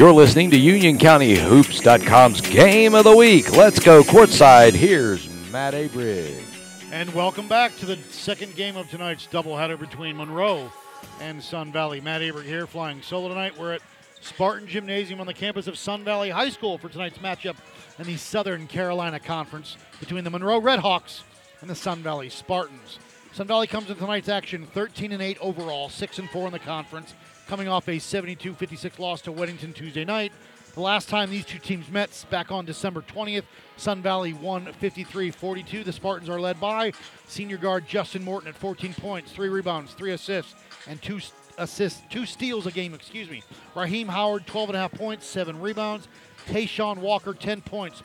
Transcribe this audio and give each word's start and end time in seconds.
You're 0.00 0.12
listening 0.14 0.50
to 0.52 0.58
UnionCountyHoops.com's 0.58 2.40
Game 2.40 2.94
of 2.94 3.04
the 3.04 3.14
Week. 3.14 3.54
Let's 3.54 3.78
go 3.78 4.02
courtside. 4.02 4.72
Here's 4.72 5.28
Matt 5.52 5.74
Abrig. 5.74 6.42
And 6.90 7.12
welcome 7.12 7.46
back 7.46 7.76
to 7.80 7.84
the 7.84 7.98
second 8.08 8.56
game 8.56 8.78
of 8.78 8.88
tonight's 8.88 9.26
doubleheader 9.26 9.78
between 9.78 10.16
Monroe 10.16 10.72
and 11.20 11.42
Sun 11.42 11.70
Valley. 11.72 12.00
Matt 12.00 12.22
Abrig 12.22 12.44
here, 12.44 12.66
flying 12.66 13.02
solo 13.02 13.28
tonight. 13.28 13.58
We're 13.58 13.74
at 13.74 13.82
Spartan 14.22 14.66
Gymnasium 14.66 15.20
on 15.20 15.26
the 15.26 15.34
campus 15.34 15.66
of 15.66 15.76
Sun 15.76 16.02
Valley 16.04 16.30
High 16.30 16.48
School 16.48 16.78
for 16.78 16.88
tonight's 16.88 17.18
matchup 17.18 17.56
in 17.98 18.06
the 18.06 18.16
Southern 18.16 18.68
Carolina 18.68 19.20
Conference 19.20 19.76
between 20.00 20.24
the 20.24 20.30
Monroe 20.30 20.62
Redhawks 20.62 21.24
and 21.60 21.68
the 21.68 21.74
Sun 21.74 22.02
Valley 22.02 22.30
Spartans. 22.30 22.98
Sun 23.32 23.46
Valley 23.48 23.66
comes 23.66 23.90
into 23.90 24.00
tonight's 24.00 24.30
action 24.30 24.66
13 24.72 25.12
and 25.12 25.20
8 25.20 25.36
overall, 25.42 25.90
6 25.90 26.18
and 26.18 26.30
4 26.30 26.46
in 26.46 26.52
the 26.52 26.58
conference, 26.58 27.12
coming 27.50 27.66
off 27.66 27.88
a 27.88 27.96
72-56 27.96 29.00
loss 29.00 29.22
to 29.22 29.32
Weddington 29.32 29.74
Tuesday 29.74 30.04
night. 30.04 30.30
The 30.74 30.80
last 30.80 31.08
time 31.08 31.30
these 31.30 31.44
two 31.44 31.58
teams 31.58 31.90
met 31.90 32.24
back 32.30 32.52
on 32.52 32.64
December 32.64 33.00
20th, 33.00 33.42
Sun 33.76 34.02
Valley 34.02 34.32
won 34.32 34.66
53-42. 34.80 35.84
The 35.84 35.92
Spartans 35.92 36.30
are 36.30 36.40
led 36.40 36.60
by 36.60 36.92
senior 37.26 37.56
guard 37.56 37.88
Justin 37.88 38.22
Morton 38.22 38.50
at 38.50 38.54
14 38.54 38.94
points, 38.94 39.32
3 39.32 39.48
rebounds, 39.48 39.94
3 39.94 40.12
assists, 40.12 40.54
and 40.86 41.02
2 41.02 41.18
assists, 41.58 42.00
2 42.10 42.24
steals 42.24 42.66
a 42.66 42.70
game, 42.70 42.94
excuse 42.94 43.28
me. 43.28 43.42
Raheem 43.74 44.06
Howard 44.06 44.46
12 44.46 44.68
and 44.68 44.76
a 44.76 44.80
half 44.82 44.92
points, 44.92 45.26
7 45.26 45.60
rebounds. 45.60 46.06
Tayshawn 46.46 46.98
Walker 46.98 47.34
10 47.34 47.62
points, 47.62 48.04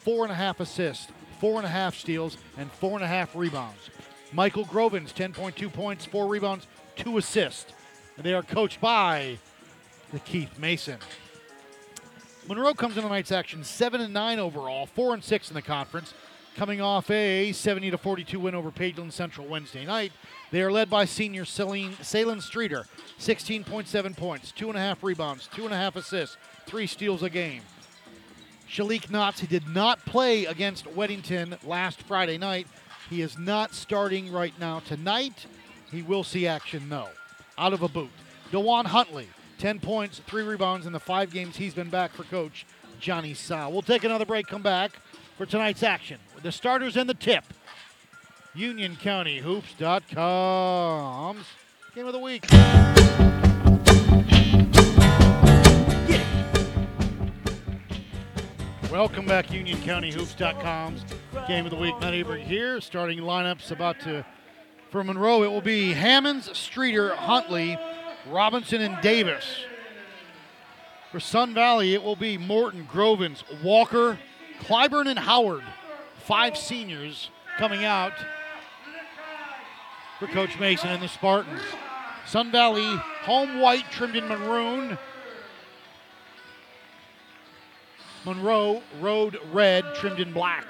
4 0.00 0.24
and 0.24 0.32
a 0.32 0.34
half 0.34 0.58
assists, 0.58 1.06
4 1.38 1.58
and 1.58 1.66
a 1.66 1.70
half 1.70 1.94
steals, 1.94 2.38
and 2.58 2.72
4 2.72 2.96
and 2.96 3.04
a 3.04 3.06
half 3.06 3.36
rebounds. 3.36 3.88
Michael 4.32 4.64
Grovins 4.64 5.14
10.2 5.14 5.72
points, 5.72 6.06
4 6.06 6.26
rebounds, 6.26 6.66
2 6.96 7.18
assists. 7.18 7.72
And 8.20 8.26
they 8.26 8.34
are 8.34 8.42
coached 8.42 8.82
by 8.82 9.38
the 10.12 10.18
Keith 10.18 10.58
Mason. 10.58 10.98
Monroe 12.46 12.74
comes 12.74 12.98
into 12.98 13.08
tonight's 13.08 13.32
action 13.32 13.64
7 13.64 13.98
and 13.98 14.12
9 14.12 14.38
overall, 14.38 14.84
4 14.84 15.14
and 15.14 15.24
6 15.24 15.48
in 15.48 15.54
the 15.54 15.62
conference, 15.62 16.12
coming 16.54 16.82
off 16.82 17.10
a 17.10 17.50
70 17.52 17.92
to 17.92 17.96
42 17.96 18.38
win 18.38 18.54
over 18.54 18.70
Pageland 18.70 19.12
Central 19.12 19.46
Wednesday 19.46 19.86
night. 19.86 20.12
They 20.50 20.60
are 20.60 20.70
led 20.70 20.90
by 20.90 21.06
senior 21.06 21.46
Celine, 21.46 21.96
Salen 22.02 22.42
Streeter, 22.42 22.84
16.7 23.18 24.14
points, 24.14 24.52
2.5 24.52 24.98
rebounds, 25.00 25.48
2.5 25.54 25.96
assists, 25.96 26.36
3 26.66 26.86
steals 26.86 27.22
a 27.22 27.30
game. 27.30 27.62
Shalik 28.68 29.08
Knotts, 29.08 29.38
he 29.38 29.46
did 29.46 29.66
not 29.66 30.04
play 30.04 30.44
against 30.44 30.84
Weddington 30.84 31.56
last 31.66 32.02
Friday 32.02 32.36
night. 32.36 32.66
He 33.08 33.22
is 33.22 33.38
not 33.38 33.72
starting 33.72 34.30
right 34.30 34.52
now 34.60 34.80
tonight. 34.80 35.46
He 35.90 36.02
will 36.02 36.22
see 36.22 36.46
action, 36.46 36.90
though, 36.90 37.08
out 37.60 37.72
of 37.74 37.82
a 37.82 37.88
boot. 37.88 38.08
Dewan 38.50 38.86
Huntley, 38.86 39.28
10 39.58 39.80
points, 39.80 40.22
3 40.26 40.44
rebounds 40.44 40.86
in 40.86 40.94
the 40.94 40.98
five 40.98 41.30
games 41.30 41.58
he's 41.58 41.74
been 41.74 41.90
back 41.90 42.10
for 42.12 42.22
coach 42.24 42.64
Johnny 42.98 43.34
Sa. 43.34 43.68
We'll 43.68 43.82
take 43.82 44.02
another 44.02 44.24
break, 44.24 44.46
come 44.46 44.62
back 44.62 44.92
for 45.36 45.44
tonight's 45.44 45.82
action 45.82 46.18
with 46.34 46.42
the 46.42 46.52
starters 46.52 46.96
and 46.96 47.06
the 47.08 47.14
tip. 47.14 47.44
UnionCountyHoops.com's 48.56 51.46
Game 51.94 52.06
of 52.06 52.14
the 52.14 52.18
Week. 52.18 52.46
Welcome 58.90 59.26
back, 59.26 59.48
UnionCountyHoops.com's 59.48 61.04
Game 61.46 61.66
of 61.66 61.70
the 61.70 61.76
Week. 61.76 61.94
Matt 62.00 62.14
Abrig 62.14 62.42
here. 62.42 62.80
Starting 62.80 63.18
lineups 63.18 63.70
about 63.70 64.00
to 64.00 64.24
for 64.90 65.04
Monroe. 65.04 65.42
It 65.42 65.48
will 65.48 65.60
be 65.60 65.92
Hammonds, 65.92 66.56
Streeter, 66.56 67.14
Huntley, 67.14 67.78
Robinson, 68.28 68.80
and 68.80 69.00
Davis. 69.00 69.64
For 71.10 71.20
Sun 71.20 71.54
Valley, 71.54 71.94
it 71.94 72.02
will 72.02 72.16
be 72.16 72.38
Morton, 72.38 72.86
Grovins, 72.90 73.42
Walker, 73.62 74.18
Clyburn, 74.60 75.08
and 75.08 75.18
Howard. 75.18 75.64
Five 76.18 76.56
seniors 76.56 77.30
coming 77.58 77.84
out 77.84 78.12
for 80.18 80.26
Coach 80.28 80.58
Mason 80.60 80.90
and 80.90 81.02
the 81.02 81.08
Spartans. 81.08 81.62
Sun 82.26 82.52
Valley, 82.52 82.96
home 83.22 83.60
white 83.60 83.90
trimmed 83.90 84.16
in 84.16 84.28
maroon. 84.28 84.98
Monroe, 88.24 88.82
road 89.00 89.38
red 89.50 89.84
trimmed 89.94 90.20
in 90.20 90.32
black. 90.32 90.66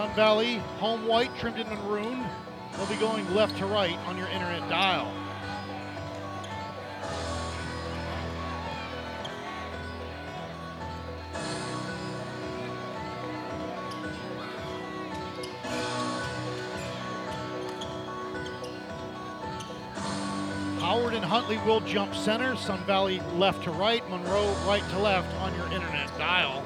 Sun 0.00 0.14
Valley, 0.14 0.54
home 0.78 1.06
white 1.06 1.28
trimmed 1.36 1.58
in 1.58 1.68
maroon. 1.68 2.24
They'll 2.72 2.86
be 2.86 2.96
going 2.96 3.34
left 3.34 3.58
to 3.58 3.66
right 3.66 3.98
on 4.06 4.16
your 4.16 4.28
internet 4.28 4.66
dial. 4.70 5.12
Howard 20.80 21.12
and 21.12 21.22
Huntley 21.22 21.58
will 21.66 21.80
jump 21.80 22.14
center. 22.14 22.56
Sun 22.56 22.82
Valley 22.86 23.20
left 23.34 23.64
to 23.64 23.70
right. 23.70 24.08
Monroe 24.08 24.50
right 24.66 24.82
to 24.92 24.98
left 24.98 25.30
on 25.42 25.54
your 25.56 25.66
internet 25.66 26.08
dial. 26.16 26.64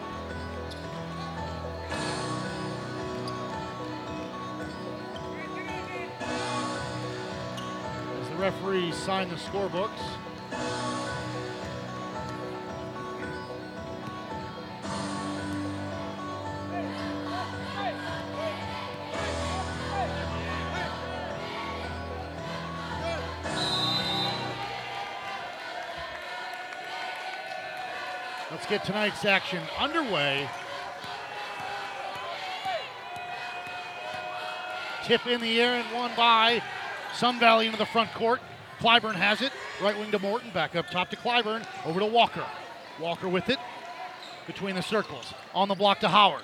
Referees 8.64 8.96
sign 8.96 9.28
the 9.28 9.34
scorebooks. 9.34 9.90
Let's 28.50 28.66
get 28.66 28.84
tonight's 28.84 29.24
action 29.24 29.62
underway. 29.78 30.48
Tip 35.04 35.26
in 35.26 35.42
the 35.42 35.60
air 35.60 35.74
and 35.74 35.92
one 35.94 36.12
by 36.16 36.62
Sun 37.12 37.38
Valley 37.38 37.66
into 37.66 37.76
the 37.76 37.84
front 37.84 38.10
court. 38.14 38.40
Clyburn 38.84 39.14
has 39.14 39.40
it. 39.40 39.50
Right 39.80 39.98
wing 39.98 40.10
to 40.10 40.18
Morton. 40.18 40.50
Back 40.50 40.76
up 40.76 40.90
top 40.90 41.08
to 41.08 41.16
Clyburn. 41.16 41.66
Over 41.86 42.00
to 42.00 42.06
Walker. 42.06 42.44
Walker 43.00 43.30
with 43.30 43.48
it. 43.48 43.58
Between 44.46 44.74
the 44.74 44.82
circles. 44.82 45.32
On 45.54 45.68
the 45.68 45.74
block 45.74 46.00
to 46.00 46.08
Howard. 46.08 46.42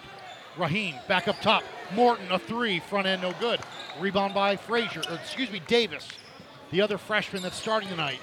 Raheem 0.57 0.95
back 1.07 1.29
up 1.29 1.39
top. 1.43 1.63
Morton 1.95 2.33
a 2.33 2.39
three. 2.39 2.81
Front 2.81 3.07
end 3.07 3.21
no 3.21 3.35
good. 3.41 3.61
Rebound 3.99 4.33
by 4.33 4.57
Frazier. 4.57 5.03
Excuse 5.11 5.51
me, 5.51 5.61
Davis. 5.67 6.09
The 6.71 6.81
other 6.81 6.97
freshman 6.97 7.43
that's 7.43 7.57
starting 7.57 7.91
tonight. 7.91 8.21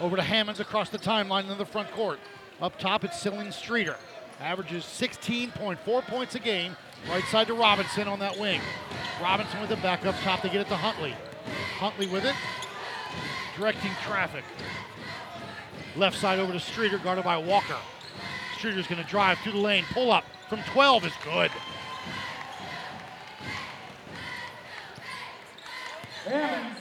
Over 0.00 0.16
to 0.16 0.22
Hammonds 0.22 0.58
across 0.58 0.90
the 0.90 0.98
timeline 0.98 1.48
in 1.48 1.56
the 1.56 1.64
front 1.64 1.92
court. 1.92 2.18
Up 2.60 2.80
top, 2.80 3.04
it's 3.04 3.20
Cylian 3.20 3.52
Streeter. 3.52 3.96
Averages 4.40 4.82
16.4 4.82 6.02
points 6.02 6.34
a 6.34 6.40
game. 6.40 6.76
Right 7.08 7.24
side 7.26 7.46
to 7.46 7.54
Robinson 7.54 8.08
on 8.08 8.18
that 8.18 8.36
wing. 8.40 8.60
Robinson 9.22 9.60
with 9.60 9.70
it 9.70 9.80
back 9.82 10.04
up 10.04 10.16
top 10.24 10.40
to 10.40 10.48
get 10.48 10.62
it 10.62 10.68
to 10.68 10.76
Huntley. 10.76 11.14
Huntley 11.78 12.08
with 12.08 12.24
it. 12.24 12.34
Directing 13.60 13.90
traffic. 14.06 14.42
Left 15.94 16.16
side 16.16 16.38
over 16.38 16.50
to 16.50 16.58
Streeter, 16.58 16.96
guarded 16.96 17.24
by 17.24 17.36
Walker. 17.36 17.76
Streeter's 18.56 18.86
going 18.86 19.02
to 19.02 19.06
drive 19.06 19.38
through 19.40 19.52
the 19.52 19.58
lane. 19.58 19.84
Pull 19.92 20.10
up 20.10 20.24
from 20.48 20.62
12 20.72 21.04
is 21.04 21.12
good. 21.22 21.50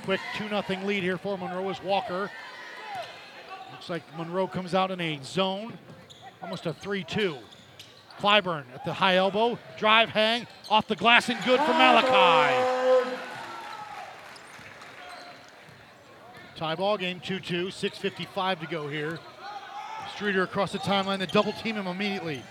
Quick 0.05 0.21
2 0.37 0.47
0 0.47 0.63
lead 0.85 1.03
here 1.03 1.17
for 1.17 1.37
Monroe 1.37 1.67
as 1.67 1.83
Walker. 1.83 2.31
Looks 3.73 3.89
like 3.89 4.03
Monroe 4.17 4.47
comes 4.47 4.73
out 4.73 4.89
in 4.89 5.01
a 5.01 5.19
zone, 5.21 5.73
almost 6.41 6.65
a 6.65 6.71
3 6.71 7.03
2. 7.03 7.35
Clyburn 8.21 8.63
at 8.73 8.85
the 8.85 8.93
high 8.93 9.17
elbow, 9.17 9.59
drive, 9.77 10.11
hang, 10.11 10.47
off 10.69 10.87
the 10.87 10.95
glass, 10.95 11.27
and 11.27 11.43
good 11.43 11.59
for 11.59 11.73
Malachi. 11.73 12.99
Tie 16.59 16.75
ball 16.75 16.97
game 16.97 17.21
2 17.21 17.39
2, 17.39 17.67
6.55 17.67 18.59
to 18.59 18.67
go 18.67 18.89
here. 18.89 19.17
Streeter 20.13 20.44
across 20.44 20.73
the 20.73 20.77
timeline, 20.77 21.19
they 21.19 21.25
double 21.25 21.53
team 21.53 21.77
him 21.77 21.88
immediately. 21.88 22.44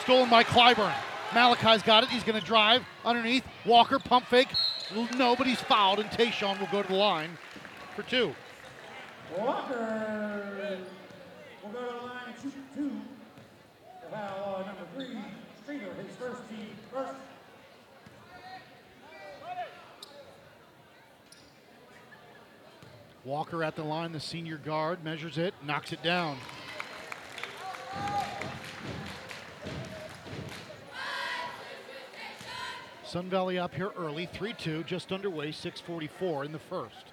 Stolen 0.00 0.30
by 0.30 0.42
Clyburn. 0.42 0.94
Malachi's 1.34 1.82
got 1.82 2.02
it. 2.04 2.08
He's 2.08 2.24
going 2.24 2.40
to 2.40 2.46
drive 2.46 2.82
underneath. 3.04 3.44
Walker 3.66 3.98
pump 3.98 4.24
fake. 4.28 4.48
Nobody's 5.14 5.60
fouled, 5.60 5.98
and 5.98 6.08
Tayshawn 6.08 6.58
will 6.58 6.68
go 6.72 6.80
to 6.80 6.88
the 6.88 6.94
line 6.94 7.36
for 7.94 8.02
two. 8.04 8.34
Walker 9.36 10.78
will 11.62 11.70
go 11.70 11.80
to 11.86 11.94
the 12.00 12.06
line 12.06 12.22
and 12.28 12.34
shoot 12.42 12.54
two. 12.74 12.90
To 14.04 14.10
foul 14.10 14.54
uh, 14.54 14.66
number 14.66 14.86
three, 14.94 15.18
Streeter, 15.64 15.92
his 16.02 16.16
first 16.16 16.48
team, 16.48 16.70
first. 16.90 17.12
Walker 23.24 23.64
at 23.64 23.76
the 23.76 23.82
line, 23.82 24.12
the 24.12 24.20
senior 24.20 24.58
guard, 24.58 25.04
measures 25.04 25.38
it, 25.38 25.54
knocks 25.64 25.92
it 25.92 26.02
down. 26.02 26.38
Sun 33.04 33.30
Valley 33.30 33.58
up 33.58 33.74
here 33.74 33.90
early, 33.96 34.26
3 34.26 34.52
2, 34.52 34.84
just 34.84 35.12
underway, 35.12 35.48
6.44 35.48 36.44
in 36.44 36.52
the 36.52 36.58
first. 36.58 37.06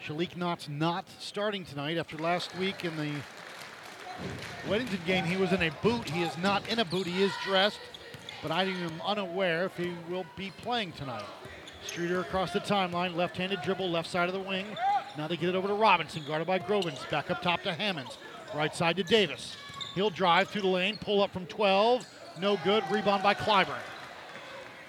Shalik 0.00 0.36
Knotts 0.36 0.68
not 0.68 1.04
starting 1.18 1.64
tonight 1.64 1.98
after 1.98 2.16
last 2.16 2.56
week 2.56 2.84
in 2.84 2.96
the 2.96 3.10
Weddington 4.68 5.04
game. 5.04 5.24
He 5.24 5.36
was 5.36 5.52
in 5.52 5.62
a 5.62 5.70
boot. 5.82 6.08
He 6.08 6.22
is 6.22 6.38
not 6.38 6.68
in 6.68 6.78
a 6.78 6.84
boot. 6.84 7.06
He 7.06 7.22
is 7.24 7.32
dressed, 7.44 7.80
but 8.42 8.52
I 8.52 8.64
am 8.64 9.02
unaware 9.04 9.64
if 9.64 9.76
he 9.76 9.92
will 10.08 10.26
be 10.36 10.52
playing 10.62 10.92
tonight. 10.92 11.26
Streeter 11.86 12.20
across 12.20 12.52
the 12.52 12.60
timeline, 12.60 13.16
left 13.16 13.36
handed 13.36 13.62
dribble, 13.62 13.90
left 13.90 14.10
side 14.10 14.28
of 14.28 14.34
the 14.34 14.40
wing. 14.40 14.66
Now 15.16 15.28
they 15.28 15.36
get 15.36 15.48
it 15.48 15.54
over 15.54 15.68
to 15.68 15.74
Robinson, 15.74 16.22
guarded 16.26 16.46
by 16.46 16.58
Grovins. 16.58 17.08
Back 17.10 17.30
up 17.30 17.40
top 17.40 17.62
to 17.62 17.72
Hammonds. 17.72 18.18
Right 18.54 18.74
side 18.74 18.96
to 18.96 19.02
Davis. 19.02 19.56
He'll 19.94 20.10
drive 20.10 20.48
through 20.48 20.62
the 20.62 20.68
lane, 20.68 20.98
pull 21.00 21.22
up 21.22 21.32
from 21.32 21.46
12. 21.46 22.06
No 22.38 22.58
good. 22.64 22.84
Rebound 22.90 23.22
by 23.22 23.34
Clyburn. 23.34 23.78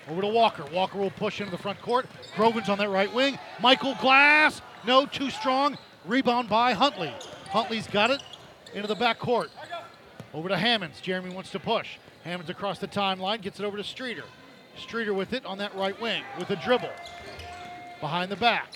Over 0.10 0.22
to 0.22 0.28
Walker. 0.28 0.66
Walker 0.74 0.98
will 0.98 1.12
push 1.12 1.40
into 1.40 1.52
the 1.52 1.58
front 1.58 1.82
court. 1.82 2.08
Grovins 2.36 2.70
on 2.70 2.78
that 2.78 2.90
right 2.90 3.14
wing. 3.14 3.40
Michael 3.62 3.96
Glass. 4.02 4.62
No, 4.86 5.06
too 5.06 5.30
strong. 5.30 5.78
Rebound 6.06 6.50
by 6.50 6.74
Huntley. 6.74 7.14
Huntley's 7.50 7.88
got 7.88 8.12
it 8.12 8.22
into 8.74 8.88
the 8.88 8.96
back 8.96 9.20
court. 9.20 9.50
Over 10.34 10.50
to 10.50 10.58
Hammonds. 10.58 11.00
Jeremy 11.02 11.34
wants 11.34 11.52
to 11.52 11.60
push. 11.60 11.98
Hammonds 12.24 12.50
across 12.50 12.80
the 12.80 12.88
timeline, 12.88 13.42
gets 13.42 13.60
it 13.60 13.66
over 13.66 13.78
to 13.78 13.84
Streeter. 13.84 14.24
Streeter 14.78 15.14
with 15.14 15.34
it 15.34 15.46
on 15.46 15.58
that 15.58 15.76
right 15.76 16.00
wing 16.00 16.24
with 16.38 16.50
a 16.50 16.56
dribble. 16.58 16.92
Behind 18.00 18.32
the 18.32 18.36
back. 18.36 18.70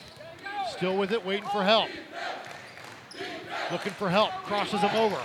Still 0.72 0.98
with 0.98 1.12
it, 1.12 1.26
waiting 1.26 1.50
for 1.50 1.64
help. 1.64 1.90
Looking 3.72 3.94
for 3.94 4.10
help. 4.10 4.32
Crosses 4.44 4.82
him 4.82 4.96
over. 4.96 5.20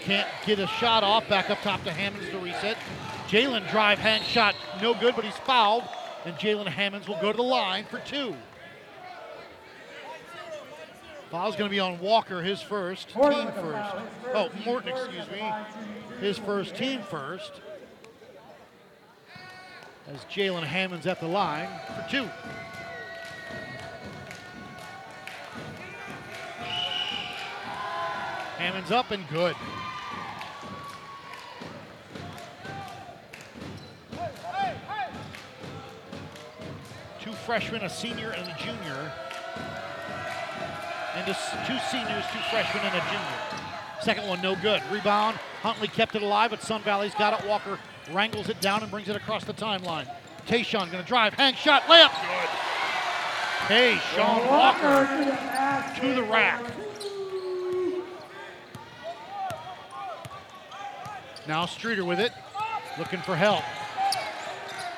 Can't 0.00 0.28
get 0.44 0.58
a 0.58 0.66
shot 0.66 1.04
off. 1.04 1.28
Back 1.28 1.50
up 1.50 1.60
top 1.62 1.84
to 1.84 1.92
Hammonds 1.92 2.28
to 2.30 2.38
reset. 2.38 2.76
Jalen 3.28 3.70
drive 3.70 3.98
hand 3.98 4.24
shot, 4.24 4.54
no 4.82 4.92
good, 4.92 5.14
but 5.16 5.24
he's 5.24 5.36
fouled. 5.38 5.84
And 6.24 6.34
Jalen 6.36 6.66
Hammonds 6.66 7.08
will 7.08 7.20
go 7.20 7.32
to 7.32 7.36
the 7.36 7.42
line 7.42 7.84
for 7.84 7.98
two. 8.00 8.34
Foul's 11.30 11.56
going 11.56 11.70
to 11.70 11.74
be 11.74 11.80
on 11.80 11.98
Walker, 11.98 12.42
his 12.42 12.60
first, 12.60 13.08
team 13.08 13.48
first. 13.52 13.94
Oh, 14.34 14.50
Morton, 14.66 14.90
excuse 14.90 15.30
me. 15.30 15.50
His 16.20 16.36
first, 16.36 16.76
team 16.76 17.00
first. 17.08 17.52
As 20.12 20.24
Jalen 20.26 20.62
Hammonds 20.62 21.06
at 21.06 21.20
the 21.20 21.26
line 21.26 21.68
for 21.86 22.06
two. 22.10 22.28
Hammonds 28.58 28.90
up 28.90 29.10
and 29.10 29.26
good. 29.28 29.56
Two 37.22 37.32
freshmen, 37.32 37.82
a 37.82 37.88
senior 37.88 38.32
and 38.32 38.46
a 38.48 38.56
junior. 38.58 39.12
And 41.14 41.26
two 41.26 41.78
seniors, 41.90 42.24
two 42.32 42.38
freshmen, 42.50 42.84
and 42.84 42.94
a 42.94 43.00
junior. 43.00 43.62
Second 44.02 44.28
one, 44.28 44.42
no 44.42 44.56
good. 44.56 44.82
Rebound. 44.90 45.38
Huntley 45.62 45.88
kept 45.88 46.14
it 46.16 46.22
alive, 46.22 46.50
but 46.50 46.60
Sun 46.60 46.82
Valley's 46.82 47.14
got 47.14 47.40
it. 47.40 47.48
Walker 47.48 47.78
wrangles 48.10 48.48
it 48.48 48.60
down 48.60 48.82
and 48.82 48.90
brings 48.90 49.08
it 49.08 49.16
across 49.16 49.44
the 49.44 49.54
timeline. 49.54 50.08
Tayshawn 50.46 50.90
gonna 50.90 51.02
drive, 51.04 51.34
hang 51.34 51.54
shot, 51.54 51.82
layup, 51.82 52.10
good. 52.10 52.48
Tayshawn 53.68 54.48
Walker 54.48 55.06
to 56.00 56.14
the 56.14 56.22
rack. 56.24 56.60
Now 61.46 61.66
Streeter 61.66 62.04
with 62.04 62.20
it, 62.20 62.32
looking 62.98 63.20
for 63.20 63.36
help. 63.36 63.62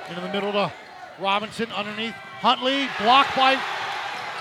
Into 0.08 0.20
the 0.20 0.28
middle 0.28 0.52
to 0.52 0.72
Robinson 1.18 1.70
underneath. 1.72 2.14
Huntley 2.40 2.88
blocked 3.00 3.36
by, 3.36 3.58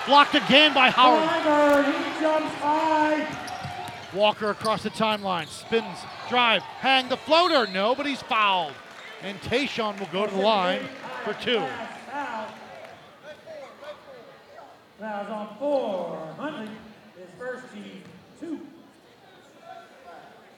blocked 0.06 0.34
again 0.34 0.74
by 0.74 0.90
Howard. 0.90 1.28
Clyburn, 1.28 1.86
he 1.86 2.20
jumps 2.20 2.54
high. 2.56 3.43
Walker 4.14 4.50
across 4.50 4.84
the 4.84 4.90
timeline, 4.90 5.48
spins, 5.48 5.98
drive, 6.28 6.62
hang 6.62 7.08
the 7.08 7.16
floater. 7.16 7.70
No, 7.72 7.94
but 7.94 8.06
he's 8.06 8.22
fouled. 8.22 8.72
And 9.22 9.40
Tayshawn 9.40 9.98
will 9.98 10.08
go 10.12 10.26
to 10.26 10.34
the 10.34 10.40
line 10.40 10.82
for 11.24 11.34
two. 11.34 11.64
Foul. 12.10 12.46
Fouls 15.00 15.28
on 15.28 15.56
four. 15.58 16.34
Huntley, 16.38 16.68
is 17.20 17.28
first 17.38 17.64
team, 17.72 18.02
two. 18.38 18.60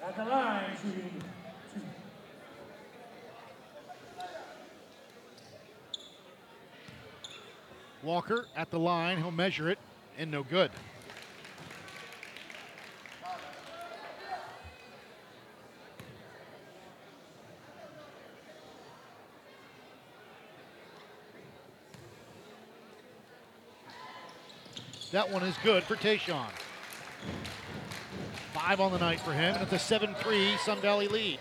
At 0.04 0.16
the 0.16 0.24
line, 0.24 0.76
shooting 0.82 1.22
two. 1.74 1.80
Walker 8.02 8.46
at 8.54 8.70
the 8.70 8.78
line, 8.78 9.16
he'll 9.18 9.30
measure 9.30 9.70
it, 9.70 9.78
and 10.18 10.30
no 10.30 10.42
good. 10.42 10.70
That 25.16 25.32
one 25.32 25.44
is 25.44 25.56
good 25.64 25.82
for 25.82 25.96
Tayshawn. 25.96 26.50
Five 28.52 28.80
on 28.80 28.92
the 28.92 28.98
night 28.98 29.18
for 29.18 29.32
him, 29.32 29.54
and 29.54 29.62
it's 29.62 29.72
a 29.72 29.78
7 29.78 30.14
3 30.14 30.58
Sun 30.58 30.82
Valley 30.82 31.08
lead. 31.08 31.38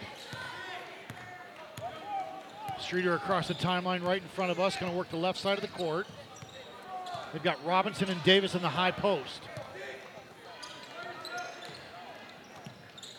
Streeter 2.79 3.15
across 3.15 3.49
the 3.49 3.53
timeline 3.53 4.01
right 4.01 4.21
in 4.21 4.29
front 4.29 4.49
of 4.49 4.61
us, 4.61 4.77
going 4.77 4.89
to 4.89 4.97
work 4.97 5.09
the 5.09 5.17
left 5.17 5.37
side 5.37 5.57
of 5.57 5.61
the 5.61 5.67
court. 5.67 6.07
They've 7.33 7.43
got 7.43 7.57
Robinson 7.65 8.09
and 8.09 8.23
Davis 8.23 8.55
in 8.55 8.61
the 8.61 8.69
high 8.69 8.91
post. 8.91 9.41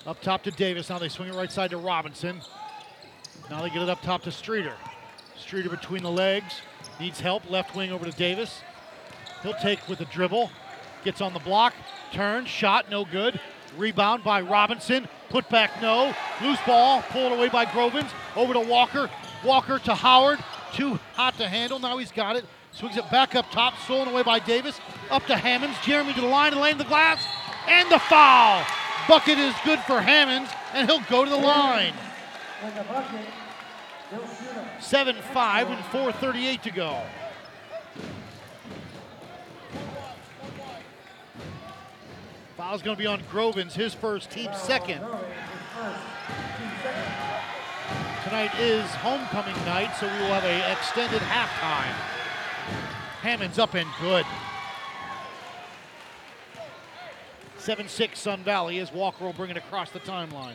Up 0.06 0.22
top 0.22 0.42
to 0.44 0.50
Davis. 0.50 0.88
Now 0.88 0.98
they 0.98 1.10
swing 1.10 1.28
it 1.28 1.34
right 1.34 1.52
side 1.52 1.68
to 1.68 1.76
Robinson. 1.76 2.40
Now 3.50 3.60
they 3.60 3.68
get 3.68 3.82
it 3.82 3.90
up 3.90 4.00
top 4.00 4.22
to 4.22 4.32
Streeter. 4.32 4.76
Streeter 5.36 5.68
between 5.68 6.02
the 6.02 6.10
legs. 6.10 6.62
Needs 6.98 7.20
help. 7.20 7.50
Left 7.50 7.76
wing 7.76 7.92
over 7.92 8.06
to 8.06 8.16
Davis. 8.16 8.62
He'll 9.46 9.54
take 9.54 9.88
with 9.88 10.00
a 10.00 10.06
dribble. 10.06 10.50
Gets 11.04 11.20
on 11.20 11.32
the 11.32 11.38
block. 11.38 11.72
turn, 12.12 12.46
Shot. 12.46 12.90
No 12.90 13.04
good. 13.04 13.38
Rebound 13.76 14.24
by 14.24 14.40
Robinson. 14.40 15.06
Put 15.28 15.48
back 15.48 15.80
no. 15.80 16.12
Loose 16.42 16.58
ball. 16.66 17.00
Pulled 17.10 17.32
away 17.32 17.48
by 17.48 17.64
Grovins. 17.64 18.10
Over 18.34 18.54
to 18.54 18.60
Walker. 18.60 19.08
Walker 19.44 19.78
to 19.78 19.94
Howard. 19.94 20.40
Too 20.72 20.98
hot 21.14 21.38
to 21.38 21.46
handle. 21.46 21.78
Now 21.78 21.96
he's 21.98 22.10
got 22.10 22.34
it. 22.34 22.44
Swings 22.72 22.96
it 22.96 23.08
back 23.08 23.36
up 23.36 23.48
top. 23.52 23.78
Stolen 23.84 24.08
away 24.08 24.24
by 24.24 24.40
Davis. 24.40 24.80
Up 25.12 25.24
to 25.26 25.36
Hammonds. 25.36 25.76
Jeremy 25.84 26.12
to 26.14 26.22
the 26.22 26.26
line 26.26 26.50
and 26.50 26.60
lane 26.60 26.76
the 26.76 26.82
glass. 26.82 27.24
And 27.68 27.88
the 27.88 28.00
foul. 28.00 28.66
Bucket 29.08 29.38
is 29.38 29.54
good 29.64 29.78
for 29.80 30.00
Hammonds, 30.00 30.50
and 30.74 30.90
he'll 30.90 31.04
go 31.08 31.22
to 31.24 31.30
the 31.30 31.36
line. 31.36 31.94
With 32.64 32.74
the 32.74 32.82
bucket, 32.82 33.20
Bill 34.10 34.26
Shooter. 34.26 34.68
7 34.80 35.16
5 35.32 35.70
and 35.70 35.84
4.38 35.84 36.62
to 36.62 36.70
go. 36.72 37.02
Foul's 42.56 42.80
going 42.80 42.96
to 42.96 43.00
be 43.00 43.06
on 43.06 43.20
Grovins, 43.30 43.72
his 43.72 43.92
first, 43.92 44.30
team 44.30 44.48
second. 44.54 45.02
Tonight 48.24 48.50
is 48.58 48.86
homecoming 48.94 49.54
night, 49.66 49.94
so 50.00 50.06
we 50.06 50.18
will 50.20 50.32
have 50.34 50.44
a 50.44 50.72
extended 50.72 51.20
halftime. 51.20 51.92
Hammonds 53.20 53.58
up 53.58 53.74
and 53.74 53.86
good. 54.00 54.24
7-6 57.58 58.16
Sun 58.16 58.42
Valley 58.42 58.78
as 58.78 58.90
Walker 58.90 59.24
will 59.24 59.34
bring 59.34 59.50
it 59.50 59.58
across 59.58 59.90
the 59.90 60.00
timeline. 60.00 60.54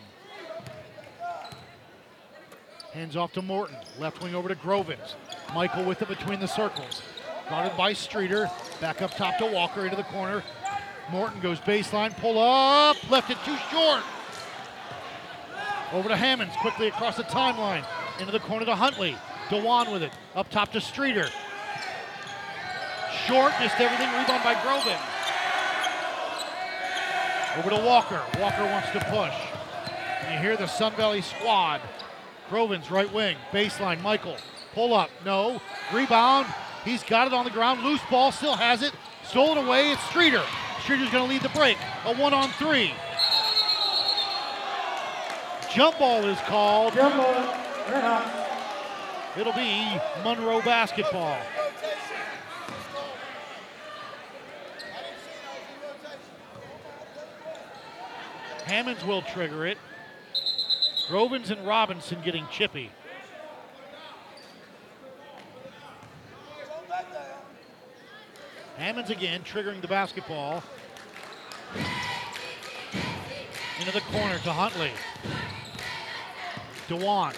Hands 2.93 3.15
off 3.15 3.31
to 3.33 3.43
Morton. 3.43 3.77
Left 3.99 4.23
wing 4.23 4.33
over 4.33 4.49
to 4.49 4.55
Grovins. 4.55 5.13
Michael 5.53 5.85
with 5.85 6.01
it 6.01 6.07
between 6.07 6.39
the 6.39 6.47
circles. 6.47 7.03
Guarded 7.47 7.77
by 7.77 7.93
Streeter. 7.93 8.49
Back 8.79 9.03
up 9.03 9.15
top 9.15 9.37
to 9.37 9.45
Walker 9.45 9.83
into 9.83 9.97
the 9.97 10.03
corner. 10.03 10.41
Morton 11.11 11.41
goes 11.41 11.59
baseline. 11.59 12.15
Pull 12.17 12.39
up. 12.39 12.97
Left 13.09 13.29
it 13.29 13.37
too 13.45 13.57
short. 13.69 14.01
Over 15.91 16.07
to 16.07 16.15
Hammonds, 16.15 16.55
quickly 16.61 16.87
across 16.87 17.17
the 17.17 17.23
timeline. 17.23 17.85
Into 18.19 18.31
the 18.31 18.39
corner 18.39 18.65
to 18.65 18.75
Huntley. 18.75 19.17
Dewan 19.49 19.91
with 19.91 20.03
it. 20.03 20.11
Up 20.35 20.49
top 20.49 20.71
to 20.71 20.79
Streeter. 20.79 21.27
Short, 23.27 23.53
missed 23.59 23.79
everything. 23.79 24.07
Rebound 24.07 24.43
by 24.43 24.55
Grovin. 24.55 24.97
Over 27.57 27.69
to 27.71 27.85
Walker. 27.85 28.21
Walker 28.39 28.63
wants 28.63 28.89
to 28.91 28.99
push. 28.99 29.33
And 30.23 30.33
you 30.35 30.39
hear 30.39 30.55
the 30.55 30.67
Sun 30.67 30.93
Valley 30.95 31.21
squad. 31.21 31.81
Grovins 32.49 32.89
right 32.89 33.11
wing. 33.13 33.35
Baseline, 33.51 34.01
Michael. 34.01 34.37
Pull 34.73 34.93
up. 34.93 35.09
No. 35.25 35.61
Rebound. 35.93 36.47
He's 36.85 37.03
got 37.03 37.27
it 37.27 37.33
on 37.33 37.43
the 37.43 37.51
ground. 37.51 37.83
Loose 37.83 38.01
ball. 38.09 38.31
Still 38.31 38.55
has 38.55 38.81
it. 38.81 38.93
Stolen 39.25 39.65
away. 39.65 39.91
It's 39.91 40.03
Streeter. 40.03 40.43
Streeter's 40.83 41.11
going 41.11 41.25
to 41.25 41.29
lead 41.29 41.41
the 41.41 41.49
break. 41.49 41.77
A 42.05 42.15
one 42.15 42.33
on 42.33 42.49
three. 42.51 42.93
Jump 45.73 45.99
ball 45.99 46.25
is 46.25 46.39
called. 46.41 46.93
Jump 46.93 47.15
ball, 47.15 47.61
It'll 49.37 49.53
be 49.53 49.99
Monroe 50.23 50.61
basketball. 50.61 51.37
Hammonds 58.65 59.05
will 59.05 59.21
trigger 59.21 59.65
it. 59.65 59.77
Grovins 61.07 61.51
and 61.51 61.65
Robinson 61.65 62.21
getting 62.23 62.47
chippy. 62.51 62.91
Hammonds 68.81 69.11
again 69.11 69.41
triggering 69.43 69.79
the 69.79 69.87
basketball. 69.87 70.63
Into 73.79 73.91
the 73.91 74.01
corner 74.11 74.39
to 74.39 74.51
Huntley. 74.51 74.89
Dewan. 76.87 77.35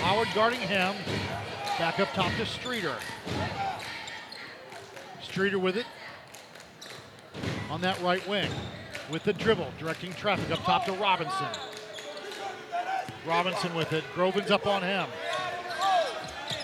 Howard 0.00 0.26
guarding 0.34 0.58
him. 0.58 0.96
Back 1.78 2.00
up 2.00 2.12
top 2.12 2.32
to 2.38 2.44
Streeter. 2.44 2.96
Streeter 5.22 5.60
with 5.60 5.76
it. 5.76 5.86
On 7.70 7.80
that 7.82 8.02
right 8.02 8.26
wing. 8.26 8.50
With 9.12 9.22
the 9.22 9.32
dribble, 9.32 9.70
directing 9.78 10.12
traffic 10.14 10.50
up 10.50 10.64
top 10.64 10.86
to 10.86 10.92
Robinson. 10.94 11.46
Robinson 13.24 13.76
with 13.76 13.92
it. 13.92 14.02
Grovins 14.16 14.50
up 14.50 14.66
on 14.66 14.82
him. 14.82 15.06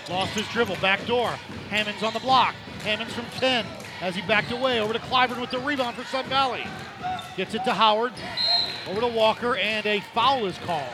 Lost 0.09 0.33
his 0.33 0.47
dribble. 0.49 0.77
Back 0.77 1.05
door. 1.07 1.31
Hammonds 1.71 2.03
on 2.03 2.13
the 2.13 2.21
block. 2.21 2.55
Hammonds 2.83 3.13
from 3.13 3.25
10 3.39 3.67
as 4.01 4.15
he 4.15 4.23
backed 4.23 4.53
away. 4.53 4.81
Over 4.81 4.93
to 4.93 4.99
Clyburn 5.01 5.41
with 5.41 5.51
the 5.51 5.59
rebound 5.59 5.97
for 5.97 6.05
Sun 6.05 6.27
Valley. 6.27 6.65
Gets 7.37 7.55
it 7.55 7.65
to 7.65 7.73
Howard. 7.73 8.13
Over 8.89 9.01
to 9.01 9.09
Walker, 9.09 9.57
and 9.57 9.85
a 9.85 10.01
foul 10.15 10.47
is 10.47 10.57
called. 10.59 10.85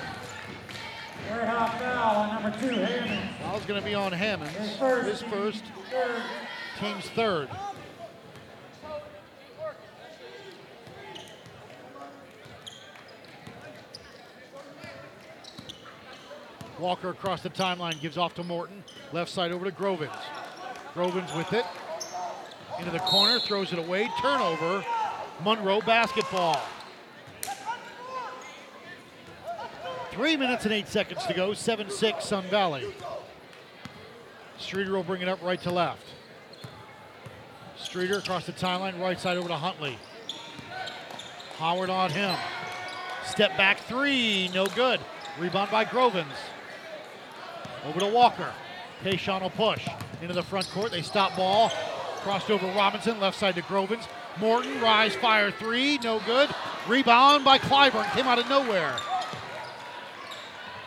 Hawk 1.28 1.78
foul 1.78 2.16
on 2.16 2.42
number 2.42 2.58
two, 2.58 2.74
Hammonds. 2.74 3.36
Foul's 3.42 3.64
going 3.66 3.80
to 3.80 3.86
be 3.86 3.94
on 3.94 4.12
Hammonds. 4.12 4.54
His 4.54 4.76
first. 4.76 5.08
His 5.08 5.22
first, 5.30 5.64
team's 6.80 7.08
third. 7.10 7.48
Walker 16.82 17.10
across 17.10 17.42
the 17.42 17.50
timeline 17.50 17.98
gives 18.00 18.18
off 18.18 18.34
to 18.34 18.42
Morton. 18.42 18.82
Left 19.12 19.30
side 19.30 19.52
over 19.52 19.64
to 19.64 19.70
Grovins. 19.70 20.10
Grovins 20.94 21.34
with 21.36 21.52
it. 21.52 21.64
Into 22.80 22.90
the 22.90 22.98
corner, 22.98 23.38
throws 23.38 23.72
it 23.72 23.78
away. 23.78 24.10
Turnover. 24.20 24.84
Monroe 25.44 25.80
basketball. 25.80 26.60
Three 30.10 30.36
minutes 30.36 30.64
and 30.64 30.74
eight 30.74 30.88
seconds 30.88 31.24
to 31.26 31.34
go. 31.34 31.54
7 31.54 31.88
6 31.88 32.24
Sun 32.24 32.44
Valley. 32.44 32.92
Streeter 34.58 34.92
will 34.92 35.04
bring 35.04 35.22
it 35.22 35.28
up 35.28 35.40
right 35.40 35.62
to 35.62 35.70
left. 35.70 36.04
Streeter 37.76 38.18
across 38.18 38.44
the 38.44 38.52
timeline, 38.52 39.00
right 39.00 39.20
side 39.20 39.36
over 39.36 39.48
to 39.48 39.54
Huntley. 39.54 39.96
Howard 41.58 41.90
on 41.90 42.10
him. 42.10 42.36
Step 43.24 43.56
back 43.56 43.78
three, 43.78 44.50
no 44.52 44.66
good. 44.66 44.98
Rebound 45.38 45.70
by 45.70 45.84
Grovins. 45.84 46.26
Over 47.84 48.00
to 48.00 48.06
Walker. 48.06 48.52
Tayshawn 49.02 49.42
will 49.42 49.50
push 49.50 49.86
into 50.20 50.34
the 50.34 50.42
front 50.42 50.68
court. 50.70 50.92
They 50.92 51.02
stop 51.02 51.36
ball. 51.36 51.70
Crossed 52.22 52.50
over 52.50 52.66
Robinson, 52.68 53.18
left 53.18 53.38
side 53.38 53.56
to 53.56 53.62
Grovins. 53.62 54.06
Morton, 54.38 54.80
rise, 54.80 55.14
fire 55.16 55.50
three, 55.50 55.98
no 55.98 56.20
good. 56.20 56.48
Rebound 56.88 57.44
by 57.44 57.58
Clyburn, 57.58 58.10
came 58.14 58.26
out 58.26 58.38
of 58.38 58.48
nowhere. 58.48 58.96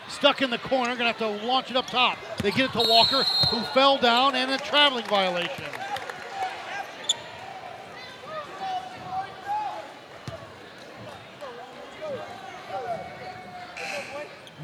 Stuck 0.08 0.40
in 0.40 0.50
the 0.50 0.58
corner, 0.58 0.96
gonna 0.96 1.12
have 1.12 1.18
to 1.18 1.46
launch 1.46 1.70
it 1.70 1.76
up 1.76 1.86
top. 1.86 2.16
They 2.38 2.50
get 2.50 2.70
it 2.70 2.72
to 2.72 2.88
Walker, 2.88 3.22
who 3.50 3.60
fell 3.74 3.98
down, 3.98 4.34
and 4.34 4.50
a 4.50 4.58
traveling 4.58 5.04
violation. 5.04 5.64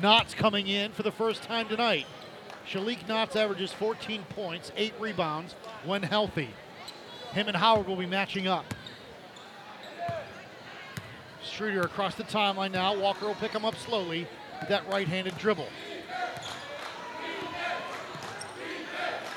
Knotts 0.00 0.34
coming 0.34 0.66
in 0.66 0.90
for 0.92 1.02
the 1.02 1.12
first 1.12 1.42
time 1.42 1.68
tonight. 1.68 2.06
Shalik 2.68 3.06
Knotts 3.06 3.36
averages 3.36 3.72
14 3.72 4.24
points, 4.30 4.72
8 4.76 4.94
rebounds 4.98 5.54
when 5.84 6.02
healthy. 6.02 6.50
Him 7.32 7.48
and 7.48 7.56
Howard 7.56 7.86
will 7.86 7.96
be 7.96 8.06
matching 8.06 8.46
up. 8.46 8.64
Streeter 11.42 11.82
across 11.82 12.14
the 12.14 12.24
timeline 12.24 12.72
now. 12.72 12.96
Walker 12.96 13.26
will 13.26 13.34
pick 13.34 13.52
him 13.52 13.64
up 13.64 13.76
slowly 13.76 14.26
with 14.60 14.68
that 14.68 14.88
right-handed 14.88 15.36
dribble. 15.38 15.68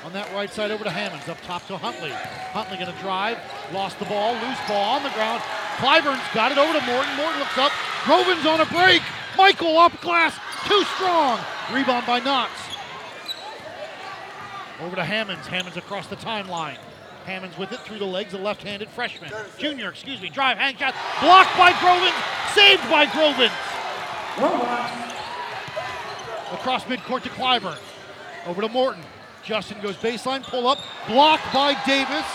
On 0.04 0.12
that 0.12 0.32
right 0.32 0.52
side 0.52 0.70
over 0.70 0.84
to 0.84 0.90
Hammonds, 0.90 1.28
up 1.28 1.40
top 1.42 1.66
to 1.66 1.76
Huntley. 1.76 2.12
Huntley 2.54 2.78
gonna 2.78 2.94
drive, 3.00 3.38
lost 3.72 3.98
the 3.98 4.04
ball, 4.04 4.34
loose 4.34 4.58
ball 4.68 4.96
on 4.96 5.02
the 5.02 5.10
ground. 5.10 5.42
Clyburn's 5.78 6.22
got 6.32 6.52
it 6.52 6.58
over 6.58 6.78
to 6.78 6.86
Morton. 6.86 7.16
Morton 7.16 7.40
looks 7.40 7.58
up. 7.58 7.72
Grovins 8.04 8.46
on 8.46 8.60
a 8.60 8.66
break. 8.66 9.02
Michael 9.36 9.78
up 9.78 10.00
glass, 10.00 10.38
too 10.68 10.84
strong. 10.94 11.40
Rebound 11.72 12.06
by 12.06 12.20
Knox. 12.20 12.52
Over 14.80 14.96
to 14.96 15.04
Hammonds. 15.04 15.46
Hammonds 15.46 15.76
across 15.76 16.06
the 16.06 16.16
timeline. 16.16 16.76
Hammonds 17.24 17.58
with 17.58 17.72
it 17.72 17.80
through 17.80 17.98
the 17.98 18.04
legs, 18.04 18.34
a 18.34 18.38
left 18.38 18.62
handed 18.62 18.88
freshman. 18.88 19.32
Junior, 19.58 19.88
excuse 19.88 20.20
me. 20.20 20.28
Drive, 20.28 20.58
hang 20.58 20.76
shot. 20.76 20.94
Blocked 21.20 21.56
by 21.58 21.72
Grovins. 21.72 22.54
Saved 22.54 22.82
by 22.88 23.06
Grovins. 23.06 23.50
Across 26.52 26.84
midcourt 26.84 27.22
to 27.22 27.30
Clyburn. 27.30 27.78
Over 28.46 28.62
to 28.62 28.68
Morton. 28.68 29.02
Justin 29.42 29.80
goes 29.80 29.96
baseline, 29.96 30.42
pull 30.42 30.68
up. 30.68 30.78
Blocked 31.08 31.52
by 31.52 31.74
Davis. 31.84 32.26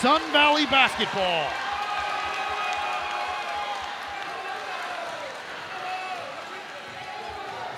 Sun 0.00 0.20
Valley 0.32 0.66
basketball. 0.66 1.48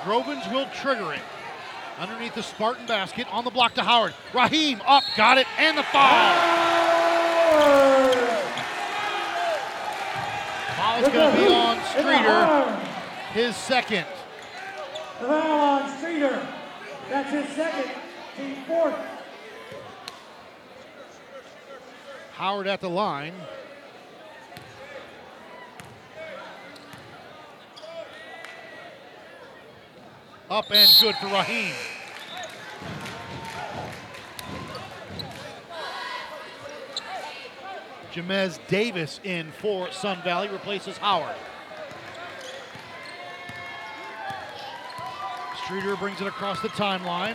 Grovins 0.02 0.52
will 0.52 0.66
trigger 0.75 1.12
it. 1.12 1.20
Underneath 1.98 2.34
the 2.34 2.42
Spartan 2.42 2.86
basket, 2.86 3.26
on 3.32 3.44
the 3.44 3.50
block 3.50 3.74
to 3.74 3.82
Howard. 3.82 4.12
Raheem 4.34 4.82
up, 4.86 5.02
got 5.16 5.38
it, 5.38 5.46
and 5.58 5.78
the 5.78 5.82
foul. 5.82 6.36
Foul's 10.76 11.08
going 11.08 11.34
to 11.34 11.40
be 11.40 11.54
on 11.54 11.80
Streeter, 11.86 12.76
his 13.32 13.56
second. 13.56 14.04
The 15.20 15.26
foul 15.26 15.82
on 15.82 15.98
Streeter. 15.98 16.46
That's 17.08 17.30
his 17.30 17.48
second, 17.56 17.90
team 18.36 18.56
fourth. 18.66 18.94
Howard 22.32 22.66
at 22.66 22.82
the 22.82 22.90
line. 22.90 23.32
Up 30.48 30.70
and 30.70 30.88
good 31.00 31.16
for 31.16 31.26
Raheem. 31.26 31.74
Jamez 38.12 38.60
Davis 38.68 39.18
in 39.24 39.50
for 39.50 39.90
Sun 39.90 40.22
Valley 40.22 40.48
replaces 40.48 40.96
Howard. 40.98 41.34
Streeter 45.64 45.96
brings 45.96 46.20
it 46.20 46.28
across 46.28 46.60
the 46.60 46.68
timeline. 46.68 47.34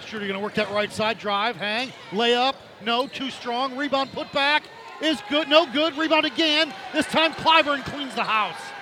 Streeter 0.00 0.32
to 0.32 0.38
work 0.38 0.54
that 0.54 0.70
right 0.70 0.90
side 0.90 1.18
drive, 1.18 1.56
hang, 1.56 1.92
layup, 2.10 2.54
no, 2.82 3.06
too 3.06 3.28
strong. 3.28 3.76
Rebound 3.76 4.12
put 4.12 4.32
back 4.32 4.62
is 5.02 5.20
good, 5.28 5.48
no 5.48 5.70
good. 5.70 5.94
Rebound 5.98 6.24
again. 6.24 6.72
This 6.94 7.06
time 7.06 7.32
Clyburn 7.32 7.84
cleans 7.84 8.14
the 8.14 8.24
house. 8.24 8.73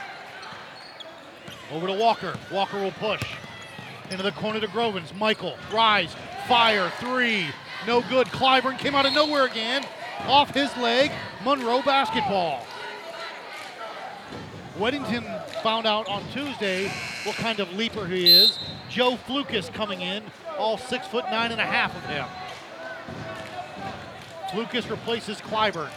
Over 1.73 1.87
to 1.87 1.95
Walker. 1.95 2.37
Walker 2.51 2.79
will 2.79 2.93
push 2.93 3.23
into 4.11 4.23
the 4.23 4.33
corner 4.33 4.61
to 4.61 4.67
Grovins. 4.67 5.17
Michael, 5.17 5.57
rise, 5.73 6.15
fire, 6.47 6.93
three, 6.99 7.47
no 7.87 8.03
good. 8.03 8.27
Clyburn 8.29 8.79
came 8.79 8.95
out 8.95 9.07
of 9.07 9.15
nowhere 9.15 9.47
again, 9.47 9.85
off 10.27 10.53
his 10.53 10.75
leg. 10.77 11.11
Monroe 11.45 11.83
basketball. 11.83 12.67
Weddington 14.79 15.49
found 15.63 15.87
out 15.87 16.09
on 16.09 16.23
Tuesday 16.33 16.89
what 17.25 17.37
kind 17.37 17.59
of 17.59 17.73
leaper 17.75 18.07
he 18.07 18.31
is. 18.31 18.59
Joe 18.91 19.17
Flukas 19.17 19.73
coming 19.73 20.03
in, 20.03 20.23
all 20.59 20.77
six 20.77 21.07
foot 21.07 21.25
nine 21.31 21.53
and 21.53 21.61
a 21.61 21.67
half 21.67 21.97
of 21.97 22.05
him. 22.05 22.27
Flukas 24.51 24.91
replaces 24.91 25.39
Clyburn. 25.41 25.91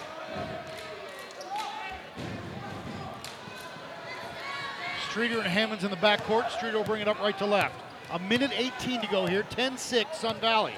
Streeter 5.16 5.40
and 5.40 5.48
Hammonds 5.48 5.86
in 5.86 5.92
the 5.92 5.96
backcourt. 5.96 6.52
Streeter 6.52 6.76
will 6.76 6.84
bring 6.84 7.02
it 7.02 7.08
up 7.08 7.18
right 7.22 7.38
to 7.38 7.46
left. 7.46 7.74
A 8.12 8.20
minute 8.20 8.52
18 8.54 9.00
to 9.00 9.08
go 9.08 9.26
here. 9.26 9.44
10-6 9.44 10.14
Sun 10.14 10.36
Valley. 10.42 10.74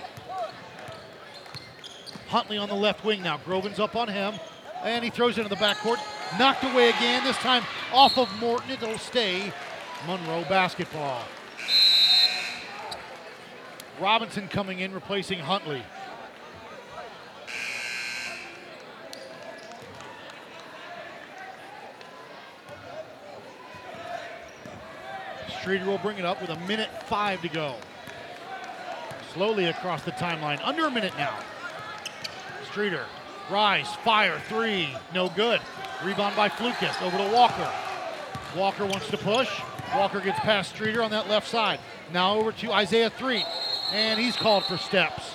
Huntley 2.28 2.60
on 2.60 2.70
the 2.70 2.76
left 2.76 3.04
wing 3.04 3.24
now. 3.24 3.40
Grovins 3.40 3.80
up 3.80 3.96
on 3.96 4.08
him. 4.08 4.36
And 4.84 5.04
he 5.04 5.10
throws 5.10 5.40
it 5.40 5.42
into 5.42 5.50
the 5.50 5.60
backcourt. 5.60 5.98
Knocked 6.38 6.64
away 6.66 6.90
again, 6.90 7.24
this 7.24 7.36
time 7.38 7.64
off 7.92 8.20
of 8.20 8.30
Morton. 8.40 8.70
It'll 8.70 9.00
stay 9.00 9.52
Monroe 10.06 10.46
basketball. 10.48 11.24
Robinson 14.00 14.48
coming 14.50 14.82
in, 14.82 14.94
replacing 14.94 15.40
Huntley. 15.40 15.82
Streeter 25.68 25.86
will 25.86 25.98
bring 25.98 26.18
it 26.18 26.24
up 26.24 26.40
with 26.40 26.50
a 26.50 26.56
minute 26.60 26.88
five 27.08 27.42
to 27.42 27.50
go. 27.50 27.76
Slowly 29.34 29.66
across 29.66 30.02
the 30.02 30.14
timeline, 30.14 30.62
under 30.64 30.86
a 30.86 30.90
minute 30.90 31.12
now. 31.18 31.38
Streeter, 32.72 33.04
rise, 33.52 33.94
fire, 33.98 34.40
three, 34.48 34.88
no 35.14 35.28
good. 35.28 35.60
Rebound 36.06 36.38
by 36.38 36.48
Flukas, 36.48 37.02
over 37.02 37.18
to 37.18 37.34
Walker. 37.34 37.70
Walker 38.56 38.86
wants 38.86 39.10
to 39.10 39.18
push. 39.18 39.50
Walker 39.94 40.22
gets 40.22 40.40
past 40.40 40.74
Streeter 40.74 41.04
on 41.04 41.12
that 41.12 41.28
left 41.28 41.50
side. 41.50 41.82
Now 42.14 42.36
over 42.36 42.54
to 42.54 42.72
Isaiah 42.72 43.10
Threet, 43.10 43.44
and 43.92 44.18
he's 44.18 44.38
called 44.38 44.64
for 44.64 44.78
steps. 44.78 45.34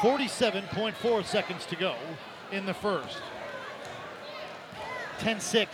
Forty-seven 0.00 0.64
point 0.68 0.96
four 0.96 1.22
seconds 1.22 1.66
to 1.66 1.76
go 1.76 1.96
in 2.50 2.64
the 2.64 2.72
first. 2.72 3.18
10-6, 5.18 5.68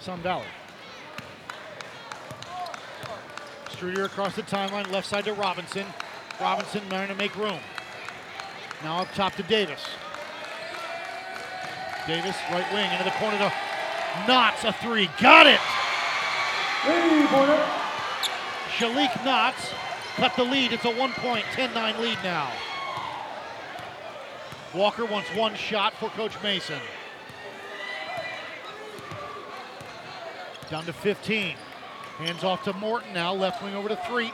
Sun 0.00 0.20
Valley. 0.20 0.44
Streeter 3.70 4.04
across 4.04 4.36
the 4.36 4.42
timeline, 4.42 4.90
left 4.90 5.06
side 5.06 5.24
to 5.24 5.32
Robinson. 5.32 5.86
Robinson 6.40 6.82
trying 6.88 7.08
to 7.08 7.14
make 7.14 7.34
room. 7.36 7.60
Now 8.82 9.02
up 9.02 9.08
top 9.14 9.34
to 9.36 9.42
Davis. 9.42 9.80
Davis, 12.06 12.36
right 12.50 12.72
wing, 12.72 12.90
into 12.90 13.04
the 13.04 13.10
corner 13.12 13.38
to 13.38 13.52
a 14.64 14.72
three. 14.80 15.08
Got 15.20 15.46
it! 15.46 15.60
Shalik 18.76 19.10
Knotts 19.22 19.72
cut 20.16 20.34
the 20.36 20.44
lead. 20.44 20.72
It's 20.72 20.84
a 20.84 20.90
one 20.90 21.12
point, 21.12 21.44
10-9 21.54 21.98
lead 22.00 22.18
now. 22.24 22.50
Walker 24.74 25.04
wants 25.04 25.28
one 25.34 25.54
shot 25.54 25.92
for 25.94 26.08
Coach 26.10 26.40
Mason. 26.42 26.78
Down 30.70 30.84
to 30.84 30.92
15. 30.92 31.56
Hands 32.18 32.44
off 32.44 32.62
to 32.64 32.72
Morton 32.74 33.12
now. 33.12 33.34
Left 33.34 33.62
wing 33.62 33.74
over 33.74 33.88
to 33.88 33.96
Threet. 34.06 34.32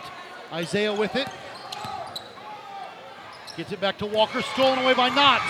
Isaiah 0.52 0.92
with 0.92 1.16
it. 1.16 1.28
Gets 3.56 3.72
it 3.72 3.80
back 3.80 3.96
to 3.98 4.06
Walker. 4.06 4.42
Stolen 4.42 4.78
away 4.80 4.92
by 4.92 5.08
Knotts. 5.08 5.48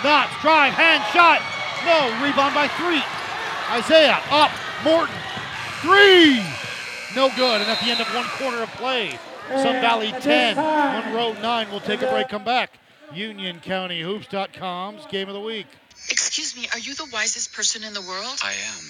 Knotts, 0.00 0.40
drive, 0.40 0.72
hand, 0.72 1.04
shot. 1.12 1.42
No, 1.84 2.08
rebound 2.24 2.54
by 2.54 2.66
Threet. 2.68 3.04
Isaiah 3.70 4.20
up. 4.30 4.50
Morton. 4.84 5.14
Three. 5.80 6.42
No 7.14 7.28
good. 7.36 7.60
And 7.60 7.70
at 7.70 7.78
the 7.80 7.90
end 7.90 8.00
of 8.00 8.06
one 8.14 8.24
quarter 8.24 8.62
of 8.62 8.70
play, 8.70 9.18
Sun 9.48 9.80
Valley 9.82 10.12
10, 10.20 10.56
Monroe 10.56 11.34
9. 11.34 11.70
We'll 11.70 11.80
take 11.80 12.00
a 12.02 12.10
break, 12.10 12.28
come 12.28 12.44
back. 12.44 12.78
UnionCountyHoops.com's 13.12 15.06
game 15.06 15.28
of 15.28 15.34
the 15.34 15.40
week. 15.40 15.66
Excuse 16.08 16.56
me, 16.56 16.68
are 16.72 16.78
you 16.78 16.94
the 16.94 17.06
wisest 17.12 17.52
person 17.52 17.84
in 17.84 17.92
the 17.92 18.00
world? 18.00 18.38
I 18.42 18.52
am. 18.52 18.84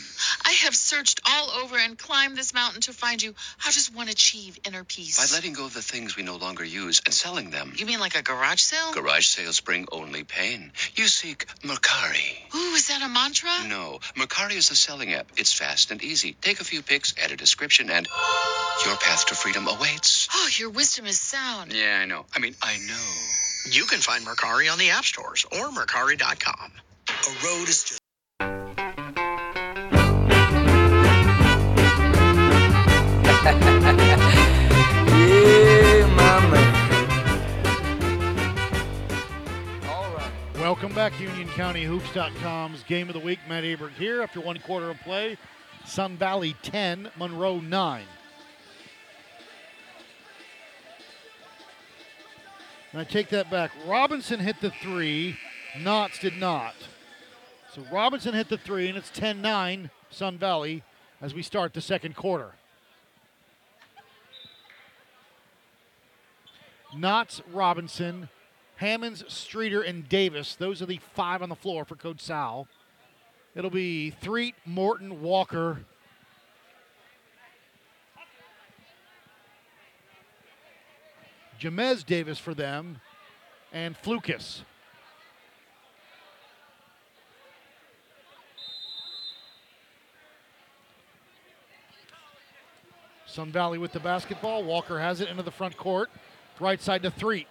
I 0.45 0.53
have 0.65 0.75
searched 0.75 1.21
all 1.29 1.51
over 1.63 1.77
and 1.77 1.99
climbed 1.99 2.37
this 2.37 2.53
mountain 2.55 2.81
to 2.83 2.93
find 2.93 3.23
you. 3.23 3.35
How 3.59 3.71
does 3.71 3.91
one 3.93 4.09
achieve 4.09 4.59
inner 4.67 4.85
peace? 4.85 5.19
By 5.19 5.35
letting 5.37 5.53
go 5.53 5.67
of 5.67 5.75
the 5.75 5.83
things 5.83 6.17
we 6.17 6.23
no 6.23 6.37
longer 6.37 6.65
use 6.65 7.01
and 7.05 7.15
selling 7.15 7.51
them. 7.51 7.73
You 7.77 7.87
mean 7.87 8.01
like 8.01 8.17
a 8.17 8.23
garage 8.23 8.61
sale? 8.61 8.93
Garage 8.93 9.27
sales 9.27 9.61
bring 9.61 9.87
only 9.93 10.25
pain. 10.25 10.73
You 10.95 11.07
seek 11.07 11.47
Mercari. 11.63 12.55
Ooh, 12.55 12.75
is 12.75 12.89
that 12.89 13.03
a 13.03 13.09
mantra? 13.09 13.51
No, 13.69 14.01
Mercari 14.17 14.57
is 14.57 14.71
a 14.71 14.77
selling 14.77 15.13
app. 15.15 15.31
It's 15.37 15.53
fast 15.53 15.91
and 15.91 16.03
easy. 16.03 16.35
Take 16.41 16.61
a 16.61 16.65
few 16.65 16.83
pics, 16.83 17.15
add 17.23 17.31
a 17.31 17.37
description, 17.37 17.91
and 17.91 18.09
your 18.85 18.97
path 18.97 19.27
to 19.27 19.35
freedom 19.35 19.69
awaits. 19.69 20.29
Oh, 20.35 20.49
your 20.59 20.71
wisdom 20.71 21.07
is 21.07 21.21
sound. 21.21 21.73
Yeah, 21.73 22.01
I 22.03 22.07
know. 22.07 22.27
I 22.35 22.41
mean, 22.41 22.55
I 22.63 22.79
know. 22.79 23.71
You 23.71 23.85
can 23.85 24.01
find 24.01 24.25
Mercari 24.25 24.71
on 24.73 24.79
the 24.79 24.91
app 24.91 25.05
stores 25.05 25.47
or 25.53 25.71
Mercari.com. 25.71 26.73
A 27.09 27.47
road 27.47 27.69
is 27.69 27.85
just. 27.85 28.02
Yeah. 33.45 33.55
All 39.89 40.15
right. 40.15 40.31
Welcome 40.61 40.95
back, 40.95 41.13
UnionCountyHoops.com's 41.15 42.85
game 42.85 43.09
of 43.09 43.15
the 43.15 43.21
week. 43.21 43.41
Matt 43.49 43.65
Aberg 43.65 43.91
here 43.95 44.23
after 44.23 44.41
one 44.41 44.61
quarter 44.61 44.91
of 44.91 45.01
play. 45.01 45.37
Sun 45.85 46.19
Valley 46.19 46.55
10, 46.63 47.11
Monroe 47.19 47.59
9. 47.59 48.05
And 52.93 53.01
I 53.01 53.05
take 53.05 53.31
that 53.31 53.51
back. 53.51 53.73
Robinson 53.87 54.39
hit 54.39 54.61
the 54.61 54.71
three, 54.71 55.37
Knotts 55.75 56.21
did 56.21 56.37
not. 56.37 56.75
So 57.75 57.83
Robinson 57.91 58.35
hit 58.35 58.49
the 58.49 58.59
three, 58.59 58.89
and 58.89 58.97
it's 58.97 59.11
10 59.11 59.41
9, 59.43 59.91
Sun 60.11 60.39
Valley, 60.39 60.85
as 61.21 61.35
we 61.35 61.43
start 61.43 61.75
the 61.75 61.81
second 61.81 62.15
quarter. 62.15 62.53
Knotts, 66.95 67.41
Robinson, 67.53 68.29
Hammonds, 68.77 69.25
Streeter, 69.29 69.83
and 69.83 70.09
Davis. 70.09 70.55
Those 70.55 70.83
are 70.83 70.87
the 70.87 71.01
five 71.15 71.43
on 71.43 71.49
the 71.49 71.55
floor 71.55 71.85
for 71.85 71.97
Coach 71.97 72.21
Sal. 72.21 72.69
It'll 73.55 73.71
be 73.71 74.11
Threet, 74.11 74.55
Morton, 74.67 75.23
Walker. 75.23 75.85
Jamez 81.61 82.05
Davis 82.05 82.39
for 82.39 82.55
them, 82.55 83.01
and 83.73 83.97
Flukas. 83.97 84.63
Sun 93.27 93.51
Valley 93.53 93.79
with 93.79 93.93
the 93.93 94.01
basketball. 94.01 94.63
Walker 94.63 94.99
has 94.99 95.23
it 95.23 95.29
into 95.29 95.43
the 95.43 95.51
front 95.51 95.77
court. 95.77 96.11
Right 96.61 96.81
side 96.81 97.03
to 97.03 97.11
Threet. 97.11 97.47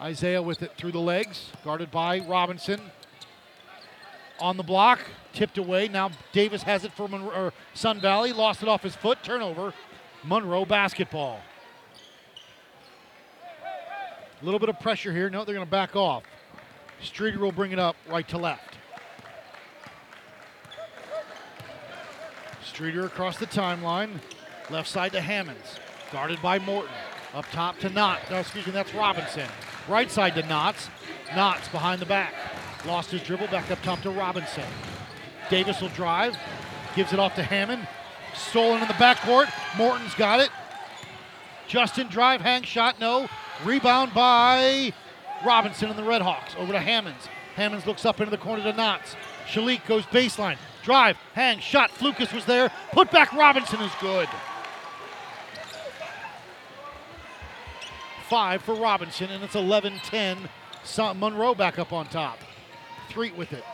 Isaiah 0.00 0.42
with 0.42 0.62
it 0.62 0.72
through 0.76 0.92
the 0.92 1.00
legs, 1.00 1.50
guarded 1.64 1.90
by 1.90 2.20
Robinson. 2.20 2.80
On 4.40 4.58
the 4.58 4.62
block, 4.62 5.00
tipped 5.32 5.56
away. 5.56 5.88
Now 5.88 6.10
Davis 6.32 6.62
has 6.64 6.84
it 6.84 6.92
for 6.92 7.08
Monroe, 7.08 7.52
Sun 7.72 8.00
Valley. 8.00 8.32
Lost 8.32 8.62
it 8.62 8.68
off 8.68 8.82
his 8.82 8.94
foot. 8.94 9.22
Turnover. 9.22 9.72
Monroe 10.22 10.66
basketball. 10.66 11.40
A 14.42 14.44
little 14.44 14.60
bit 14.60 14.68
of 14.68 14.78
pressure 14.80 15.12
here. 15.12 15.30
No, 15.30 15.44
they're 15.44 15.54
going 15.54 15.66
to 15.66 15.70
back 15.70 15.96
off. 15.96 16.24
Streeter 17.00 17.38
will 17.38 17.52
bring 17.52 17.72
it 17.72 17.78
up 17.78 17.96
right 18.08 18.28
to 18.28 18.36
left. 18.36 18.76
Streeter 22.62 23.06
across 23.06 23.38
the 23.38 23.46
timeline. 23.46 24.10
Left 24.68 24.88
side 24.88 25.12
to 25.12 25.20
Hammonds. 25.22 25.78
Guarded 26.12 26.42
by 26.42 26.58
Morton. 26.58 26.92
Up 27.36 27.44
top 27.52 27.78
to 27.80 27.90
Knott. 27.90 28.20
No, 28.30 28.38
excuse 28.38 28.64
me, 28.66 28.72
that's 28.72 28.94
Robinson. 28.94 29.46
Right 29.88 30.10
side 30.10 30.34
to 30.36 30.42
Knotts. 30.42 30.88
Knotts 31.28 31.70
behind 31.70 32.00
the 32.00 32.06
back. 32.06 32.32
Lost 32.86 33.10
his 33.10 33.22
dribble. 33.22 33.48
Back 33.48 33.70
up 33.70 33.82
top 33.82 34.00
to 34.02 34.10
Robinson. 34.10 34.64
Davis 35.50 35.82
will 35.82 35.90
drive. 35.90 36.34
Gives 36.94 37.12
it 37.12 37.18
off 37.18 37.34
to 37.34 37.42
Hammond. 37.42 37.86
Stolen 38.34 38.80
in 38.80 38.88
the 38.88 38.94
backcourt. 38.94 39.52
Morton's 39.76 40.14
got 40.14 40.40
it. 40.40 40.48
Justin 41.68 42.06
drive, 42.06 42.40
hang 42.40 42.62
shot, 42.62 42.98
no. 43.00 43.28
Rebound 43.64 44.14
by 44.14 44.94
Robinson 45.44 45.90
and 45.90 45.98
the 45.98 46.04
Redhawks. 46.04 46.56
Over 46.56 46.72
to 46.72 46.80
Hammonds. 46.80 47.28
Hammonds 47.54 47.86
looks 47.86 48.06
up 48.06 48.18
into 48.18 48.30
the 48.30 48.38
corner 48.38 48.62
to 48.62 48.72
Knotts. 48.72 49.14
Shalik 49.46 49.86
goes 49.86 50.04
baseline. 50.06 50.56
Drive, 50.82 51.18
hang, 51.34 51.58
shot. 51.58 51.90
Flukas 51.90 52.32
was 52.32 52.46
there. 52.46 52.72
Put 52.92 53.10
back 53.10 53.32
Robinson 53.34 53.80
is 53.80 53.92
good. 54.00 54.28
Five 58.28 58.62
for 58.62 58.74
Robinson, 58.74 59.30
and 59.30 59.44
it's 59.44 59.54
11 59.54 60.00
10. 60.04 60.48
Monroe 61.16 61.54
back 61.54 61.78
up 61.78 61.92
on 61.92 62.06
top. 62.08 62.38
Threet 63.08 63.36
with 63.36 63.52
it. 63.52 63.64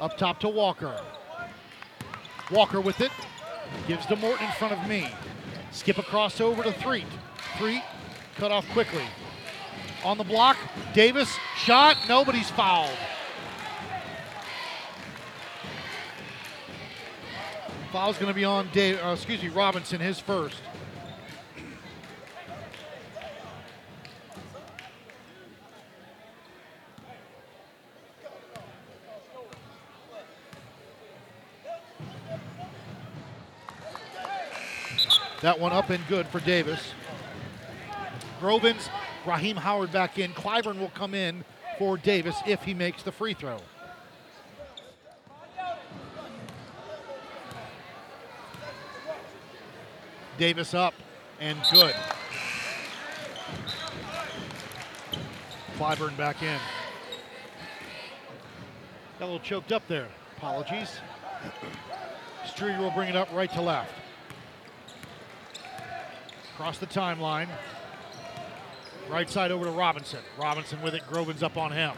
Up 0.00 0.16
top 0.16 0.40
to 0.40 0.48
Walker. 0.48 1.00
Walker 2.50 2.80
with 2.80 3.00
it. 3.00 3.12
Gives 3.86 4.06
to 4.06 4.16
Morton 4.16 4.46
in 4.46 4.52
front 4.52 4.74
of 4.74 4.88
me. 4.88 5.08
Skip 5.70 5.98
across 5.98 6.40
over 6.40 6.64
to 6.64 6.72
Threet. 6.72 7.06
Threet 7.56 7.82
cut 8.36 8.50
off 8.50 8.68
quickly. 8.70 9.04
On 10.04 10.18
the 10.18 10.24
block, 10.24 10.56
Davis 10.92 11.32
shot. 11.56 11.96
Nobody's 12.08 12.50
fouled. 12.50 12.96
Foul's 17.92 18.16
going 18.18 18.28
to 18.28 18.34
be 18.34 18.44
on 18.44 18.68
Dave. 18.72 19.00
Uh, 19.04 19.12
excuse 19.12 19.42
me, 19.42 19.48
Robinson, 19.50 20.00
his 20.00 20.18
first. 20.18 20.56
That 35.40 35.58
one 35.58 35.72
up 35.72 35.88
and 35.88 36.06
good 36.06 36.26
for 36.26 36.40
Davis. 36.40 36.92
Grovins, 38.40 38.90
Raheem 39.26 39.56
Howard 39.56 39.90
back 39.90 40.18
in. 40.18 40.32
Clyburn 40.32 40.78
will 40.78 40.90
come 40.90 41.14
in 41.14 41.44
for 41.78 41.96
Davis 41.96 42.36
if 42.46 42.62
he 42.62 42.74
makes 42.74 43.02
the 43.02 43.12
free 43.12 43.32
throw. 43.32 43.58
Davis 50.38 50.74
up 50.74 50.94
and 51.38 51.58
good. 51.72 51.94
Clyburn 55.76 56.16
back 56.18 56.42
in. 56.42 56.58
Got 59.18 59.24
a 59.24 59.26
little 59.26 59.40
choked 59.40 59.72
up 59.72 59.86
there. 59.88 60.08
Apologies. 60.36 60.98
Streeter 62.46 62.78
will 62.78 62.90
bring 62.90 63.08
it 63.08 63.16
up 63.16 63.28
right 63.32 63.50
to 63.52 63.62
left. 63.62 63.99
Across 66.60 66.76
the 66.76 66.86
timeline. 66.88 67.48
Right 69.08 69.30
side 69.30 69.50
over 69.50 69.64
to 69.64 69.70
Robinson. 69.70 70.18
Robinson 70.38 70.82
with 70.82 70.94
it. 70.94 71.00
Grovins 71.10 71.42
up 71.42 71.56
on 71.56 71.72
him. 71.72 71.92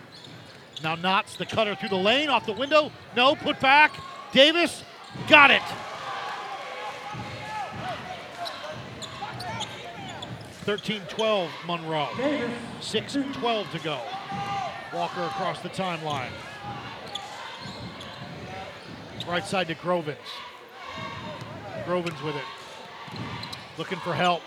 Now 0.84 0.94
Knotts 0.94 1.36
the 1.36 1.44
cutter 1.44 1.74
through 1.74 1.88
the 1.88 1.96
lane, 1.96 2.28
off 2.28 2.46
the 2.46 2.52
window. 2.52 2.92
No, 3.16 3.34
put 3.34 3.58
back. 3.58 3.92
Davis 4.30 4.84
got 5.26 5.50
it. 5.50 5.62
13-12 10.64 11.48
Monroe. 11.66 12.06
6-12 12.80 13.72
to 13.72 13.78
go. 13.80 14.00
Walker 14.94 15.22
across 15.22 15.58
the 15.58 15.70
timeline. 15.70 16.30
Right 19.26 19.44
side 19.44 19.66
to 19.66 19.74
Grovins. 19.74 20.16
Grovins 21.84 22.24
with 22.24 22.36
it. 22.36 22.44
Looking 23.82 23.98
for 23.98 24.14
help. 24.14 24.42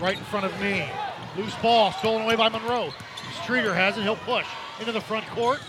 Right 0.00 0.16
in 0.16 0.24
front 0.24 0.46
of 0.46 0.58
me. 0.58 0.88
Loose 1.36 1.54
ball 1.56 1.92
stolen 1.92 2.22
away 2.22 2.34
by 2.34 2.48
Monroe. 2.48 2.94
Streeter 3.42 3.74
has 3.74 3.98
it. 3.98 4.04
He'll 4.04 4.16
push 4.16 4.46
into 4.80 4.90
the 4.90 5.02
front 5.02 5.26
court. 5.26 5.60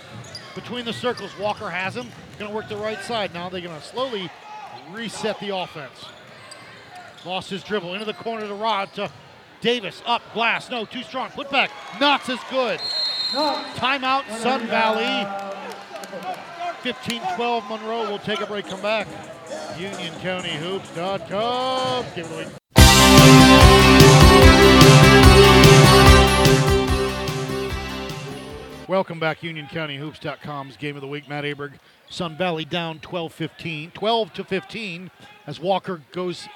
Between 0.55 0.85
the 0.85 0.93
circles, 0.93 1.37
Walker 1.37 1.69
has 1.69 1.97
him. 1.97 2.07
Going 2.39 2.49
to 2.49 2.55
work 2.55 2.69
the 2.69 2.77
right 2.77 3.01
side. 3.01 3.33
Now 3.33 3.49
they're 3.49 3.59
going 3.59 3.77
to 3.77 3.85
slowly 3.85 4.31
reset 4.93 5.41
the 5.41 5.53
offense. 5.57 6.05
Lost 7.25 7.49
his 7.49 7.65
dribble 7.65 7.95
into 7.95 8.05
the 8.05 8.13
corner 8.13 8.47
to 8.47 8.53
Rod 8.53 8.93
to 8.93 9.11
Davis. 9.59 10.01
Up, 10.05 10.21
glass. 10.33 10.69
No, 10.69 10.85
too 10.85 11.03
strong. 11.03 11.31
Put 11.31 11.51
back. 11.51 11.69
Knotts 11.99 12.29
is 12.29 12.39
good. 12.49 12.79
Timeout, 13.75 14.23
Sun 14.37 14.67
Valley. 14.67 15.27
15-12 16.81 17.69
Monroe. 17.69 18.03
We'll 18.03 18.19
take 18.19 18.39
a 18.39 18.45
break. 18.45 18.67
Come 18.67 18.81
back. 18.81 19.09
UnionCountyHoops.com. 19.77 22.05
Give 22.15 22.25
it 22.25 22.31
away. 22.31 22.47
Welcome 28.87 29.19
back, 29.19 29.41
UnionCountyHoops.com's 29.41 30.77
Game 30.77 30.95
of 30.95 31.01
the 31.01 31.07
Week. 31.07 31.29
Matt 31.29 31.43
Aberg, 31.43 31.73
Sun 32.09 32.37
Valley 32.37 32.65
down 32.65 32.99
12-15, 32.99 33.93
12 33.93 34.33
to 34.33 34.43
15, 34.43 35.11
as 35.45 35.59
Walker 35.59 36.01
goes 36.11 36.47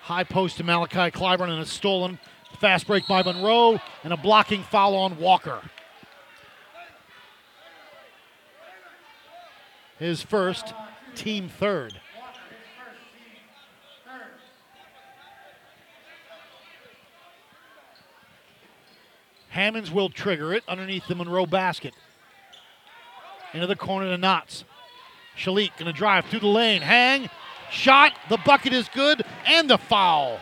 high 0.00 0.24
post 0.24 0.56
to 0.56 0.64
Malachi 0.64 1.10
Clyburn 1.10 1.50
and 1.50 1.60
a 1.60 1.66
stolen 1.66 2.18
fast 2.58 2.86
break 2.86 3.06
by 3.06 3.22
Monroe 3.22 3.78
and 4.02 4.12
a 4.12 4.16
blocking 4.16 4.62
foul 4.62 4.96
on 4.96 5.18
Walker. 5.18 5.60
His 9.98 10.22
first, 10.22 10.74
team 11.14 11.48
third. 11.48 12.00
Hammonds 19.56 19.90
will 19.90 20.10
trigger 20.10 20.52
it 20.52 20.62
underneath 20.68 21.06
the 21.06 21.14
Monroe 21.14 21.46
basket. 21.46 21.94
Into 23.54 23.66
the 23.66 23.74
corner 23.74 24.14
to 24.14 24.22
Knotts. 24.22 24.64
Shalik 25.34 25.70
going 25.78 25.90
to 25.90 25.96
drive 25.96 26.26
through 26.26 26.40
the 26.40 26.46
lane. 26.46 26.82
Hang. 26.82 27.30
Shot. 27.70 28.12
The 28.28 28.36
bucket 28.44 28.74
is 28.74 28.86
good. 28.90 29.22
And 29.46 29.70
the 29.70 29.78
foul. 29.78 30.40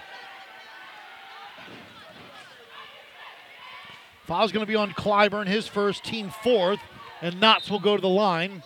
Foul's 4.24 4.50
going 4.50 4.66
to 4.66 4.68
be 4.68 4.74
on 4.74 4.90
Clyburn, 4.90 5.46
his 5.46 5.68
first, 5.68 6.03
team 6.03 6.31
fourth. 6.42 6.81
And 7.22 7.37
Knotts 7.37 7.70
will 7.70 7.79
go 7.79 7.94
to 7.94 8.03
the 8.03 8.09
line. 8.09 8.64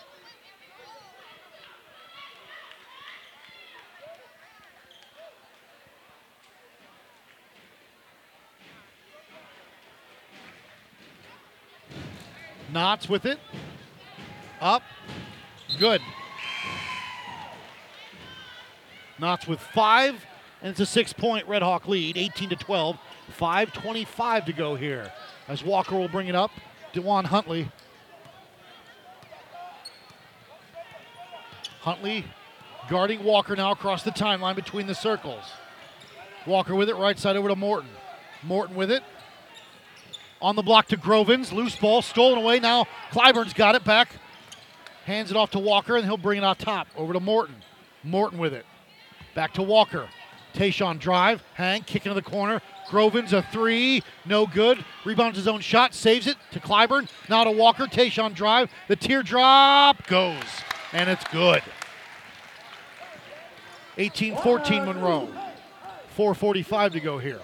Knotts 12.73 13.09
with 13.09 13.25
it. 13.25 13.39
Up. 14.61 14.83
Good. 15.79 16.01
Knotts 19.19 19.47
with 19.47 19.61
five, 19.61 20.25
and 20.63 20.71
it's 20.71 20.81
a 20.81 20.87
six-point 20.87 21.49
Red 21.49 21.63
Hawk 21.63 21.89
lead, 21.89 22.17
18 22.17 22.51
to 22.51 22.57
12. 22.57 22.99
5:25 23.39 24.47
to 24.47 24.53
go 24.53 24.75
here, 24.75 25.13
as 25.49 25.63
Walker 25.63 25.97
will 25.97 26.09
bring 26.09 26.29
it 26.29 26.35
up. 26.35 26.51
Dewan 26.93 27.27
Huntley. 27.27 27.71
Huntley 31.81 32.25
guarding 32.89 33.23
Walker 33.23 33.55
now 33.55 33.71
across 33.71 34.03
the 34.03 34.11
timeline 34.11 34.57
between 34.57 34.87
the 34.87 34.95
circles. 34.95 35.45
Walker 36.47 36.75
with 36.75 36.89
it, 36.89 36.97
right 36.97 37.19
side 37.19 37.37
over 37.37 37.49
to 37.49 37.57
Morton. 37.57 37.91
Morton 38.43 38.77
with 38.77 38.91
it, 38.91 39.03
on 40.41 40.57
the 40.57 40.63
block 40.63 40.89
to 40.89 40.97
Grovins. 40.97 41.53
Loose 41.53 41.77
ball 41.77 42.03
stolen 42.03 42.39
away. 42.39 42.61
Now 42.61 42.87
Clyburn's 43.11 43.53
got 43.53 43.75
it 43.75 43.85
back. 43.85 44.11
Hands 45.05 45.31
it 45.31 45.37
off 45.37 45.53
to 45.53 45.59
Walker, 45.59 45.97
and 45.97 46.05
he'll 46.05 46.19
bring 46.19 46.39
it 46.39 46.45
out 46.45 46.59
top 46.59 46.89
over 46.97 47.13
to 47.13 47.21
Morton. 47.21 47.57
Morton 48.05 48.39
with 48.39 48.53
it. 48.53 48.67
Back 49.35 49.55
to 49.55 49.63
Walker. 49.63 50.09
Tayshawn 50.55 50.99
drive. 50.99 51.43
Hang. 51.55 51.83
Kick 51.83 52.07
into 52.07 52.15
the 52.15 52.23
corner. 52.23 52.61
Grovins 52.89 53.33
a 53.33 53.43
three. 53.43 54.03
No 54.27 54.47
good. 54.47 54.85
Rebounds 55.05 55.37
his 55.37 55.47
own 55.47 55.61
shot. 55.61 55.95
Saves 55.95 56.27
it 56.27 56.37
to 56.53 56.61
Clyburn. 56.61 57.09
Now 57.29 57.45
to 57.45 57.51
Walker. 57.51 57.85
Tayshawn 57.85 58.35
drive. 58.35 58.71
The 58.89 58.97
teardrop 58.97 60.07
goes. 60.07 60.43
And 60.93 61.09
it's 61.09 61.25
good. 61.29 61.63
18 63.99 64.37
14 64.37 64.85
Monroe. 64.85 65.29
4.45 66.17 66.93
to 66.93 67.01
go 67.01 67.19
here. 67.19 67.41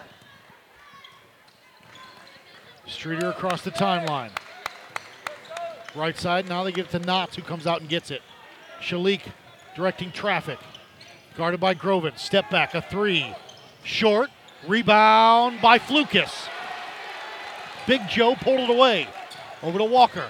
Streeter 2.87 3.31
across 3.31 3.63
the 3.63 3.71
timeline. 3.71 4.31
Right 5.95 6.19
side. 6.19 6.49
Now 6.49 6.65
they 6.65 6.73
give 6.73 6.87
it 6.87 6.91
to 6.93 7.01
Knotts, 7.01 7.35
who 7.35 7.43
comes 7.43 7.67
out 7.67 7.81
and 7.81 7.89
gets 7.89 8.11
it. 8.11 8.23
Shalik 8.81 9.23
directing 9.75 10.11
traffic. 10.13 10.59
Guarded 11.37 11.61
by 11.61 11.75
Groven. 11.75 12.17
Step 12.19 12.51
back. 12.51 12.75
A 12.75 12.83
three. 12.83 13.35
Short. 13.83 14.31
Rebound 14.67 15.61
by 15.61 15.79
Flukas. 15.79 16.49
Big 17.87 18.01
Joe 18.09 18.35
pulled 18.35 18.61
it 18.61 18.71
away. 18.71 19.07
Over 19.63 19.79
to 19.79 19.85
Walker. 19.85 20.29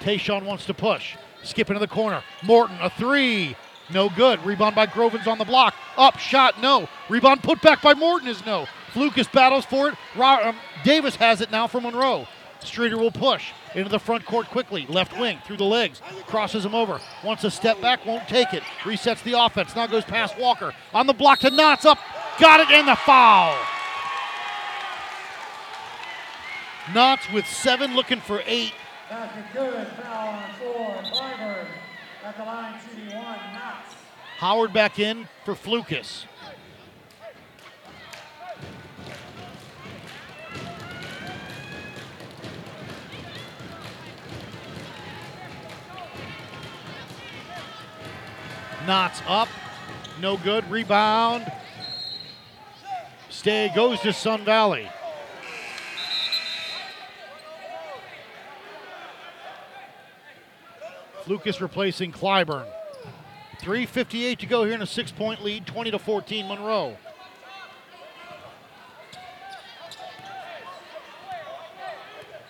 Tayshawn 0.00 0.44
wants 0.44 0.66
to 0.66 0.74
push. 0.74 1.16
Skip 1.42 1.68
into 1.68 1.80
the 1.80 1.88
corner. 1.88 2.22
Morton, 2.44 2.76
a 2.80 2.90
three. 2.90 3.56
No 3.92 4.08
good. 4.08 4.44
Rebound 4.44 4.74
by 4.74 4.86
Grovins 4.86 5.26
on 5.26 5.38
the 5.38 5.44
block. 5.44 5.74
Up, 5.96 6.18
shot, 6.18 6.60
no. 6.60 6.88
Rebound 7.08 7.42
put 7.42 7.60
back 7.60 7.82
by 7.82 7.94
Morton 7.94 8.28
is 8.28 8.44
no. 8.46 8.66
Flukas 8.92 9.30
battles 9.32 9.64
for 9.64 9.88
it. 9.88 9.94
Um, 10.18 10.56
Davis 10.84 11.16
has 11.16 11.40
it 11.40 11.50
now 11.50 11.66
for 11.66 11.80
Monroe. 11.80 12.26
Streeter 12.60 12.96
will 12.96 13.10
push 13.10 13.50
into 13.74 13.88
the 13.88 13.98
front 13.98 14.24
court 14.24 14.46
quickly. 14.48 14.86
Left 14.88 15.18
wing 15.18 15.38
through 15.44 15.56
the 15.56 15.64
legs. 15.64 16.00
Crosses 16.26 16.64
him 16.64 16.74
over. 16.74 17.00
Wants 17.24 17.42
a 17.44 17.50
step 17.50 17.80
back, 17.80 18.06
won't 18.06 18.28
take 18.28 18.54
it. 18.54 18.62
Resets 18.82 19.22
the 19.24 19.32
offense. 19.32 19.74
Now 19.74 19.86
goes 19.86 20.04
past 20.04 20.38
Walker. 20.38 20.72
On 20.94 21.06
the 21.06 21.12
block 21.12 21.40
to 21.40 21.50
Knotts 21.50 21.84
up. 21.84 21.98
Got 22.38 22.60
it 22.60 22.70
in 22.70 22.86
the 22.86 22.96
foul. 22.96 23.56
Knotts 26.86 27.32
with 27.32 27.46
seven, 27.46 27.94
looking 27.94 28.20
for 28.20 28.42
eight. 28.46 28.72
Basket 29.08 29.44
good. 29.52 29.86
Foul 29.88 30.28
on 30.28 30.50
four. 30.58 30.94
Clyburn 31.12 31.66
at 32.24 32.36
the 32.36 32.44
line 32.44 32.80
shooting 32.88 33.16
one. 33.16 33.38
Knox. 33.52 33.94
Howard 34.38 34.72
back 34.72 34.98
in 34.98 35.28
for 35.44 35.54
Flukas. 35.54 36.24
Knotts 48.86 49.22
up. 49.26 49.48
No 50.20 50.36
good. 50.36 50.68
Rebound. 50.70 51.50
Stay 53.28 53.70
goes 53.74 54.00
to 54.00 54.12
Sun 54.12 54.44
Valley. 54.44 54.88
Flukas 61.24 61.60
replacing 61.60 62.12
Clyburn. 62.12 62.66
3.58 63.60 64.38
to 64.38 64.46
go 64.46 64.64
here 64.64 64.74
in 64.74 64.82
a 64.82 64.86
six 64.86 65.12
point 65.12 65.42
lead, 65.42 65.66
20 65.66 65.92
to 65.92 65.98
14 65.98 66.48
Monroe. 66.48 66.96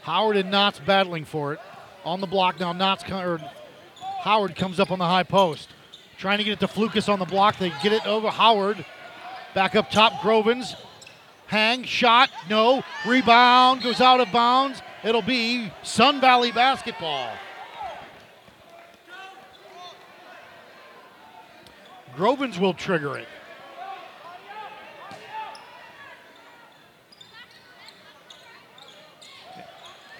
Howard 0.02 0.36
and 0.36 0.52
Knotts 0.52 0.84
battling 0.84 1.24
for 1.24 1.52
it. 1.52 1.60
On 2.04 2.20
the 2.20 2.26
block 2.26 2.58
now, 2.58 2.72
Knotts 2.72 3.08
or 3.10 3.38
Howard 4.22 4.56
comes 4.56 4.80
up 4.80 4.90
on 4.90 4.98
the 4.98 5.04
high 5.04 5.22
post. 5.22 5.68
Trying 6.22 6.38
to 6.38 6.44
get 6.44 6.52
it 6.52 6.60
to 6.60 6.68
Flukas 6.68 7.12
on 7.12 7.18
the 7.18 7.24
block. 7.24 7.58
They 7.58 7.70
get 7.82 7.92
it 7.92 8.06
over 8.06 8.30
Howard. 8.30 8.86
Back 9.56 9.74
up 9.74 9.90
top, 9.90 10.12
Grovins. 10.20 10.76
Hang, 11.48 11.82
shot, 11.82 12.30
no. 12.48 12.84
Rebound, 13.04 13.82
goes 13.82 14.00
out 14.00 14.20
of 14.20 14.30
bounds. 14.30 14.80
It'll 15.02 15.20
be 15.20 15.72
Sun 15.82 16.20
Valley 16.20 16.52
basketball. 16.52 17.28
Grovins 22.16 22.56
will 22.56 22.74
trigger 22.74 23.18
it. 23.18 23.26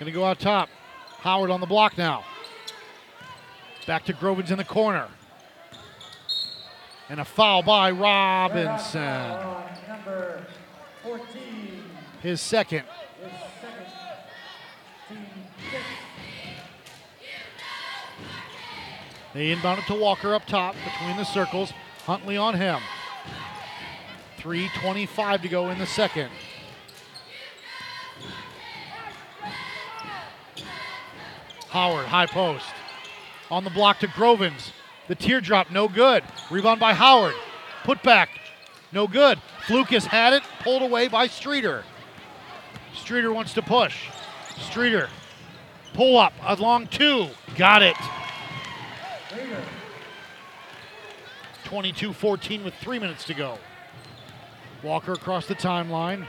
Going 0.01 0.07
to 0.07 0.11
go 0.11 0.25
out 0.25 0.41
top. 0.41 0.69
Howard 1.21 1.53
on 1.53 1.61
the 1.61 1.67
block 1.67 1.97
now. 1.97 2.25
Back 3.87 4.05
to 4.07 4.12
Grovins 4.12 4.51
in 4.51 4.59
the 4.59 4.65
corner. 4.65 5.07
And 7.12 7.20
a 7.20 7.27
foul 7.27 7.62
by 7.62 7.90
Robinson. 7.90 9.03
On 9.03 9.64
number 9.87 10.46
14. 11.03 11.85
His 12.22 12.40
second. 12.40 12.85
They 19.35 19.51
inbound 19.51 19.81
it 19.81 19.87
to 19.88 19.94
Walker 19.94 20.35
up 20.35 20.46
top 20.46 20.75
between 20.85 21.18
the 21.18 21.25
circles. 21.25 21.75
Huntley 22.07 22.38
on 22.38 22.55
him. 22.55 22.81
3.25 24.38 25.42
to 25.42 25.48
go 25.51 25.68
in 25.68 25.79
the 25.79 25.87
second. 25.87 26.31
Howard, 31.68 32.07
high 32.07 32.25
post. 32.25 32.72
On 33.51 33.64
the 33.64 33.70
block 33.70 33.98
to 33.98 34.07
Grovins. 34.07 34.72
The 35.09 35.15
teardrop, 35.15 35.71
no 35.71 35.88
good. 35.88 36.23
Rebound 36.51 36.81
by 36.81 36.95
Howard. 36.95 37.35
Put 37.85 38.03
back, 38.03 38.31
no 38.93 39.07
good. 39.07 39.38
Flukas 39.67 40.05
had 40.05 40.33
it, 40.33 40.43
pulled 40.61 40.83
away 40.83 41.09
by 41.09 41.27
Streeter. 41.27 41.85
Streeter 42.95 43.33
wants 43.33 43.55
to 43.55 43.62
push. 43.62 44.09
Streeter, 44.59 45.09
pull 45.95 46.19
up, 46.19 46.33
a 46.43 46.55
long 46.57 46.87
two. 46.87 47.29
Got 47.57 47.83
it. 47.83 47.97
22 51.65 52.12
14 52.12 52.65
with 52.65 52.75
three 52.75 52.99
minutes 52.99 53.25
to 53.25 53.35
go. 53.35 53.59
Walker 54.83 55.12
across 55.12 55.47
the 55.47 55.55
timeline. 55.55 56.27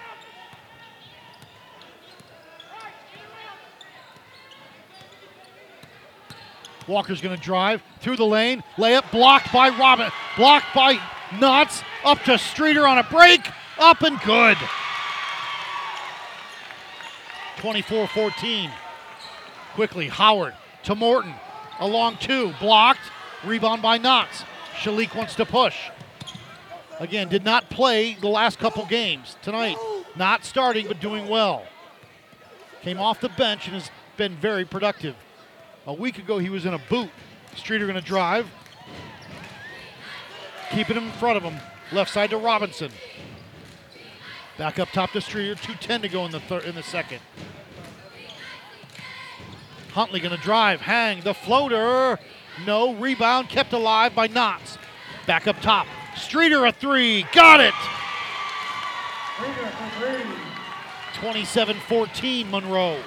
Walker's 6.87 7.21
going 7.21 7.35
to 7.35 7.41
drive 7.41 7.81
through 7.99 8.17
the 8.17 8.25
lane. 8.25 8.63
Layup 8.77 9.09
blocked 9.11 9.51
by 9.51 9.69
Robin. 9.69 10.09
Blocked 10.37 10.73
by 10.75 10.95
Knotts. 11.29 11.83
Up 12.03 12.19
to 12.23 12.37
Streeter 12.37 12.85
on 12.85 12.97
a 12.97 13.03
break. 13.03 13.41
Up 13.79 14.01
and 14.01 14.19
good. 14.21 14.57
24 17.57 18.07
14. 18.07 18.71
Quickly, 19.73 20.09
Howard 20.09 20.53
to 20.83 20.95
Morton. 20.95 21.33
Along 21.79 22.17
two. 22.17 22.53
Blocked. 22.59 22.99
Rebound 23.43 23.81
by 23.81 23.99
Knotts. 23.99 24.43
Shalik 24.75 25.15
wants 25.15 25.35
to 25.35 25.45
push. 25.45 25.89
Again, 26.99 27.27
did 27.27 27.43
not 27.43 27.69
play 27.69 28.15
the 28.15 28.27
last 28.27 28.59
couple 28.59 28.85
games. 28.85 29.35
Tonight, 29.41 29.77
not 30.15 30.45
starting, 30.45 30.87
but 30.87 30.99
doing 30.99 31.27
well. 31.27 31.65
Came 32.81 32.99
off 32.99 33.19
the 33.19 33.29
bench 33.29 33.65
and 33.65 33.75
has 33.75 33.89
been 34.17 34.35
very 34.35 34.65
productive. 34.65 35.15
A 35.85 35.93
week 35.93 36.17
ago, 36.17 36.37
he 36.37 36.49
was 36.49 36.65
in 36.65 36.73
a 36.73 36.79
boot. 36.89 37.09
Streeter 37.55 37.85
going 37.85 37.99
to 37.99 38.05
drive. 38.05 38.47
Keeping 40.71 40.95
him 40.95 41.05
in 41.05 41.11
front 41.11 41.37
of 41.37 41.43
him. 41.43 41.55
Left 41.91 42.11
side 42.11 42.29
to 42.29 42.37
Robinson. 42.37 42.91
Back 44.57 44.79
up 44.79 44.89
top 44.89 45.11
to 45.11 45.21
Streeter. 45.21 45.55
2.10 45.55 46.03
to 46.03 46.09
go 46.09 46.25
in 46.25 46.31
the 46.31 46.39
third 46.39 46.63
in 46.63 46.75
the 46.75 46.83
second. 46.83 47.19
Huntley 49.91 50.21
going 50.21 50.35
to 50.35 50.41
drive. 50.41 50.81
Hang 50.81 51.21
the 51.21 51.33
floater. 51.33 52.17
No 52.65 52.95
rebound. 52.95 53.49
Kept 53.49 53.73
alive 53.73 54.15
by 54.15 54.27
Knotts. 54.27 54.77
Back 55.27 55.47
up 55.47 55.59
top. 55.61 55.85
Streeter 56.15 56.65
a 56.65 56.71
three. 56.71 57.25
Got 57.33 57.59
it. 57.59 57.73
Streeter 59.35 59.67
for 59.67 59.99
three. 59.99 60.23
27 61.15 61.77
14 61.87 62.49
Monroe. 62.49 62.99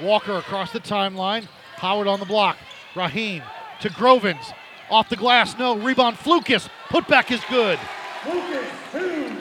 Walker 0.00 0.36
across 0.36 0.72
the 0.72 0.80
timeline. 0.80 1.46
Howard 1.76 2.06
on 2.06 2.20
the 2.20 2.26
block. 2.26 2.56
Raheem 2.94 3.42
to 3.80 3.88
Grovins. 3.90 4.52
Off 4.90 5.08
the 5.08 5.16
glass, 5.16 5.58
no. 5.58 5.76
Rebound, 5.76 6.16
Flukas. 6.16 6.68
Putback 6.88 7.30
is 7.30 7.42
good. 7.50 7.78
Flukas, 8.22 8.92
two. 8.92 9.36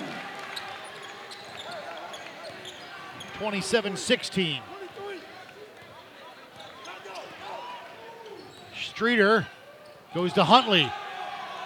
27 3.38 3.98
16. 3.98 4.62
Streeter 8.76 9.48
goes 10.14 10.34
to 10.34 10.44
Huntley 10.44 10.92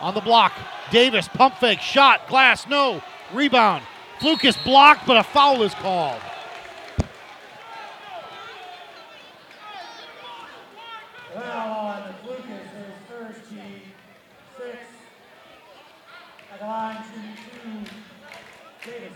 on 0.01 0.13
the 0.13 0.21
block. 0.21 0.51
Davis, 0.91 1.27
pump 1.29 1.55
fake, 1.55 1.79
shot, 1.79 2.27
glass, 2.27 2.67
no. 2.67 3.01
Rebound. 3.33 3.83
Flukas 4.19 4.61
blocked, 4.63 5.07
but 5.07 5.17
a 5.17 5.23
foul 5.23 5.63
is 5.63 5.73
called. 5.75 6.21
Well, 11.33 11.69
on 11.69 12.15
Lucas, 12.27 12.45
is 12.49 12.93
first 13.07 13.49
G, 13.49 13.55
six. 14.57 14.77
and 16.51 16.61
on 16.61 16.95
to 16.97 17.03
two, 17.03 18.91
Davis. 18.91 19.11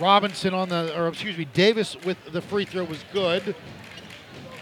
Robinson 0.00 0.54
on 0.54 0.70
the, 0.70 0.98
or 0.98 1.06
excuse 1.06 1.38
me, 1.38 1.44
Davis 1.44 1.96
with 2.04 2.16
the 2.32 2.42
free 2.42 2.64
throw 2.64 2.82
was 2.82 3.04
good. 3.12 3.54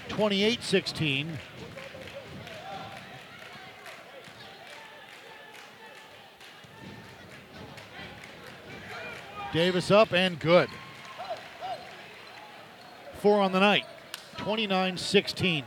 28 0.08 0.62
16. 0.62 1.38
Davis 9.58 9.90
up 9.90 10.12
and 10.12 10.38
good. 10.38 10.68
Four 13.18 13.40
on 13.40 13.50
the 13.50 13.58
night. 13.58 13.86
29 14.36 14.96
16. 14.96 15.64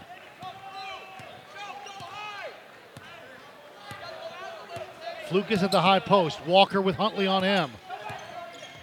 Flukas 5.27 5.61
at 5.61 5.73
the 5.73 5.81
high 5.81 5.99
post. 5.99 6.39
Walker 6.45 6.81
with 6.81 6.95
Huntley 6.95 7.27
on 7.27 7.43
him. 7.43 7.71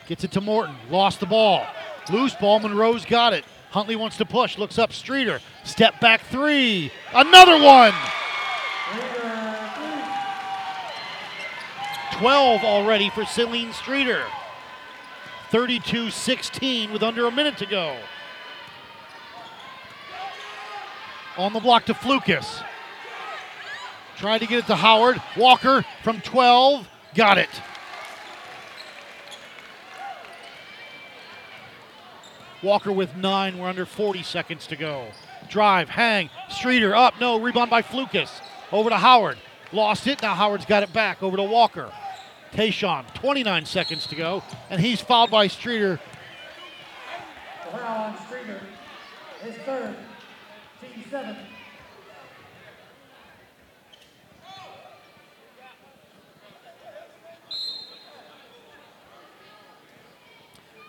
Gets 0.07 0.25
it 0.25 0.33
to 0.33 0.43
Morton. 0.43 0.77
Lost 0.91 1.21
the 1.21 1.27
ball. 1.27 1.67
Loose 2.13 2.35
ball. 2.35 2.61
Monroe's 2.61 3.07
got 3.07 3.33
it. 3.33 3.47
Huntley 3.71 3.97
wants 3.97 4.19
to 4.19 4.27
push. 4.27 4.59
Looks 4.59 4.79
up. 4.79 4.93
Streeter. 4.93 5.41
Step 5.65 5.99
back 6.03 6.21
three. 6.27 6.93
Another 7.15 7.65
one. 7.65 7.95
12 12.19 12.63
already 12.63 13.09
for 13.09 13.25
Celine 13.25 13.73
Streeter. 13.73 14.23
32 15.51 16.11
16 16.11 16.93
with 16.93 17.03
under 17.03 17.27
a 17.27 17.31
minute 17.31 17.57
to 17.59 17.67
go. 17.67 17.97
On 21.37 21.53
the 21.53 21.61
block 21.61 21.87
to 21.87 21.95
Flukas. 21.95 22.65
Trying 24.17 24.41
to 24.41 24.47
get 24.47 24.59
it 24.59 24.67
to 24.67 24.75
Howard. 24.75 25.23
Walker 25.37 25.85
from 26.03 26.21
12. 26.21 26.89
Got 27.15 27.39
it. 27.39 27.49
Walker 32.63 32.91
with 32.91 33.17
nine. 33.17 33.59
We're 33.59 33.69
under 33.69 33.87
40 33.87 34.25
seconds 34.25 34.67
to 34.67 34.77
go. 34.77 35.07
Drive, 35.49 35.89
hang, 35.89 36.29
Streeter 36.49 36.95
up. 36.95 37.15
No, 37.21 37.39
rebound 37.39 37.71
by 37.71 37.83
Flukas. 37.83 38.41
Over 38.73 38.91
to 38.91 38.97
Howard. 38.97 39.39
Lost 39.73 40.07
it. 40.07 40.21
Now 40.21 40.35
Howard's 40.35 40.67
got 40.67 40.83
it 40.83 40.93
back. 40.93 41.23
Over 41.23 41.37
to 41.37 41.43
Walker. 41.45 41.93
Tayshawn, 42.53 43.13
29 43.15 43.67
seconds 43.67 44.07
to 44.07 44.15
go. 44.17 44.43
And 44.71 44.81
he's 44.81 45.01
fouled 45.01 45.31
by 45.31 45.47
Streeter. 45.47 46.01
Streeter. 48.27 48.61
His 49.43 49.55
third. 49.57 49.97
Team 50.81 51.05
seven. 51.11 51.37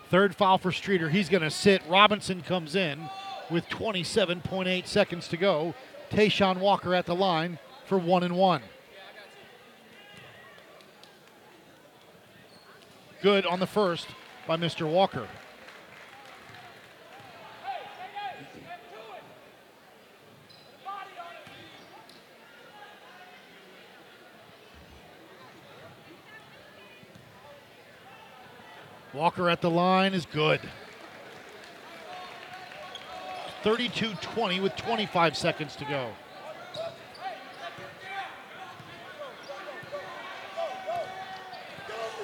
Third 0.10 0.36
foul 0.36 0.58
for 0.58 0.72
Streeter. 0.72 1.10
He's 1.10 1.30
going 1.30 1.44
to 1.44 1.52
sit. 1.52 1.84
Robinson 1.88 2.42
comes 2.42 2.76
in 2.76 3.10
with 3.52 3.68
27.8 3.70 4.88
seconds 4.88 5.28
to 5.28 5.38
go. 5.38 5.76
Tayshawn 6.10 6.58
Walker 6.58 6.96
at 6.96 7.06
the 7.06 7.16
line 7.16 7.60
for 7.86 8.00
one 8.00 8.24
and 8.24 8.36
one. 8.36 8.64
Good 13.22 13.46
on 13.46 13.60
the 13.60 13.68
first 13.68 14.08
by 14.48 14.56
Mr. 14.56 14.90
Walker. 14.90 15.28
Walker 29.14 29.50
at 29.50 29.60
the 29.60 29.70
line 29.70 30.14
is 30.14 30.26
good. 30.26 30.62
32 33.64 34.14
20 34.22 34.62
with 34.62 34.74
25 34.78 35.36
seconds 35.36 35.76
to 35.76 35.84
go. 35.84 36.10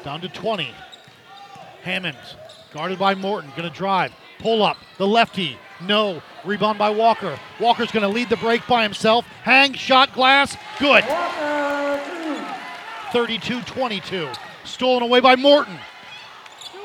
Down 0.05 0.21
to 0.21 0.29
20. 0.29 0.69
Hammonds 1.81 2.35
guarded 2.71 2.99
by 2.99 3.15
Morton, 3.15 3.51
gonna 3.57 3.71
drive, 3.71 4.13
pull 4.37 4.61
up, 4.61 4.77
the 4.99 5.07
lefty, 5.07 5.57
no, 5.81 6.21
rebound 6.43 6.77
by 6.77 6.91
Walker. 6.91 7.39
Walker's 7.59 7.89
gonna 7.89 8.07
lead 8.07 8.29
the 8.29 8.37
break 8.37 8.67
by 8.67 8.83
himself. 8.83 9.25
Hang, 9.41 9.73
shot, 9.73 10.13
glass, 10.13 10.55
good. 10.79 11.03
32 13.13 13.61
22. 13.61 14.29
Stolen 14.63 15.01
away 15.01 15.21
by 15.21 15.35
Morton. 15.35 15.79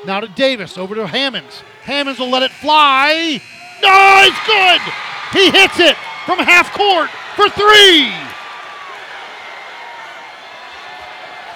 Now 0.03 0.19
to 0.21 0.27
Davis, 0.27 0.75
over 0.75 0.95
to 0.95 1.05
Hammonds. 1.05 1.61
Hammonds 1.83 2.19
will 2.19 2.31
let 2.31 2.41
it 2.41 2.49
fly. 2.49 3.39
No, 3.83 4.23
it's 4.25 4.47
good. 4.47 4.81
He 5.39 5.51
hits 5.51 5.79
it 5.79 5.95
from 6.25 6.39
half 6.39 6.73
court 6.73 7.11
for 7.35 7.49
three. 7.49 8.20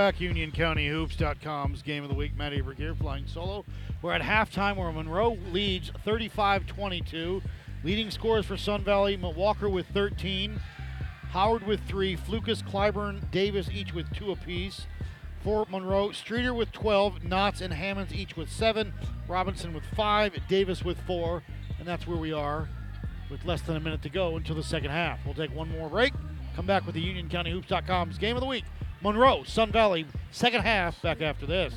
Back, 0.01 0.17
UnionCountyHoops.com's 0.17 1.83
Game 1.83 2.03
of 2.03 2.09
the 2.09 2.15
Week. 2.15 2.35
Matt 2.35 2.53
Aberg 2.53 2.79
here, 2.79 2.95
flying 2.95 3.27
solo. 3.27 3.67
We're 4.01 4.15
at 4.15 4.23
halftime 4.23 4.77
where 4.77 4.91
Monroe 4.91 5.37
leads 5.53 5.91
35-22. 6.07 7.43
Leading 7.85 8.11
scores 8.11 8.47
for 8.47 8.57
Sun 8.57 8.83
Valley, 8.83 9.19
Walker 9.19 9.69
with 9.69 9.87
13, 9.89 10.59
Howard 11.33 11.67
with 11.67 11.81
three, 11.87 12.17
Flukas, 12.17 12.67
Clyburn, 12.67 13.31
Davis 13.31 13.69
each 13.71 13.93
with 13.93 14.11
two 14.15 14.33
apiece. 14.33 14.87
For 15.45 15.67
Monroe, 15.69 16.13
Streeter 16.13 16.55
with 16.55 16.73
12, 16.73 17.21
Knotts 17.21 17.61
and 17.61 17.75
Hammonds 17.75 18.15
each 18.15 18.39
with 18.39 18.51
seven, 18.51 18.95
Robinson 19.29 19.75
with 19.75 19.85
five, 19.95 20.33
Davis 20.49 20.83
with 20.83 20.99
four, 21.03 21.43
and 21.79 21.87
that's 21.87 22.07
where 22.07 22.17
we 22.17 22.33
are 22.33 22.71
with 23.31 23.45
less 23.45 23.61
than 23.61 23.77
a 23.77 23.81
minute 23.81 24.01
to 24.01 24.09
go 24.09 24.37
until 24.37 24.57
the 24.57 24.63
second 24.63 24.93
half. 24.93 25.19
We'll 25.27 25.35
take 25.35 25.55
one 25.55 25.71
more 25.71 25.91
break, 25.91 26.15
come 26.57 26.65
back 26.65 26.87
with 26.87 26.95
the 26.95 27.05
UnionCountyHoops.com's 27.05 28.17
Game 28.17 28.35
of 28.35 28.41
the 28.41 28.47
Week. 28.47 28.65
Monroe, 29.03 29.45
Sun 29.45 29.73
Valley, 29.73 30.07
second 30.31 30.63
half, 30.63 31.01
back 31.03 31.23
after 31.23 31.47
this. 31.47 31.73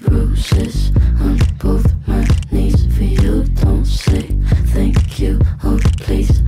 Bruises 0.00 0.92
on 1.20 1.38
both 1.58 1.94
my 2.06 2.26
knees 2.50 2.86
for 2.96 3.04
you. 3.04 3.44
Don't 3.44 3.84
say 3.84 4.22
thank 4.72 5.18
you. 5.20 5.40
Oh, 5.62 5.78
please, 5.98 6.40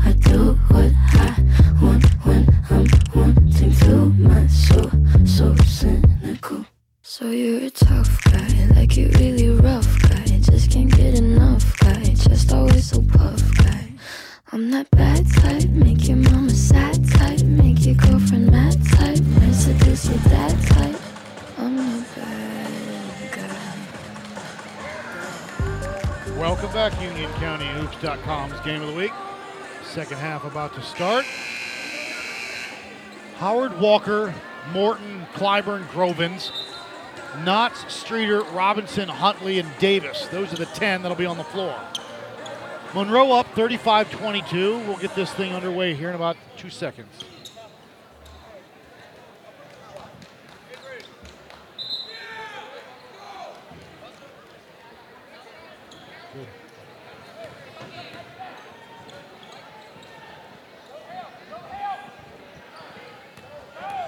tough 7.79 8.23
guy, 8.25 8.67
like 8.75 8.97
you 8.97 9.09
really 9.15 9.51
rough 9.51 10.03
guy. 10.03 10.25
Just 10.41 10.71
can't 10.71 10.91
get 10.95 11.15
enough 11.15 11.79
guy, 11.79 12.03
just 12.03 12.53
always 12.53 12.91
so 12.91 13.03
puff 13.03 13.43
guy. 13.59 13.93
I'm 14.53 14.71
that 14.71 14.91
bad 14.91 15.27
type, 15.31 15.69
make 15.71 16.09
your 16.09 16.17
mama 16.17 16.51
sad 16.51 17.09
type, 17.11 17.43
make 17.43 17.85
your 17.85 17.95
girlfriend 17.95 18.51
mad 18.51 18.77
type, 18.93 19.21
might 19.21 19.53
seduce 19.53 20.07
your 20.09 20.19
dad 20.25 20.61
type. 20.69 20.97
I'm 21.59 21.77
the 21.77 22.05
bad 22.17 23.33
guy. 23.33 23.77
Welcome 26.39 26.73
back, 26.73 26.93
UnionCountyHoops.com's 26.95 28.61
Game 28.61 28.83
of 28.83 28.89
the 28.89 28.95
Week. 28.95 29.13
Second 29.85 30.19
half 30.19 30.45
about 30.45 30.75
to 30.75 30.83
start. 30.83 31.25
Howard, 33.37 33.79
Walker, 33.79 34.35
Morton, 34.73 35.27
Clyburn, 35.35 35.87
Grovins, 35.89 36.51
Knotts, 37.45 37.89
Streeter, 37.91 38.43
Robinson, 38.43 39.09
Huntley, 39.09 39.59
and 39.59 39.69
Davis. 39.79 40.27
Those 40.29 40.53
are 40.53 40.57
the 40.57 40.67
10 40.67 41.03
that'll 41.03 41.17
be 41.17 41.27
on 41.27 41.39
the 41.39 41.45
floor. 41.45 41.79
Monroe 42.95 43.33
up 43.33 43.47
35 43.55 44.11
22. 44.11 44.79
We'll 44.79 44.97
get 44.97 45.15
this 45.15 45.33
thing 45.33 45.53
underway 45.53 45.95
here 45.95 46.09
in 46.09 46.15
about 46.15 46.37
two 46.57 46.71
seconds. 46.71 47.09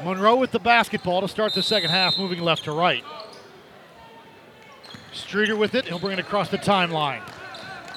Monroe 0.05 0.37
with 0.37 0.51
the 0.51 0.59
basketball 0.59 1.21
to 1.21 1.29
start 1.29 1.55
the 1.55 1.63
second 1.63 1.91
half, 1.91 2.17
moving 2.19 2.41
left 2.41 2.65
to 2.65 2.73
right. 2.73 3.05
Streeter 5.13 5.57
with 5.57 5.75
it. 5.75 5.87
He'll 5.87 5.99
bring 5.99 6.19
it 6.19 6.21
across 6.21 6.49
the 6.49 6.59
timeline. 6.59 7.21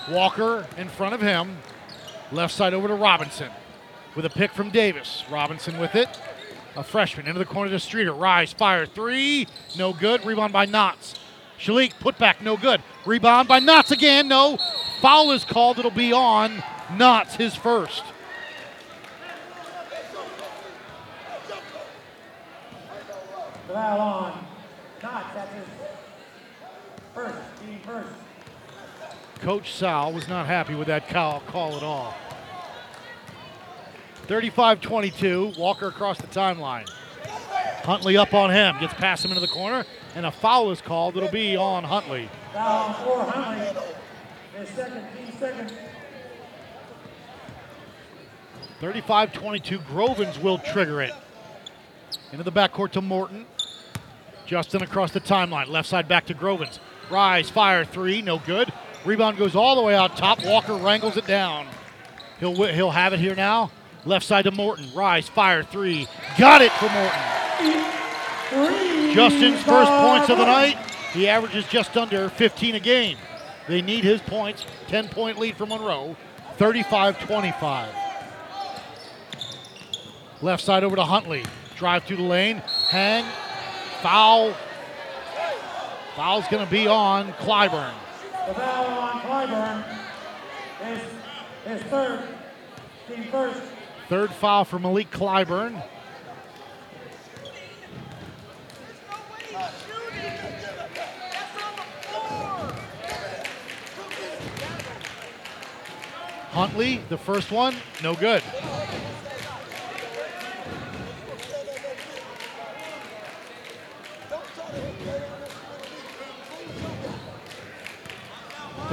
Walker 0.09 0.67
in 0.77 0.89
front 0.89 1.13
of 1.13 1.21
him. 1.21 1.57
Left 2.31 2.53
side 2.53 2.73
over 2.73 2.87
to 2.87 2.95
Robinson 2.95 3.51
with 4.15 4.25
a 4.25 4.29
pick 4.29 4.51
from 4.51 4.69
Davis. 4.69 5.23
Robinson 5.29 5.79
with 5.79 5.95
it. 5.95 6.09
A 6.75 6.83
freshman 6.83 7.27
into 7.27 7.39
the 7.39 7.45
corner 7.45 7.69
to 7.69 7.79
Streeter. 7.79 8.13
Rise, 8.13 8.51
fire, 8.51 8.85
three. 8.85 9.47
No 9.77 9.93
good. 9.93 10.25
Rebound 10.25 10.51
by 10.51 10.65
Knotts. 10.65 11.19
Shalik, 11.59 11.93
put 11.99 12.17
back, 12.17 12.41
no 12.41 12.57
good. 12.57 12.81
Rebound 13.05 13.47
by 13.47 13.59
Knotts 13.59 13.91
again. 13.91 14.27
No. 14.27 14.57
Foul 14.99 15.31
is 15.31 15.45
called. 15.45 15.77
It'll 15.77 15.91
be 15.91 16.11
on 16.11 16.63
Knotts, 16.89 17.35
his 17.35 17.55
first. 17.55 18.03
Foul 23.73 23.99
on. 23.99 24.45
Knotts, 25.01 25.33
that's 25.33 25.51
his 25.51 25.65
first, 27.15 27.35
team 27.59 27.79
first. 27.83 28.09
Coach 29.39 29.73
Sal 29.73 30.13
was 30.13 30.27
not 30.27 30.45
happy 30.45 30.75
with 30.75 30.87
that 30.87 31.09
call, 31.09 31.39
call 31.47 31.75
at 31.75 31.81
all. 31.81 32.13
35 34.27 34.79
22. 34.79 35.53
Walker 35.57 35.87
across 35.87 36.19
the 36.19 36.27
timeline. 36.27 36.87
Huntley 37.83 38.15
up 38.15 38.35
on 38.35 38.51
him. 38.51 38.77
Gets 38.79 38.93
past 38.93 39.25
him 39.25 39.31
into 39.31 39.41
the 39.41 39.47
corner. 39.47 39.85
And 40.15 40.27
a 40.27 40.31
foul 40.31 40.69
is 40.69 40.79
called. 40.79 41.17
It'll 41.17 41.29
be 41.29 41.57
on 41.57 41.83
Huntley. 41.83 42.29
Foul 42.53 42.89
on 42.89 43.03
four, 43.03 43.23
Huntley. 43.25 43.81
His 44.55 44.69
second, 44.69 45.03
team 45.17 45.33
second. 45.39 45.73
35 48.79 49.33
22. 49.33 49.79
Grovins 49.79 50.39
will 50.41 50.59
trigger 50.59 51.01
it. 51.01 51.13
Into 52.33 52.43
the 52.43 52.51
backcourt 52.51 52.91
to 52.93 53.01
Morton. 53.01 53.45
Justin 54.47 54.81
across 54.81 55.11
the 55.11 55.21
timeline. 55.21 55.67
Left 55.67 55.87
side 55.87 56.07
back 56.07 56.25
to 56.25 56.33
Grovins. 56.33 56.79
Rise, 57.11 57.51
fire, 57.51 57.85
three. 57.85 58.23
No 58.23 58.39
good. 58.39 58.73
Rebound 59.05 59.37
goes 59.37 59.55
all 59.55 59.75
the 59.75 59.83
way 59.83 59.93
out 59.93 60.17
top. 60.17 60.43
Walker 60.43 60.73
wrangles 60.73 61.15
it 61.15 61.27
down. 61.27 61.67
He'll, 62.39 62.55
he'll 62.55 62.89
have 62.89 63.13
it 63.13 63.19
here 63.19 63.35
now. 63.35 63.69
Left 64.03 64.25
side 64.25 64.45
to 64.45 64.51
Morton. 64.51 64.89
Rise, 64.95 65.29
fire, 65.29 65.61
three. 65.61 66.07
Got 66.39 66.63
it 66.63 66.71
for 66.71 66.89
Morton. 66.89 67.21
Justin's 69.13 69.61
first 69.61 69.91
points 69.91 70.27
of 70.31 70.39
the 70.39 70.45
night. 70.45 70.77
He 71.11 71.29
averages 71.29 71.67
just 71.67 71.95
under 71.95 72.29
15 72.29 72.73
a 72.73 72.79
game. 72.79 73.19
They 73.67 73.83
need 73.83 74.03
his 74.03 74.21
points. 74.21 74.65
10 74.87 75.09
point 75.09 75.37
lead 75.37 75.55
for 75.55 75.67
Monroe. 75.67 76.15
35 76.57 77.19
25. 77.27 77.95
Left 80.41 80.63
side 80.63 80.83
over 80.83 80.95
to 80.95 81.03
Huntley. 81.03 81.45
Drive 81.75 82.03
through 82.03 82.17
the 82.17 82.23
lane. 82.23 82.57
Hang. 82.89 83.25
Foul. 84.01 84.53
Foul's 86.15 86.47
going 86.47 86.63
to 86.63 86.71
be 86.71 86.87
on 86.87 87.33
Clyburn. 87.33 87.93
The 88.47 88.53
foul 88.53 88.85
on 88.85 89.21
Clyburn 89.21 89.83
is 90.85 91.01
his 91.65 91.81
third, 91.89 92.27
team 93.07 93.23
first. 93.31 93.61
Third 94.09 94.31
foul 94.31 94.65
for 94.65 94.79
Malik 94.79 95.09
Clyburn. 95.09 95.81
Huntley, 106.51 107.01
the 107.09 107.17
first 107.17 107.51
one, 107.51 107.75
no 108.03 108.13
good. 108.13 108.43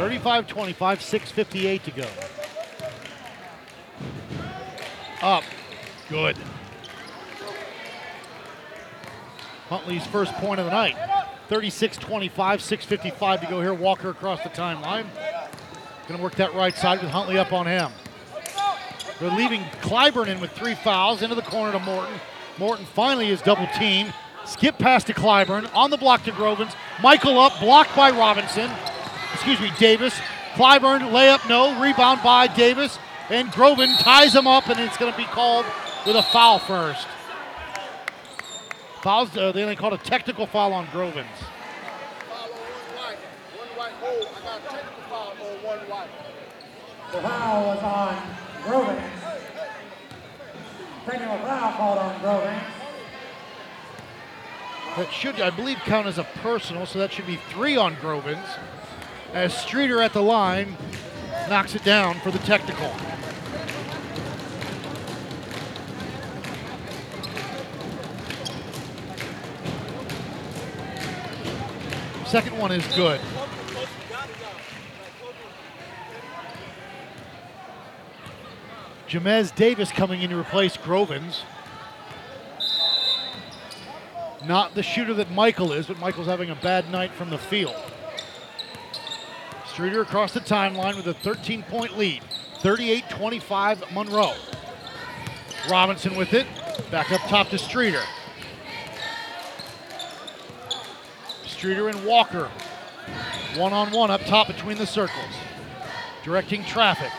Thirty-five, 0.01 0.47
twenty-five, 0.47 1.03
six 1.03 1.31
fifty-eight 1.31 1.85
to 1.85 1.91
go. 1.91 2.07
Up, 5.21 5.45
good. 6.09 6.39
Huntley's 9.69 10.07
first 10.07 10.33
point 10.37 10.59
of 10.59 10.65
the 10.65 10.73
night. 10.73 10.97
36-25, 11.51 12.31
6.55 12.31 13.41
to 13.41 13.47
go 13.47 13.61
here. 13.61 13.75
Walker 13.75 14.09
across 14.09 14.43
the 14.43 14.49
timeline. 14.49 15.05
Going 16.09 16.17
to 16.17 16.23
work 16.23 16.35
that 16.37 16.55
right 16.55 16.75
side 16.75 17.03
with 17.03 17.11
Huntley 17.11 17.37
up 17.37 17.53
on 17.53 17.67
him. 17.67 17.93
They're 19.19 19.31
leaving 19.31 19.61
Clyburn 19.83 20.29
in 20.29 20.41
with 20.41 20.53
three 20.53 20.77
fouls 20.77 21.21
into 21.21 21.35
the 21.35 21.43
corner 21.43 21.73
to 21.73 21.79
Morton. 21.79 22.15
Morton 22.57 22.87
finally 22.87 23.29
is 23.29 23.43
double 23.43 23.69
teamed. 23.79 24.15
Skip 24.47 24.79
pass 24.79 25.05
to 25.05 25.13
Clyburn 25.13 25.71
on 25.75 25.91
the 25.91 25.99
block 25.99 26.25
to 26.25 26.33
Grovins. 26.33 26.75
Michael 27.03 27.39
up, 27.39 27.61
blocked 27.61 27.95
by 27.95 28.11
Robinson. 28.11 28.71
Excuse 29.35 29.61
me, 29.61 29.73
Davis. 29.79 30.15
Clyburn 30.55 31.11
layup, 31.11 31.49
no. 31.49 31.81
Rebound 31.81 32.23
by 32.23 32.47
Davis. 32.47 32.99
And 33.29 33.49
Grovin 33.53 33.97
ties 33.99 34.35
him 34.35 34.47
up, 34.47 34.69
and 34.69 34.81
it's 34.81 34.97
going 34.97 35.13
to 35.13 35.17
be 35.19 35.25
called 35.25 35.65
with 36.07 36.17
a 36.17 36.23
foul 36.23 36.59
first. 36.59 37.07
Fouls, 39.03 39.37
uh, 39.37 39.53
they 39.53 39.63
only 39.63 39.77
called 39.77 39.95
a 39.95 39.99
technical 39.99 40.47
foul 40.47 40.73
on 40.73 40.87
Grovins. 40.89 41.25
The 47.13 47.23
foul 47.23 47.67
was 47.67 47.83
on 47.83 48.17
Grovins. 48.65 49.11
Technical 51.07 51.39
foul 51.39 51.73
called 51.73 51.99
on 51.99 52.21
Grovins. 52.21 52.63
That 54.97 55.13
should, 55.13 55.41
I 55.41 55.51
believe, 55.51 55.79
count 55.79 56.07
as 56.09 56.19
a 56.19 56.25
personal, 56.25 56.85
so 56.85 56.99
that 56.99 57.13
should 57.13 57.27
be 57.27 57.37
three 57.51 57.77
on 57.77 57.95
Grovins. 57.97 58.45
As 59.33 59.57
Streeter 59.57 60.03
at 60.03 60.13
the 60.13 60.23
line 60.23 60.77
knocks 61.49 61.75
it 61.75 61.85
down 61.85 62.19
for 62.21 62.31
the 62.31 62.39
technical. 62.41 62.93
Second 72.27 72.59
one 72.59 72.71
is 72.71 72.87
good. 72.95 73.21
Jamez 79.09 79.53
Davis 79.55 79.91
coming 79.91 80.23
in 80.23 80.31
to 80.31 80.39
replace 80.39 80.77
Grovins. 80.77 81.41
Not 84.45 84.75
the 84.75 84.83
shooter 84.85 85.15
that 85.15 85.33
Michael 85.33 85.73
is, 85.73 85.87
but 85.87 85.99
Michael's 85.99 86.29
having 86.29 86.51
a 86.51 86.55
bad 86.55 86.91
night 86.91 87.13
from 87.13 87.31
the 87.31 87.39
field. 87.39 87.90
Streeter 89.81 90.03
across 90.03 90.35
the 90.35 90.41
timeline 90.41 90.95
with 90.95 91.07
a 91.07 91.15
13 91.15 91.63
point 91.63 91.97
lead. 91.97 92.23
38 92.59 93.09
25 93.09 93.93
Monroe. 93.95 94.35
Robinson 95.71 96.17
with 96.17 96.35
it. 96.35 96.47
Back 96.91 97.11
up 97.11 97.23
top 97.23 97.49
to 97.49 97.57
Streeter. 97.57 98.03
Streeter 101.47 101.89
and 101.89 102.05
Walker. 102.05 102.51
One 103.57 103.73
on 103.73 103.91
one 103.91 104.11
up 104.11 104.21
top 104.27 104.49
between 104.49 104.77
the 104.77 104.87
circles. 104.87 105.33
Directing 106.25 106.63
traffic. 106.67 107.11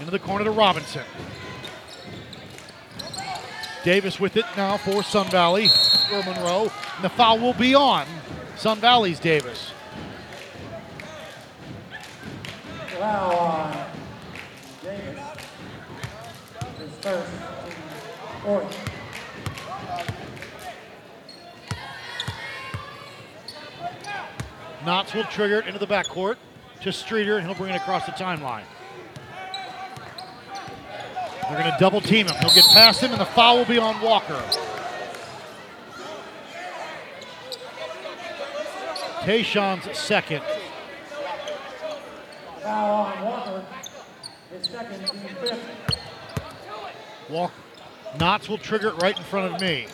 Into 0.00 0.10
the 0.10 0.18
corner 0.18 0.46
to 0.46 0.52
Robinson. 0.52 1.04
Davis 3.84 4.18
with 4.18 4.38
it 4.38 4.46
now 4.56 4.78
for 4.78 5.02
Sun 5.02 5.28
Valley 5.28 5.68
or 6.10 6.22
Monroe. 6.22 6.72
And 6.96 7.04
the 7.04 7.10
foul 7.10 7.38
will 7.38 7.52
be 7.52 7.74
on 7.74 8.06
Sun 8.58 8.80
Valley's 8.80 9.20
Davis. 9.20 9.70
Foul 12.98 13.36
on 13.36 13.72
uh, 13.72 13.88
Davis. 14.82 15.22
His 16.80 16.90
first, 17.00 17.30
fourth. 18.42 18.90
Knotts 24.82 25.14
will 25.14 25.22
trigger 25.24 25.60
it 25.60 25.68
into 25.68 25.78
the 25.78 25.86
backcourt. 25.86 26.36
to 26.80 26.92
Streeter, 26.92 27.38
and 27.38 27.46
he'll 27.46 27.54
bring 27.54 27.72
it 27.72 27.76
across 27.76 28.06
the 28.06 28.12
timeline. 28.12 28.64
They're 31.42 31.58
going 31.58 31.70
to 31.70 31.76
double 31.78 32.00
team 32.00 32.26
him. 32.26 32.34
He'll 32.40 32.54
get 32.54 32.64
past 32.72 33.00
him, 33.00 33.12
and 33.12 33.20
the 33.20 33.24
foul 33.24 33.58
will 33.58 33.64
be 33.66 33.78
on 33.78 34.00
Walker. 34.00 34.42
Tayshawn's 39.28 39.94
second. 39.98 40.42
Walker. 42.64 43.62
Second, 44.62 45.06
team 45.06 45.20
fifth. 45.42 45.60
Walk. 47.28 47.52
Knotts 48.16 48.48
will 48.48 48.56
trigger 48.56 48.88
it 48.88 49.02
right 49.02 49.14
in 49.14 49.22
front 49.24 49.54
of 49.54 49.60
me. 49.60 49.86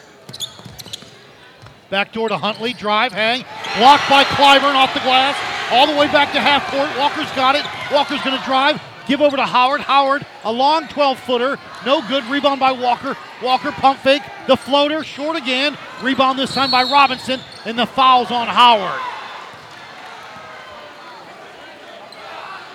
Back 1.90 2.12
door 2.12 2.28
to 2.28 2.38
Huntley. 2.38 2.74
Drive, 2.74 3.10
hang. 3.10 3.44
Blocked 3.76 4.08
by 4.08 4.22
Clyburn 4.22 4.76
off 4.76 4.94
the 4.94 5.00
glass. 5.00 5.36
All 5.72 5.88
the 5.88 5.98
way 5.98 6.06
back 6.06 6.32
to 6.34 6.38
half 6.38 6.70
court. 6.70 6.88
Walker's 6.96 7.32
got 7.34 7.56
it. 7.56 7.64
Walker's 7.92 8.22
going 8.22 8.38
to 8.38 8.44
drive. 8.44 8.80
Give 9.08 9.20
over 9.20 9.36
to 9.36 9.44
Howard. 9.44 9.80
Howard, 9.80 10.24
a 10.44 10.52
long 10.52 10.86
12 10.86 11.18
footer. 11.18 11.58
No 11.84 12.06
good. 12.06 12.22
Rebound 12.26 12.60
by 12.60 12.70
Walker. 12.70 13.16
Walker 13.42 13.72
pump 13.72 13.98
fake. 13.98 14.22
The 14.46 14.56
floater, 14.56 15.02
short 15.02 15.36
again. 15.36 15.76
Rebound 16.02 16.38
this 16.38 16.54
time 16.54 16.70
by 16.70 16.84
Robinson. 16.84 17.40
And 17.64 17.76
the 17.76 17.86
foul's 17.86 18.30
on 18.30 18.46
Howard. 18.46 19.00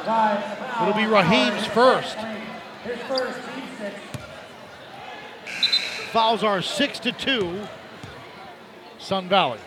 It'll 0.01 0.93
be 0.93 1.05
Raheem's 1.05 1.65
first. 1.67 2.17
Fouls 6.11 6.43
are 6.43 6.61
six 6.61 6.99
to 6.99 7.11
two. 7.11 7.67
Sun 8.97 9.29
Valley. 9.29 9.59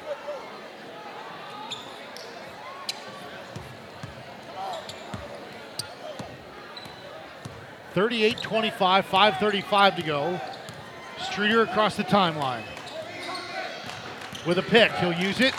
Thirty-eight 7.94 8.40
twenty-five, 8.40 9.04
535 9.04 9.96
to 9.96 10.02
go. 10.02 10.40
Streeter 11.20 11.62
across 11.62 11.96
the 11.96 12.04
timeline. 12.04 12.64
With 14.46 14.58
a 14.58 14.62
pick. 14.62 14.90
He'll 14.92 15.12
use 15.12 15.40
it. 15.40 15.54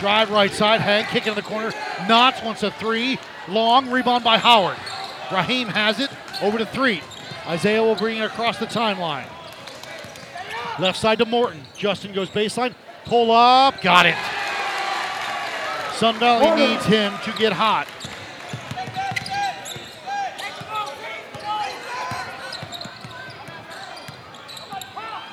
Drive 0.00 0.30
right 0.30 0.50
side. 0.50 0.80
Hank 0.80 1.08
kick 1.08 1.26
in 1.26 1.34
the 1.34 1.42
corner. 1.42 1.72
Knotts 2.06 2.42
wants 2.42 2.62
a 2.62 2.70
three. 2.70 3.18
Long 3.48 3.90
rebound 3.90 4.24
by 4.24 4.38
Howard. 4.38 4.78
Raheem 5.30 5.68
has 5.68 6.00
it. 6.00 6.10
Over 6.40 6.56
to 6.56 6.64
three. 6.64 7.02
Isaiah 7.46 7.82
will 7.82 7.96
bring 7.96 8.16
it 8.16 8.22
across 8.22 8.58
the 8.58 8.64
timeline. 8.64 9.26
Left 10.78 10.98
side 10.98 11.18
to 11.18 11.26
Morton. 11.26 11.60
Justin 11.76 12.14
goes 12.14 12.30
baseline. 12.30 12.74
Pull 13.04 13.30
up. 13.30 13.82
Got 13.82 14.06
it. 14.06 14.16
Sun 15.96 16.18
Valley 16.18 16.68
needs 16.68 16.86
him 16.86 17.12
to 17.24 17.32
get 17.32 17.52
hot. 17.52 17.86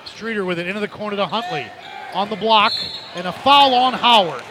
Streeter 0.05 0.43
with 0.43 0.59
it 0.59 0.68
into 0.68 0.82
the 0.82 0.89
corner 0.89 1.15
to 1.15 1.26
Huntley. 1.26 1.68
On 2.13 2.30
the 2.30 2.36
block. 2.36 2.74
And 3.15 3.26
a 3.26 3.32
foul 3.32 3.74
on 3.74 3.93
Howard. 3.93 4.43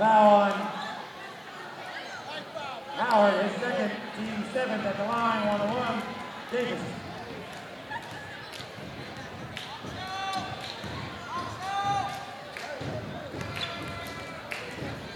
Foul 0.00 0.34
on 0.34 0.52
Howard, 2.96 3.44
his 3.44 3.60
second, 3.60 3.90
team 4.16 4.44
seventh 4.50 4.82
at 4.82 4.96
the 4.96 5.04
line, 5.04 5.46
one 5.46 5.60
on 5.60 5.76
one. 5.76 6.02
Davis. 6.50 6.80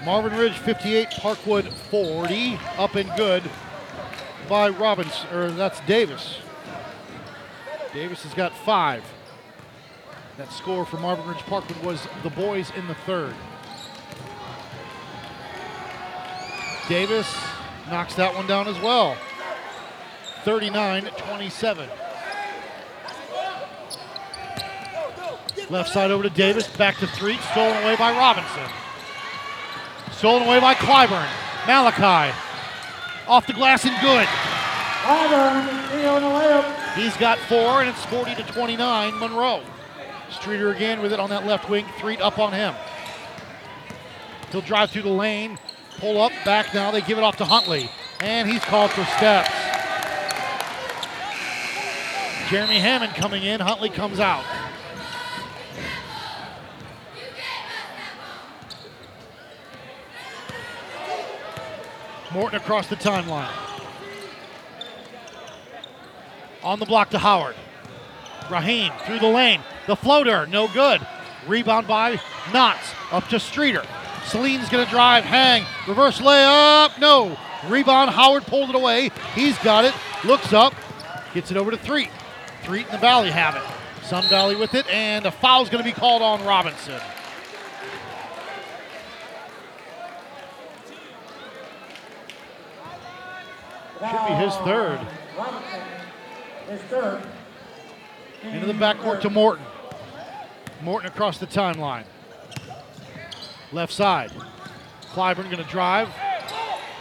Marvin 0.05 0.39
Ridge 0.39 0.59
58, 0.59 1.09
Parkwood 1.13 1.73
40. 1.73 2.59
Up 2.77 2.95
and 2.95 3.11
good 3.17 3.43
by 4.51 4.69
Robbins, 4.69 5.25
or 5.33 5.51
that's 5.51 5.81
Davis. 5.87 6.41
Davis 7.95 8.23
has 8.25 8.35
got 8.35 8.55
five. 8.55 9.03
That 10.37 10.53
score 10.53 10.85
for 10.85 10.99
Marvin 10.99 11.27
Ridge 11.27 11.39
Parkwood 11.39 11.83
was 11.83 12.07
the 12.23 12.29
boys 12.29 12.71
in 12.77 12.87
the 12.87 12.95
third. 12.95 13.35
Davis 16.89 17.35
knocks 17.91 18.15
that 18.15 18.35
one 18.35 18.47
down 18.47 18.69
as 18.69 18.79
well. 18.81 19.17
39 20.45 21.07
27. 21.17 21.89
Left 25.71 25.91
side 25.91 26.11
over 26.11 26.23
to 26.23 26.31
Davis, 26.31 26.69
back 26.77 26.99
to 26.99 27.07
three, 27.07 27.39
stolen 27.53 27.83
away 27.83 27.97
by 27.97 28.13
Robinson. 28.13 28.65
Stolen 30.13 30.43
away 30.43 30.61
by 30.61 30.75
Clyburn. 30.75 31.29
Malachi. 31.67 32.35
Off 33.27 33.47
the 33.47 33.55
glass 33.55 33.87
and 33.87 33.99
good. 34.03 34.29
He's 36.97 37.17
got 37.17 37.39
four, 37.39 37.81
and 37.81 37.89
it's 37.89 38.05
40 38.07 38.35
to 38.37 38.43
29, 38.43 39.19
Monroe. 39.19 39.63
Streeter 40.31 40.71
again 40.71 41.01
with 41.01 41.13
it 41.13 41.21
on 41.21 41.31
that 41.31 41.47
left 41.47 41.71
wing. 41.71 41.87
Three 41.99 42.19
up 42.19 42.39
on 42.39 42.53
him. 42.53 42.75
He'll 44.53 44.61
drive 44.61 44.91
through 44.91 45.03
the 45.03 45.09
lane, 45.09 45.59
pull 45.99 46.21
up, 46.21 46.33
back 46.45 46.75
now. 46.75 46.91
They 46.91 47.01
give 47.01 47.19
it 47.19 47.25
off 47.25 47.37
to 47.37 47.45
Huntley, 47.45 47.91
and 48.21 48.49
he's 48.49 48.65
called 48.65 48.91
for 48.91 49.05
steps. 49.05 49.51
Jeremy 52.51 52.79
Hammond 52.79 53.15
coming 53.15 53.43
in. 53.43 53.61
Huntley 53.61 53.89
comes 53.89 54.21
out. 54.21 54.45
Morton 62.33 62.61
across 62.61 62.89
the 62.89 62.97
timeline. 62.97 63.53
On 66.63 66.79
the 66.79 66.87
block 66.87 67.11
to 67.11 67.19
Howard. 67.19 67.55
Raheem 68.51 68.93
through 69.07 69.21
the 69.21 69.29
lane. 69.29 69.61
The 69.87 69.97
floater, 69.97 70.47
no 70.47 70.67
good. 70.69 71.07
Rebound 71.47 71.87
by 71.87 72.17
Knotts. 72.47 72.95
Up 73.13 73.29
to 73.29 73.39
Streeter. 73.39 73.85
Celine's 74.27 74.69
going 74.69 74.85
to 74.85 74.91
drive, 74.91 75.25
hang. 75.25 75.65
Reverse 75.87 76.21
layup, 76.21 76.99
no. 76.99 77.37
Rebound, 77.69 78.11
Howard 78.11 78.45
pulled 78.45 78.71
it 78.71 78.77
away. 78.77 79.11
He's 79.35 79.57
got 79.59 79.85
it. 79.85 79.95
Looks 80.25 80.53
up. 80.53 80.75
Gets 81.33 81.51
it 81.51 81.57
over 81.57 81.71
to 81.71 81.77
Threet. 81.77 82.11
Threet 82.63 82.85
and 82.87 82.95
the 82.95 82.99
Valley 82.99 83.31
have 83.31 83.57
it. 83.57 83.63
Sun 84.05 84.25
Valley 84.25 84.57
with 84.57 84.75
it, 84.75 84.87
and 84.89 85.27
a 85.27 85.31
foul's 85.31 85.69
going 85.71 85.83
to 85.83 85.89
be 85.89 85.95
called 85.95 86.23
on 86.23 86.45
Robinson. 86.45 87.01
Should 94.01 94.29
be 94.29 94.35
his 94.35 94.55
third. 94.57 95.01
His 96.69 96.81
third. 96.83 97.23
Into 98.43 98.67
the 98.67 98.75
backcourt 98.75 99.23
to 99.23 99.31
Morton. 99.31 99.65
Morton 100.83 101.09
across 101.09 101.39
the 101.39 101.47
timeline. 101.47 102.05
Left 103.75 103.93
side. 103.93 104.31
Clyburn 105.15 105.51
going 105.51 105.57
to 105.57 105.65
drive. 105.65 106.09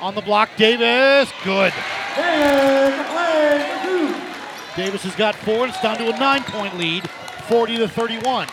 On 0.01 0.15
the 0.15 0.21
block, 0.21 0.49
Davis. 0.57 1.31
Good. 1.43 1.71
Davis 4.75 5.03
has 5.03 5.15
got 5.15 5.35
four, 5.35 5.67
it's 5.67 5.79
down 5.83 5.99
to 5.99 6.11
a 6.11 6.17
nine 6.17 6.41
point 6.45 6.75
lead, 6.79 7.07
40 7.47 7.77
to 7.77 7.87
31. 7.87 8.47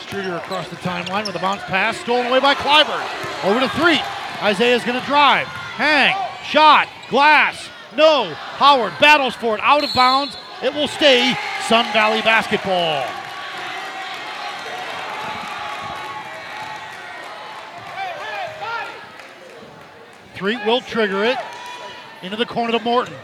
Streeter 0.00 0.36
across 0.36 0.66
the 0.68 0.76
timeline 0.76 1.26
with 1.26 1.36
a 1.36 1.38
bounce 1.38 1.62
pass, 1.64 1.98
stolen 1.98 2.26
away 2.28 2.40
by 2.40 2.54
Clyburn. 2.54 3.44
Over 3.44 3.60
to 3.60 3.68
three. 3.68 4.00
Isaiah's 4.40 4.82
going 4.82 4.98
to 4.98 5.06
drive. 5.06 5.46
Hang. 5.46 6.16
Shot. 6.42 6.88
Glass. 7.10 7.68
No. 7.94 8.32
Howard 8.32 8.94
battles 8.98 9.34
for 9.34 9.54
it. 9.54 9.60
Out 9.62 9.84
of 9.84 9.92
bounds. 9.94 10.34
It 10.62 10.72
will 10.72 10.88
stay 10.88 11.34
Sun 11.68 11.84
Valley 11.92 12.22
basketball. 12.22 13.04
Three 20.42 20.56
will 20.66 20.80
trigger 20.80 21.22
it. 21.22 21.38
Into 22.20 22.36
the 22.36 22.44
corner 22.44 22.76
to 22.76 22.82
Morton. 22.82 23.14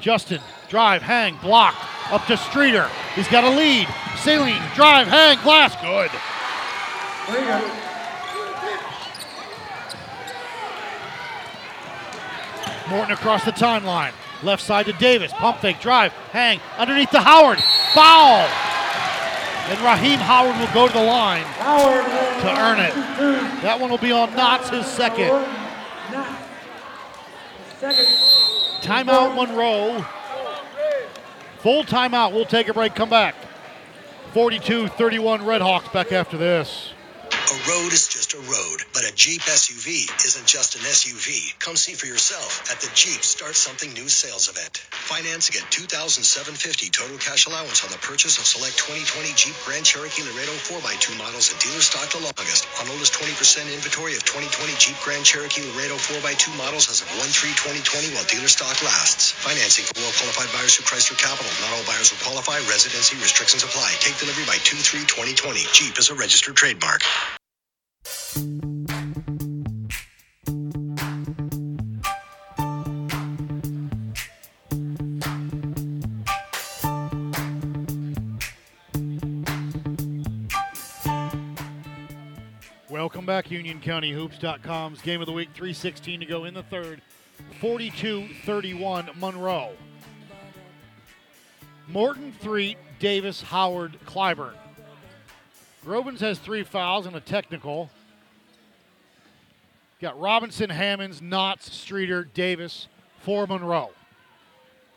Justin, 0.00 0.40
drive, 0.70 1.02
hang, 1.02 1.36
block. 1.42 1.74
Up 2.10 2.24
to 2.24 2.38
Streeter. 2.38 2.88
He's 3.14 3.28
got 3.28 3.44
a 3.44 3.50
lead. 3.50 3.86
Celine, 4.16 4.62
drive, 4.74 5.06
hang, 5.06 5.36
glass. 5.42 5.76
Good. 5.82 6.10
Morton 12.88 13.12
across 13.12 13.44
the 13.44 13.52
timeline. 13.52 14.12
Left 14.42 14.62
side 14.62 14.86
to 14.86 14.94
Davis. 14.94 15.34
Pump 15.34 15.58
fake, 15.58 15.82
drive, 15.82 16.14
hang. 16.32 16.60
Underneath 16.78 17.10
to 17.10 17.20
Howard. 17.20 17.58
Foul. 17.92 18.48
And 19.68 19.78
Raheem 19.80 20.18
Howard 20.18 20.58
will 20.58 20.72
go 20.72 20.86
to 20.86 20.94
the 20.94 21.04
line 21.04 21.44
to 21.44 22.58
earn 22.58 22.80
it. 22.80 22.94
That 23.60 23.78
one 23.78 23.90
will 23.90 23.98
be 23.98 24.12
on 24.12 24.30
Knotts, 24.30 24.70
his 24.70 24.86
second. 24.86 25.46
Timeout 28.82 29.34
Monroe. 29.34 30.04
Full 31.58 31.84
timeout. 31.84 32.32
We'll 32.32 32.44
take 32.44 32.68
a 32.68 32.74
break, 32.74 32.94
come 32.94 33.10
back. 33.10 33.34
42 34.32 34.88
31 34.88 35.40
Redhawks 35.40 35.92
back 35.92 36.12
after 36.12 36.36
this. 36.36 36.92
A 38.34 38.50
road 38.50 38.82
but 38.90 39.06
a 39.06 39.14
Jeep 39.14 39.46
SUV 39.46 40.10
isn't 40.26 40.42
just 40.50 40.74
an 40.74 40.82
SUV. 40.82 41.54
Come 41.62 41.78
see 41.78 41.94
for 41.94 42.10
yourself 42.10 42.66
at 42.66 42.82
the 42.82 42.90
Jeep 42.90 43.22
Start 43.22 43.54
Something 43.54 43.94
New 43.94 44.10
sales 44.10 44.50
event. 44.50 44.82
Financing 44.90 45.62
at 45.62 45.70
2750 45.70 46.90
total 46.90 47.14
cash 47.22 47.46
allowance 47.46 47.86
on 47.86 47.94
the 47.94 48.02
purchase 48.02 48.34
of 48.42 48.46
select 48.50 48.74
2020 48.82 49.30
Jeep 49.38 49.54
Grand 49.62 49.86
Cherokee 49.86 50.26
Laredo 50.26 50.50
4x2 50.50 51.14
models 51.14 51.54
at 51.54 51.62
dealer 51.62 51.78
stock 51.78 52.10
the 52.10 52.26
longest. 52.26 52.66
On 52.82 52.90
oldest 52.90 53.14
20% 53.14 53.70
inventory 53.70 54.18
of 54.18 54.26
2020 54.26 54.82
Jeep 54.82 54.98
Grand 55.06 55.22
Cherokee 55.22 55.62
Laredo 55.70 55.94
4x2 55.94 56.58
models 56.58 56.90
as 56.90 57.06
of 57.06 57.08
1-3-2020 57.22 58.18
while 58.18 58.26
dealer 58.26 58.50
stock 58.50 58.74
lasts. 58.82 59.30
Financing 59.30 59.86
for 59.86 59.94
well-qualified 60.02 60.50
buyers 60.50 60.74
through 60.74 60.90
Chrysler 60.90 61.14
Capital. 61.22 61.54
Not 61.62 61.70
all 61.78 61.86
buyers 61.86 62.10
will 62.10 62.18
qualify. 62.26 62.58
Residency 62.66 63.14
restrictions 63.22 63.62
apply. 63.62 63.94
Take 64.02 64.18
delivery 64.18 64.42
by 64.50 64.58
2-3-2020. 64.66 65.70
Jeep 65.70 65.94
is 66.02 66.10
a 66.10 66.18
registered 66.18 66.58
trademark. 66.58 67.06
Welcome 82.90 83.26
back, 83.26 83.46
UnionCountyHoops.com's 83.46 85.00
Game 85.02 85.20
of 85.20 85.26
the 85.26 85.32
Week, 85.32 85.48
316 85.54 86.20
to 86.20 86.26
go 86.26 86.44
in 86.44 86.54
the 86.54 86.62
third, 86.62 87.00
42-31 87.60 89.16
Monroe. 89.18 89.72
Morton, 91.88 92.32
three, 92.40 92.76
Davis, 92.98 93.40
Howard, 93.42 93.98
Clyburn. 94.06 94.54
Grovins 95.84 96.20
has 96.20 96.38
three 96.38 96.62
fouls 96.62 97.04
and 97.04 97.14
a 97.14 97.20
technical. 97.20 97.90
Got 100.00 100.18
Robinson, 100.18 100.70
Hammonds, 100.70 101.20
Knotts, 101.20 101.64
Streeter, 101.64 102.24
Davis 102.24 102.88
for 103.20 103.46
Monroe. 103.46 103.90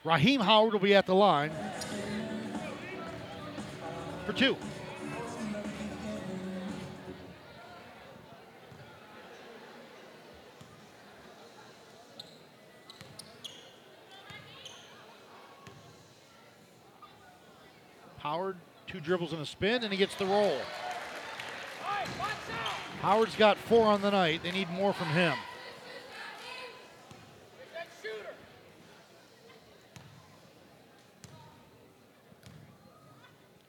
Raheem 0.05 0.39
Howard 0.39 0.71
will 0.71 0.79
be 0.79 0.95
at 0.95 1.05
the 1.05 1.13
line 1.13 1.51
for 4.25 4.31
two. 4.31 4.55
Howard, 18.19 18.57
two 18.87 18.99
dribbles 18.99 19.33
and 19.33 19.41
a 19.41 19.45
spin, 19.45 19.83
and 19.83 19.91
he 19.91 19.97
gets 19.97 20.15
the 20.15 20.25
roll. 20.25 20.57
Howard's 23.01 23.35
got 23.35 23.57
four 23.57 23.85
on 23.85 24.01
the 24.01 24.09
night. 24.09 24.41
They 24.41 24.51
need 24.51 24.69
more 24.69 24.93
from 24.93 25.07
him. 25.07 25.33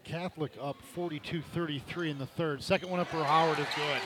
Catholic 0.04 0.52
up 0.60 0.76
42 0.94 1.42
33 1.42 2.10
in 2.10 2.18
the 2.18 2.24
third. 2.24 2.62
Second 2.62 2.88
one 2.88 2.98
up 2.98 3.08
for 3.08 3.22
Howard 3.22 3.58
is 3.58 3.66
good. 3.76 4.00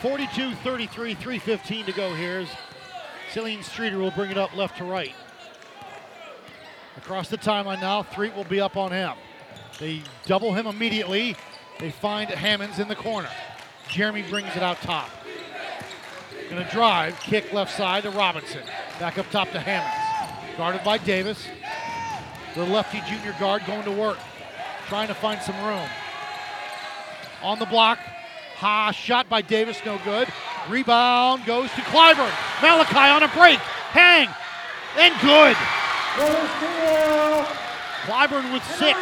42 0.00 0.54
33, 0.56 1.14
315 1.14 1.86
to 1.86 1.92
go 1.92 2.14
here. 2.14 2.46
Celine 3.32 3.62
Streeter 3.62 3.98
will 3.98 4.10
bring 4.10 4.30
it 4.30 4.36
up 4.36 4.54
left 4.54 4.76
to 4.78 4.84
right. 4.84 5.14
Across 6.96 7.28
the 7.28 7.38
timeline 7.38 7.80
now, 7.80 8.02
Threet 8.02 8.34
will 8.34 8.44
be 8.44 8.60
up 8.60 8.76
on 8.76 8.90
him. 8.90 9.12
They 9.78 10.02
double 10.24 10.54
him 10.54 10.66
immediately. 10.66 11.36
They 11.78 11.90
find 11.90 12.30
Hammonds 12.30 12.78
in 12.78 12.88
the 12.88 12.96
corner. 12.96 13.28
Jeremy 13.88 14.22
brings 14.22 14.54
it 14.56 14.62
out 14.62 14.80
top. 14.80 15.10
Gonna 16.48 16.68
drive, 16.70 17.18
kick 17.20 17.52
left 17.52 17.76
side 17.76 18.04
to 18.04 18.10
Robinson. 18.10 18.62
Back 18.98 19.18
up 19.18 19.30
top 19.30 19.50
to 19.50 19.60
Hammonds. 19.60 20.56
Guarded 20.56 20.82
by 20.84 20.98
Davis. 20.98 21.46
The 22.54 22.64
lefty 22.64 23.02
junior 23.06 23.34
guard 23.38 23.66
going 23.66 23.84
to 23.84 23.92
work. 23.92 24.18
Trying 24.88 25.08
to 25.08 25.14
find 25.14 25.42
some 25.42 25.56
room. 25.64 25.86
On 27.42 27.58
the 27.58 27.66
block. 27.66 27.98
Ha, 28.56 28.90
shot 28.90 29.28
by 29.28 29.42
Davis, 29.42 29.78
no 29.84 30.00
good. 30.02 30.28
Rebound 30.70 31.44
goes 31.44 31.68
to 31.72 31.82
Clyburn. 31.82 32.32
Malachi 32.62 33.10
on 33.10 33.22
a 33.22 33.28
break. 33.28 33.58
Hang. 33.92 34.28
And 34.96 35.14
good. 35.20 35.56
Clyburn 38.06 38.52
with 38.52 38.64
six. 38.76 38.98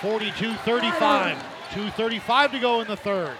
42 0.00 0.54
35. 0.54 1.36
2.35 1.70 2.50
to 2.52 2.58
go 2.58 2.80
in 2.80 2.88
the 2.88 2.96
third. 2.96 3.36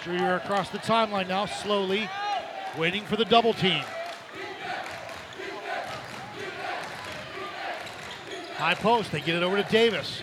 Streeter 0.00 0.34
across 0.34 0.70
the 0.70 0.78
timeline 0.78 1.28
now, 1.28 1.46
slowly, 1.46 2.08
waiting 2.76 3.04
for 3.04 3.16
the 3.16 3.24
double 3.24 3.52
team. 3.54 3.84
High 8.56 8.74
post, 8.74 9.12
they 9.12 9.20
get 9.20 9.36
it 9.36 9.42
over 9.42 9.62
to 9.62 9.68
Davis. 9.70 10.22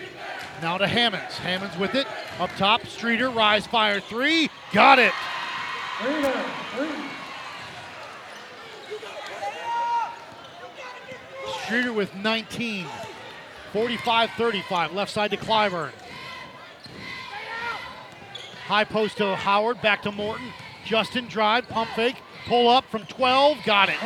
Now 0.61 0.77
to 0.77 0.87
Hammonds. 0.87 1.37
Hammonds 1.37 1.77
with 1.77 1.95
it. 1.95 2.07
Up 2.39 2.49
top, 2.57 2.85
Streeter, 2.85 3.29
rise, 3.29 3.65
fire, 3.65 4.01
three. 4.01 4.49
Got 4.73 4.99
it. 4.99 5.13
Streeter 11.69 11.93
with 11.93 12.15
19. 12.15 12.87
45 13.73 14.31
35. 14.31 14.93
Left 14.93 15.11
side 15.11 15.29
to 15.29 15.37
Clyburn. 15.37 15.91
High 18.65 18.83
post 18.85 19.17
to 19.17 19.35
Howard. 19.35 19.79
Back 19.79 20.01
to 20.01 20.11
Morton. 20.11 20.47
Justin 20.83 21.27
drive. 21.27 21.69
Pump 21.69 21.91
fake. 21.91 22.15
Pull 22.47 22.67
up 22.67 22.85
from 22.85 23.03
12. 23.05 23.63
Got 23.65 23.89
it. 23.89 23.97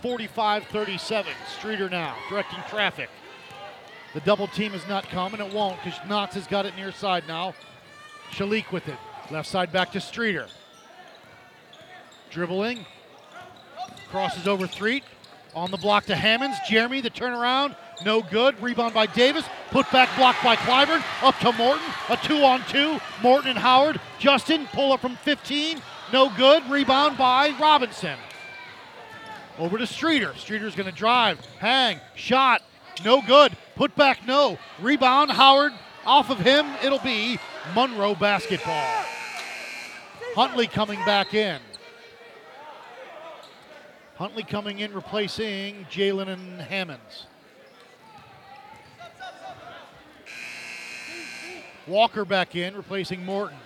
Forty-five, 0.00 0.64
thirty-seven. 0.68 1.32
Streeter 1.58 1.90
now 1.90 2.16
directing 2.30 2.60
traffic. 2.70 3.10
The 4.14 4.20
double 4.20 4.46
team 4.46 4.72
has 4.72 4.88
not 4.88 5.06
come, 5.10 5.34
and 5.34 5.42
it 5.42 5.52
won't 5.52 5.76
because 5.84 5.98
Knotts 6.00 6.32
has 6.32 6.46
got 6.46 6.64
it 6.64 6.74
near 6.74 6.90
side 6.90 7.24
now. 7.28 7.52
Shalik 8.30 8.72
with 8.72 8.88
it. 8.88 8.96
Left 9.30 9.46
side 9.46 9.72
back 9.72 9.92
to 9.92 10.00
Streeter. 10.00 10.46
Dribbling. 12.30 12.84
Crosses 14.10 14.46
over 14.46 14.66
Threet. 14.66 15.04
On 15.54 15.70
the 15.70 15.76
block 15.76 16.06
to 16.06 16.16
Hammonds. 16.16 16.56
Jeremy, 16.68 17.00
the 17.00 17.10
turnaround. 17.10 17.74
No 18.04 18.22
good. 18.22 18.60
Rebound 18.62 18.94
by 18.94 19.06
Davis. 19.06 19.44
Put 19.70 19.90
back 19.90 20.08
blocked 20.16 20.42
by 20.44 20.56
Clyburn. 20.56 21.02
Up 21.22 21.38
to 21.40 21.52
Morton. 21.52 21.84
A 22.08 22.16
two 22.16 22.44
on 22.44 22.62
two. 22.68 22.98
Morton 23.22 23.50
and 23.50 23.58
Howard. 23.58 24.00
Justin, 24.18 24.66
pull 24.72 24.92
up 24.92 25.00
from 25.00 25.16
15. 25.16 25.80
No 26.12 26.30
good. 26.36 26.68
Rebound 26.70 27.18
by 27.18 27.54
Robinson. 27.60 28.18
Over 29.58 29.78
to 29.78 29.86
Streeter. 29.86 30.32
Streeter's 30.36 30.74
going 30.74 30.88
to 30.88 30.94
drive. 30.94 31.40
Hang. 31.58 31.98
Shot. 32.14 32.62
No 33.04 33.20
good. 33.20 33.56
Put 33.74 33.94
back, 33.96 34.26
no. 34.26 34.58
Rebound. 34.80 35.30
Howard. 35.30 35.72
Off 36.06 36.30
of 36.30 36.38
him. 36.38 36.66
It'll 36.82 37.00
be 37.00 37.38
Monroe 37.74 38.14
basketball. 38.14 38.86
Huntley 40.34 40.68
coming 40.68 40.98
back 41.04 41.34
in. 41.34 41.60
Huntley 44.18 44.42
coming 44.42 44.80
in, 44.80 44.92
replacing 44.92 45.86
Jalen 45.92 46.26
and 46.26 46.60
Hammonds. 46.60 47.28
Walker 51.86 52.24
back 52.24 52.56
in, 52.56 52.74
replacing 52.74 53.24
Morton. 53.24 53.56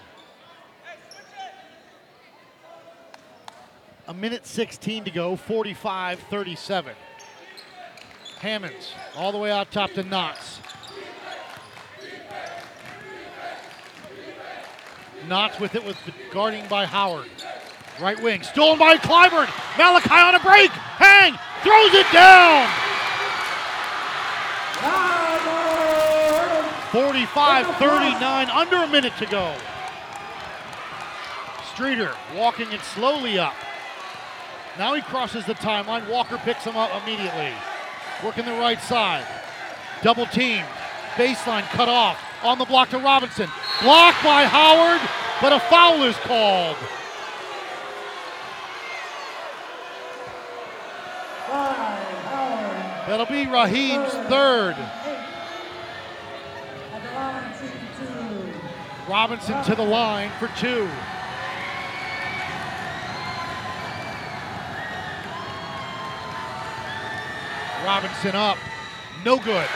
A 4.09 4.12
minute 4.12 4.46
16 4.46 5.05
to 5.05 5.11
go, 5.11 5.36
45 5.36 6.20
37. 6.20 6.94
Hammonds 8.40 8.92
all 9.16 9.32
the 9.32 9.38
way 9.38 9.50
out 9.50 9.70
top 9.70 9.90
to 9.92 10.05
Knotts. 10.05 10.59
Knotts 15.26 15.59
with 15.59 15.74
it 15.74 15.82
with 15.86 15.96
guarding 16.30 16.68
by 16.68 16.84
Howard. 16.84 17.30
Right 18.01 18.20
wing, 18.20 18.43
stolen 18.43 18.78
by 18.78 18.97
Clyburn. 18.97 19.49
Malachi 19.76 20.11
on 20.11 20.34
a 20.34 20.40
break. 20.40 20.70
Hang, 20.70 21.32
throws 21.62 21.95
it 21.95 22.11
down. 22.12 22.68
45 26.93 27.76
39, 27.76 28.51
under 28.51 28.76
a 28.76 28.86
minute 28.86 29.14
to 29.18 29.24
go. 29.24 29.55
Streeter 31.72 32.14
walking 32.36 32.70
it 32.70 32.82
slowly 32.82 33.38
up. 33.38 33.55
Now 34.78 34.95
he 34.95 35.01
crosses 35.01 35.47
the 35.47 35.55
timeline. 35.55 36.07
Walker 36.09 36.36
picks 36.38 36.64
him 36.64 36.76
up 36.76 36.90
immediately. 37.03 37.53
Working 38.22 38.45
the 38.45 38.53
right 38.53 38.80
side. 38.80 39.26
Double 40.03 40.26
team. 40.26 40.64
Baseline 41.14 41.62
cut 41.70 41.88
off. 41.88 42.22
On 42.43 42.59
the 42.59 42.66
block 42.66 42.90
to 42.90 42.99
Robinson. 42.99 43.49
Blocked 43.82 44.22
by 44.22 44.45
Howard, 44.45 45.01
but 45.40 45.53
a 45.53 45.61
foul 45.61 46.03
is 46.03 46.16
called. 46.16 46.76
That'll 53.07 53.26
be 53.26 53.46
Raheem's 53.46 54.12
third. 54.28 54.74
At 54.74 55.18
the 57.03 57.12
line, 57.14 57.55
62. 57.55 58.55
Robinson 59.09 59.62
to 59.64 59.74
the 59.74 59.84
line 59.84 60.30
for 60.38 60.48
two. 60.59 60.88
Robinson 67.84 68.36
up. 68.36 68.57
No 69.24 69.36
good. 69.36 69.68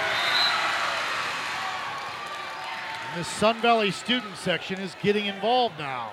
And 3.10 3.20
the 3.20 3.24
Sun 3.24 3.60
Valley 3.60 3.90
student 3.90 4.36
section 4.36 4.78
is 4.78 4.96
getting 5.02 5.26
involved 5.26 5.78
now. 5.78 6.12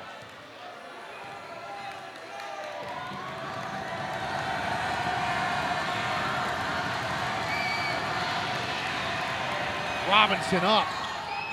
Robinson 10.14 10.60
up. 10.60 10.86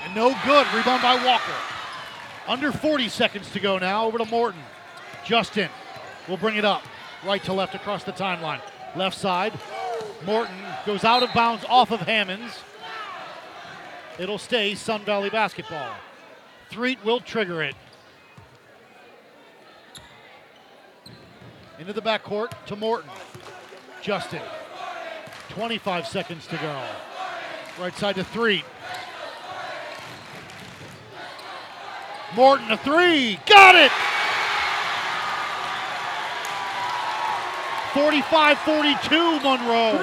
And 0.05 0.13
no 0.13 0.37
good. 0.45 0.67
Rebound 0.71 1.01
by 1.01 1.19
Walker. 1.25 1.51
Under 2.47 2.71
40 2.71 3.09
seconds 3.09 3.49
to 3.53 3.59
go 3.59 3.79
now. 3.79 4.05
Over 4.05 4.19
to 4.19 4.25
Morton. 4.25 4.61
Justin 5.25 5.67
will 6.29 6.37
bring 6.37 6.57
it 6.57 6.63
up. 6.63 6.83
Right 7.25 7.43
to 7.45 7.53
left 7.53 7.73
across 7.73 8.03
the 8.03 8.11
timeline. 8.11 8.61
Left 8.95 9.17
side. 9.17 9.51
Morton 10.27 10.53
goes 10.85 11.03
out 11.03 11.23
of 11.23 11.33
bounds 11.33 11.65
off 11.67 11.89
of 11.89 12.01
Hammonds. 12.01 12.53
It'll 14.19 14.37
stay 14.37 14.75
Sun 14.75 15.05
Valley 15.05 15.31
basketball. 15.31 15.95
Threet 16.69 17.03
will 17.03 17.19
trigger 17.19 17.63
it. 17.63 17.75
Into 21.79 21.93
the 21.93 22.01
backcourt 22.03 22.51
to 22.67 22.75
Morton. 22.75 23.09
Justin. 24.03 24.43
25 25.49 26.05
seconds 26.05 26.45
to 26.45 26.57
go. 26.57 26.83
Right 27.81 27.97
side 27.97 28.13
to 28.17 28.23
Threet. 28.23 28.63
Morton 32.35 32.69
a 32.69 32.77
three. 32.77 33.39
Got 33.47 33.73
it! 33.73 33.91
45 37.95 38.57
42 38.59 39.39
Monroe. 39.39 39.97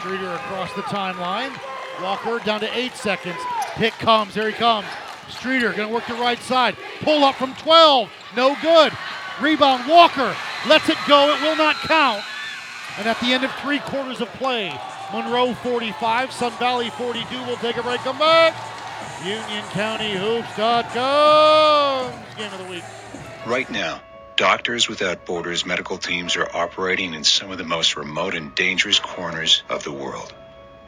Streeter 0.00 0.32
across 0.32 0.72
the 0.72 0.82
timeline. 0.82 1.56
Walker 2.02 2.44
down 2.44 2.58
to 2.58 2.76
eight 2.76 2.94
seconds. 2.94 3.38
Pick 3.76 3.92
comes. 3.94 4.34
Here 4.34 4.48
he 4.48 4.52
comes. 4.52 4.88
Streeter 5.28 5.72
going 5.74 5.88
to 5.88 5.94
work 5.94 6.08
the 6.08 6.14
right 6.14 6.40
side. 6.40 6.76
Pull 7.02 7.22
up 7.22 7.36
from 7.36 7.54
12. 7.54 8.10
No 8.34 8.56
good. 8.60 8.92
Rebound. 9.40 9.88
Walker 9.88 10.34
lets 10.66 10.88
it 10.88 10.98
go. 11.06 11.32
It 11.36 11.40
will 11.40 11.56
not 11.56 11.76
count. 11.76 12.24
And 12.98 13.06
at 13.06 13.20
the 13.20 13.26
end 13.26 13.44
of 13.44 13.52
three 13.56 13.78
quarters 13.80 14.20
of 14.20 14.28
play, 14.34 14.72
Monroe 15.12 15.54
45, 15.54 16.32
Sun 16.32 16.52
Valley 16.52 16.90
42. 16.90 17.26
We'll 17.44 17.56
take 17.56 17.76
a 17.76 17.82
break. 17.82 18.00
Come 18.00 18.18
back. 18.18 18.54
UnionCountyHoops.com. 19.20 22.12
Game 22.36 22.52
of 22.52 22.58
the 22.58 22.64
week. 22.64 22.84
Right 23.46 23.70
now, 23.70 24.00
Doctors 24.36 24.88
Without 24.88 25.24
Borders 25.24 25.64
medical 25.64 25.96
teams 25.96 26.36
are 26.36 26.48
operating 26.54 27.14
in 27.14 27.24
some 27.24 27.50
of 27.50 27.58
the 27.58 27.64
most 27.64 27.96
remote 27.96 28.34
and 28.34 28.54
dangerous 28.54 28.98
corners 28.98 29.62
of 29.70 29.84
the 29.84 29.92
world. 29.92 30.34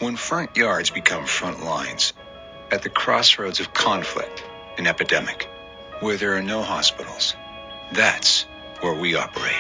When 0.01 0.17
front 0.17 0.57
yards 0.57 0.91
become 0.91 1.27
front 1.27 1.65
lines, 1.65 2.13
at 2.71 2.83
the 2.83 2.91
crossroads 2.91 3.61
of 3.61 3.73
conflict 3.73 4.45
and 4.77 4.87
epidemic, 4.87 5.49
where 6.01 6.17
there 6.17 6.37
are 6.37 6.43
no 6.43 6.63
hospitals, 6.63 7.35
that's 7.93 8.45
where 8.81 8.95
we 8.95 9.17
operate. 9.17 9.55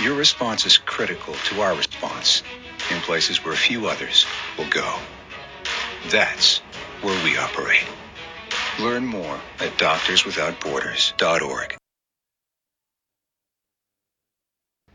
Your 0.00 0.14
response 0.14 0.64
is 0.64 0.78
critical 0.78 1.34
to 1.50 1.60
our 1.60 1.74
response 1.76 2.42
in 2.90 2.98
places 3.00 3.44
where 3.44 3.54
few 3.54 3.88
others 3.88 4.26
will 4.56 4.68
go. 4.70 4.98
That's 6.08 6.58
where 7.02 7.24
we 7.24 7.36
operate. 7.36 7.84
Learn 8.80 9.04
more 9.04 9.38
at 9.60 9.76
doctorswithoutborders.org. 9.78 11.76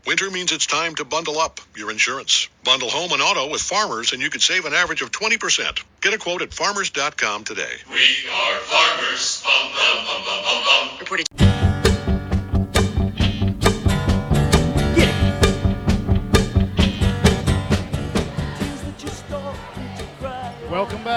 Winter 0.06 0.30
means 0.30 0.52
it's 0.52 0.66
time 0.66 0.94
to 0.94 1.04
bundle 1.04 1.38
up 1.38 1.60
your 1.76 1.90
insurance. 1.90 2.48
Bundle 2.64 2.88
home 2.88 3.12
and 3.12 3.20
auto 3.22 3.50
with 3.50 3.60
Farmers 3.60 4.12
and 4.12 4.22
you 4.22 4.30
could 4.30 4.42
save 4.42 4.64
an 4.64 4.72
average 4.72 5.02
of 5.02 5.12
20%. 5.12 5.82
Get 6.00 6.14
a 6.14 6.18
quote 6.18 6.42
at 6.42 6.52
farmers.com 6.52 7.44
today. 7.44 7.74
We 7.90 8.30
are 8.32 8.58
farmers. 8.58 9.42
Bum, 9.44 9.70
bum, 9.72 10.04
bum, 10.06 10.24
bum, 10.24 10.42
bum, 10.44 10.64
bum. 10.64 10.98
Reported. 10.98 11.67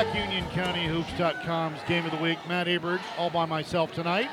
Back, 0.04 0.16
UnionCountyHoops.com's 0.16 1.80
Game 1.88 2.06
of 2.06 2.12
the 2.12 2.18
Week. 2.18 2.40
Matt 2.48 2.68
Abert, 2.68 3.02
all 3.18 3.30
by 3.30 3.46
myself 3.46 3.92
tonight. 3.94 4.30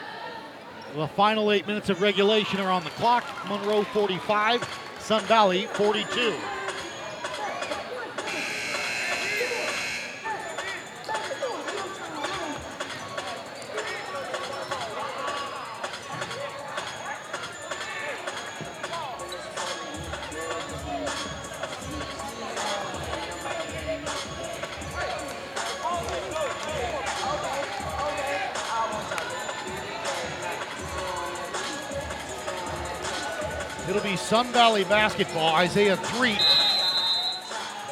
The 0.95 1.09
final 1.09 1.53
eight 1.53 1.67
minutes 1.67 1.91
of 1.91 2.01
regulation 2.01 2.59
are 2.61 2.71
on 2.71 2.85
the 2.85 2.91
clock. 2.91 3.25
Monroe 3.49 3.83
45, 3.83 4.97
Sun 4.99 5.25
Valley 5.25 5.67
42. 5.75 6.58
Sun 34.29 34.53
Valley 34.53 34.85
basketball. 34.85 35.55
Isaiah 35.55 35.97
Threet 35.97 36.39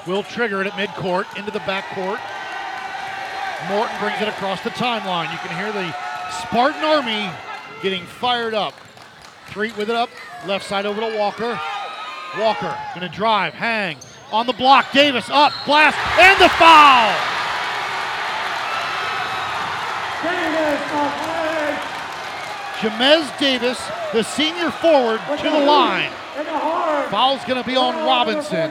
will 0.06 0.22
trigger 0.22 0.60
it 0.60 0.66
at 0.66 0.74
midcourt 0.74 1.24
into 1.38 1.50
the 1.50 1.60
backcourt. 1.60 2.20
Morton 3.70 3.96
brings 3.98 4.20
it 4.20 4.28
across 4.28 4.60
the 4.60 4.68
timeline. 4.68 5.32
You 5.32 5.38
can 5.38 5.56
hear 5.56 5.72
the 5.72 5.90
Spartan 6.42 6.84
Army 6.84 7.30
getting 7.82 8.04
fired 8.04 8.52
up. 8.52 8.74
Threet 9.46 9.74
with 9.78 9.88
it 9.88 9.96
up, 9.96 10.10
left 10.46 10.66
side 10.66 10.84
over 10.84 11.00
to 11.00 11.16
Walker. 11.16 11.58
Walker 12.38 12.78
gonna 12.94 13.08
drive, 13.08 13.54
hang 13.54 13.96
on 14.30 14.46
the 14.46 14.52
block. 14.52 14.92
Davis 14.92 15.30
up, 15.30 15.54
blast, 15.64 15.96
and 16.20 16.38
the 16.38 16.50
foul. 16.50 17.16
Jamez 22.76 23.38
Davis, 23.38 23.82
the 24.12 24.22
senior 24.22 24.70
forward, 24.70 25.18
to 25.38 25.48
the 25.48 25.60
line. 25.60 26.12
Foul's 27.10 27.44
going 27.44 27.62
to 27.62 27.66
be 27.66 27.76
on 27.76 27.94
Robinson. 28.04 28.70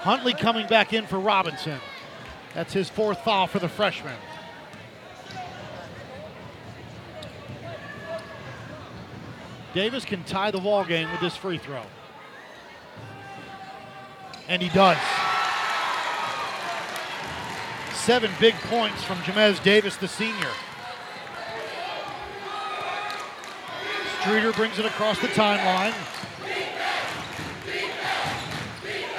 Huntley 0.00 0.34
coming 0.34 0.68
back 0.68 0.92
in 0.92 1.06
for 1.06 1.18
Robinson. 1.18 1.80
That's 2.54 2.72
his 2.72 2.88
fourth 2.88 3.18
foul 3.24 3.48
for 3.48 3.58
the 3.58 3.68
freshman. 3.68 4.14
Davis 9.74 10.04
can 10.04 10.22
tie 10.24 10.50
the 10.50 10.60
ball 10.60 10.84
game 10.84 11.10
with 11.10 11.20
this 11.20 11.36
free 11.36 11.58
throw. 11.58 11.82
And 14.48 14.62
he 14.62 14.68
does. 14.68 14.96
Seven 17.92 18.30
big 18.38 18.54
points 18.54 19.02
from 19.02 19.16
Jamez 19.18 19.60
Davis, 19.62 19.96
the 19.96 20.08
senior. 20.08 20.52
Streeter 24.26 24.50
brings 24.50 24.76
it 24.80 24.84
across 24.84 25.20
the 25.20 25.28
timeline. 25.28 25.94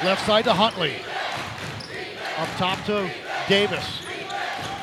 Left 0.04 0.26
side 0.26 0.44
to 0.44 0.54
Huntley. 0.54 0.96
Up 2.38 2.50
top 2.58 2.84
to 2.88 3.10
Davis. 3.48 4.02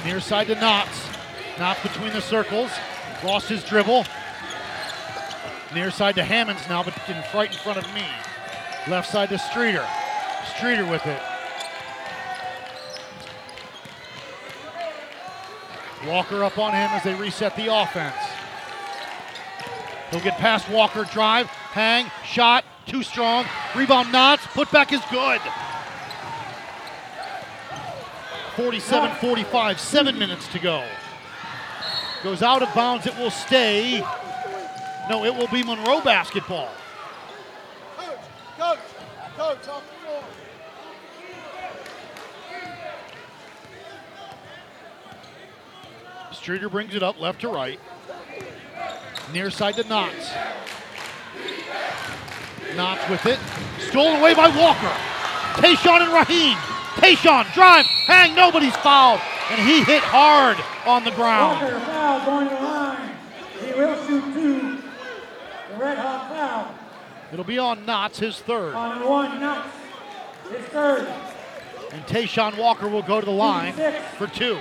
Near 0.03 0.21
side 0.21 0.47
to 0.47 0.55
Knotts. 0.55 1.13
Knotts 1.57 1.83
between 1.83 2.15
the 2.15 2.23
circles. 2.23 2.71
Lost 3.23 3.51
his 3.51 3.63
dribble. 3.65 4.07
Near 5.75 5.91
side 5.91 6.15
to 6.15 6.25
Hammonds 6.25 6.63
now, 6.71 6.83
but 6.83 6.97
in 7.07 7.23
right 7.35 7.53
in 7.53 7.59
front 7.59 7.85
of 7.85 7.95
me. 7.95 8.07
Left 8.89 9.11
side 9.11 9.29
to 9.29 9.37
Streeter. 9.37 9.87
Streeter 10.57 10.87
with 10.87 11.05
it. 11.05 11.21
Walker 16.07 16.43
up 16.43 16.57
on 16.57 16.73
him 16.73 16.89
as 16.93 17.03
they 17.03 17.13
reset 17.13 17.55
the 17.57 17.67
offense. 17.67 18.24
He'll 20.11 20.21
get 20.21 20.39
past 20.39 20.69
Walker, 20.69 21.05
drive, 21.05 21.47
hang, 21.47 22.11
shot, 22.25 22.65
too 22.87 23.03
strong. 23.03 23.47
Rebound 23.75 24.09
Knotts, 24.09 24.47
put 24.55 24.71
back 24.71 24.93
is 24.93 25.01
good. 25.11 25.41
47 28.57 29.17
45, 29.17 29.81
seven 29.81 30.19
minutes 30.19 30.47
to 30.49 30.59
go. 30.59 30.85
Goes 32.23 32.43
out 32.43 32.63
of 32.63 32.73
bounds, 32.75 33.07
it 33.07 33.17
will 33.19 33.31
stay. 33.31 34.01
No, 35.11 35.25
it 35.25 35.35
will 35.35 35.49
be 35.49 35.63
Monroe 35.63 36.01
basketball. 36.01 36.71
Coach, 37.97 38.19
coach, 38.57 38.79
coach, 39.37 39.69
off 39.69 39.83
the 39.85 40.07
floor. 40.07 40.25
Streeter 46.33 46.69
brings 46.69 46.95
it 46.95 47.03
up 47.03 47.21
left 47.21 47.41
to 47.43 47.49
right. 47.49 47.81
Near 49.33 49.51
side 49.51 49.75
to 49.77 49.85
Knotts. 49.85 50.31
Knotts 52.75 53.09
with 53.11 53.27
it. 53.27 53.39
Stolen 53.89 54.21
away 54.21 54.35
by 54.35 54.49
Walker. 54.49 54.93
Tayshawn 55.61 56.03
and 56.03 56.13
Raheem. 56.13 56.57
Tayshawn, 56.97 57.53
drive, 57.55 57.87
hang, 58.07 58.35
nobody's 58.35 58.77
fouled. 58.77 59.21
And 59.51 59.61
he 59.61 59.83
hit 59.83 60.03
hard 60.03 60.57
on 60.87 61.05
the 61.05 61.11
ground. 61.13 61.61
Walker 61.61 61.81
foul 61.81 62.27
going 62.27 62.49
to 62.49 62.55
the 62.55 62.61
line. 62.61 63.11
He 63.65 63.73
will 63.73 64.07
shoot 64.07 64.35
two. 64.35 64.83
The 65.71 65.77
Red 65.77 65.99
Hawk 65.99 66.29
foul. 66.29 66.75
It'll 67.33 67.45
be 67.45 67.59
on 67.59 67.85
Knotts, 67.85 68.17
his 68.17 68.39
third. 68.41 68.75
On 68.75 69.09
one, 69.09 69.31
Knotts. 69.41 69.71
His 70.51 70.65
third. 70.67 71.09
And 71.91 72.05
Tayshawn 72.07 72.57
Walker 72.59 72.89
will 72.89 73.03
go 73.03 73.21
to 73.21 73.25
the 73.25 73.33
line 73.33 73.75
for 74.19 74.27
two. 74.27 74.59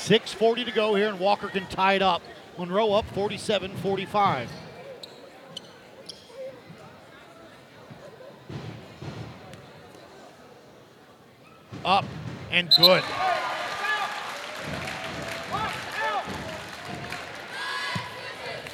6.40 0.00 0.64
to 0.64 0.72
go 0.72 0.94
here, 0.94 1.08
and 1.08 1.20
Walker 1.20 1.48
can 1.48 1.66
tie 1.66 1.92
it 1.94 2.02
up. 2.02 2.22
Monroe 2.58 2.92
up 2.92 3.04
47 3.14 3.76
45. 3.76 4.50
Up 11.84 12.04
and 12.50 12.70
good. 12.76 13.04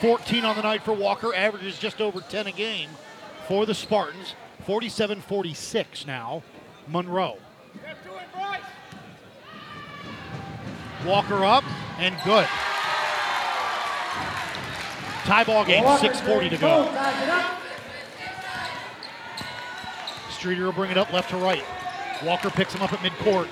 Fourteen 0.00 0.44
on 0.44 0.56
the 0.56 0.62
night 0.62 0.82
for 0.82 0.92
Walker, 0.92 1.34
averages 1.34 1.78
just 1.78 2.00
over 2.00 2.20
10 2.20 2.46
a 2.46 2.52
game 2.52 2.90
for 3.48 3.66
the 3.66 3.74
Spartans. 3.74 4.34
47 4.64 5.20
46 5.22 6.06
now. 6.06 6.42
Monroe. 6.86 7.38
Walker 11.06 11.44
up 11.44 11.64
and 11.98 12.14
good. 12.24 12.46
Tie 15.24 15.44
ball 15.44 15.64
game, 15.64 15.84
6.40 15.84 16.50
to 16.50 16.56
go. 16.56 16.86
Streeter 20.30 20.64
will 20.64 20.72
bring 20.72 20.90
it 20.90 20.98
up 20.98 21.12
left 21.12 21.30
to 21.30 21.36
right. 21.36 21.64
Walker 22.24 22.50
picks 22.50 22.74
him 22.74 22.82
up 22.82 22.92
at 22.92 22.98
midcourt. 23.00 23.48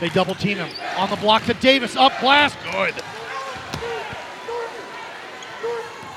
They 0.00 0.08
double 0.10 0.34
team 0.34 0.58
him. 0.58 0.68
On 0.98 1.08
the 1.08 1.16
block 1.16 1.44
to 1.44 1.54
Davis, 1.54 1.96
up 1.96 2.12
glass, 2.20 2.54
good. 2.70 2.94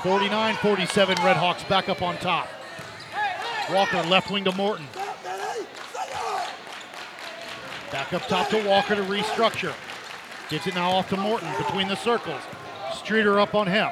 49 0.02 0.54
47, 0.56 1.16
Redhawks 1.16 1.68
back 1.68 1.88
up 1.88 2.02
on 2.02 2.16
top. 2.18 2.48
Walker 3.70 4.02
left 4.02 4.30
wing 4.30 4.44
to 4.44 4.52
Morton. 4.52 4.86
Back 7.92 8.12
up 8.12 8.26
top 8.26 8.48
to 8.48 8.66
Walker 8.66 8.94
to 8.94 9.02
restructure. 9.02 9.74
Gets 10.50 10.66
it 10.66 10.74
now 10.74 10.90
off 10.90 11.08
to 11.10 11.16
Morton 11.16 11.50
between 11.56 11.88
the 11.88 11.96
circles. 11.96 12.40
Streeter 12.92 13.40
up 13.40 13.54
on 13.54 13.66
him. 13.66 13.88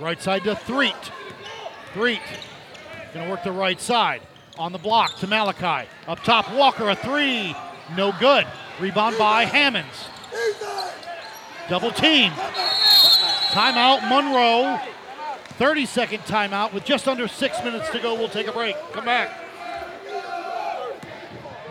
Right 0.00 0.20
side 0.20 0.44
to 0.44 0.56
Threet. 0.56 1.12
Threet 1.92 2.20
gonna 3.14 3.30
work 3.30 3.42
the 3.42 3.52
right 3.52 3.80
side. 3.80 4.22
On 4.58 4.72
the 4.72 4.78
block 4.78 5.16
to 5.18 5.26
Malachi. 5.26 5.88
Up 6.06 6.22
top, 6.24 6.52
Walker 6.52 6.88
a 6.88 6.96
three. 6.96 7.54
No 7.96 8.12
good. 8.18 8.46
Rebound 8.80 9.16
by 9.18 9.44
Hammonds. 9.44 10.08
Double 11.68 11.92
team. 11.92 12.32
Timeout, 13.50 14.08
Monroe. 14.08 14.80
30 15.58 15.86
second 15.86 16.20
timeout 16.20 16.72
with 16.72 16.84
just 16.84 17.08
under 17.08 17.28
six 17.28 17.62
minutes 17.62 17.88
to 17.90 17.98
go. 17.98 18.14
We'll 18.14 18.28
take 18.28 18.46
a 18.46 18.52
break. 18.52 18.76
Come 18.92 19.04
back. 19.04 19.30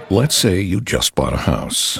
Let's 0.10 0.36
say 0.36 0.62
you 0.62 0.80
just 0.80 1.16
bought 1.16 1.34
a 1.34 1.38
house. 1.38 2.00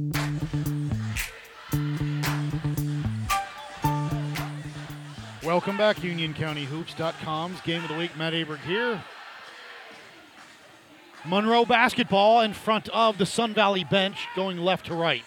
Welcome 5.51 5.75
back, 5.75 5.97
UnionCountyHoops.com's 5.97 7.59
Game 7.59 7.83
of 7.83 7.89
the 7.89 7.97
Week. 7.97 8.15
Matt 8.15 8.31
Aberg 8.31 8.59
here. 8.59 9.03
Monroe 11.25 11.65
basketball 11.65 12.39
in 12.39 12.53
front 12.53 12.87
of 12.87 13.17
the 13.17 13.25
Sun 13.25 13.53
Valley 13.53 13.83
bench, 13.83 14.29
going 14.33 14.57
left 14.57 14.85
to 14.85 14.93
right. 14.93 15.25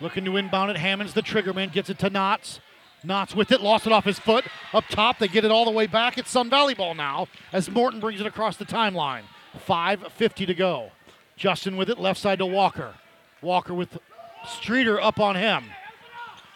Looking 0.00 0.24
to 0.24 0.36
inbound 0.36 0.70
it. 0.70 0.76
Hammonds, 0.76 1.12
the 1.12 1.20
trigger 1.20 1.52
man, 1.52 1.70
gets 1.70 1.90
it 1.90 1.98
to 1.98 2.10
Knotts. 2.10 2.60
Knotts 3.04 3.34
with 3.34 3.50
it, 3.50 3.60
lost 3.60 3.88
it 3.88 3.92
off 3.92 4.04
his 4.04 4.20
foot. 4.20 4.44
Up 4.72 4.84
top, 4.88 5.18
they 5.18 5.26
get 5.26 5.44
it 5.44 5.50
all 5.50 5.64
the 5.64 5.72
way 5.72 5.88
back. 5.88 6.16
It's 6.16 6.30
Sun 6.30 6.48
Valley 6.48 6.74
ball 6.74 6.94
now 6.94 7.26
as 7.52 7.68
Morton 7.68 7.98
brings 7.98 8.20
it 8.20 8.26
across 8.28 8.56
the 8.56 8.64
timeline. 8.64 9.22
5.50 9.66 10.46
to 10.46 10.54
go. 10.54 10.92
Justin 11.36 11.76
with 11.76 11.90
it, 11.90 11.98
left 11.98 12.20
side 12.20 12.38
to 12.38 12.46
Walker. 12.46 12.94
Walker 13.42 13.74
with 13.74 13.98
Streeter 14.46 15.00
up 15.00 15.18
on 15.18 15.34
him. 15.34 15.64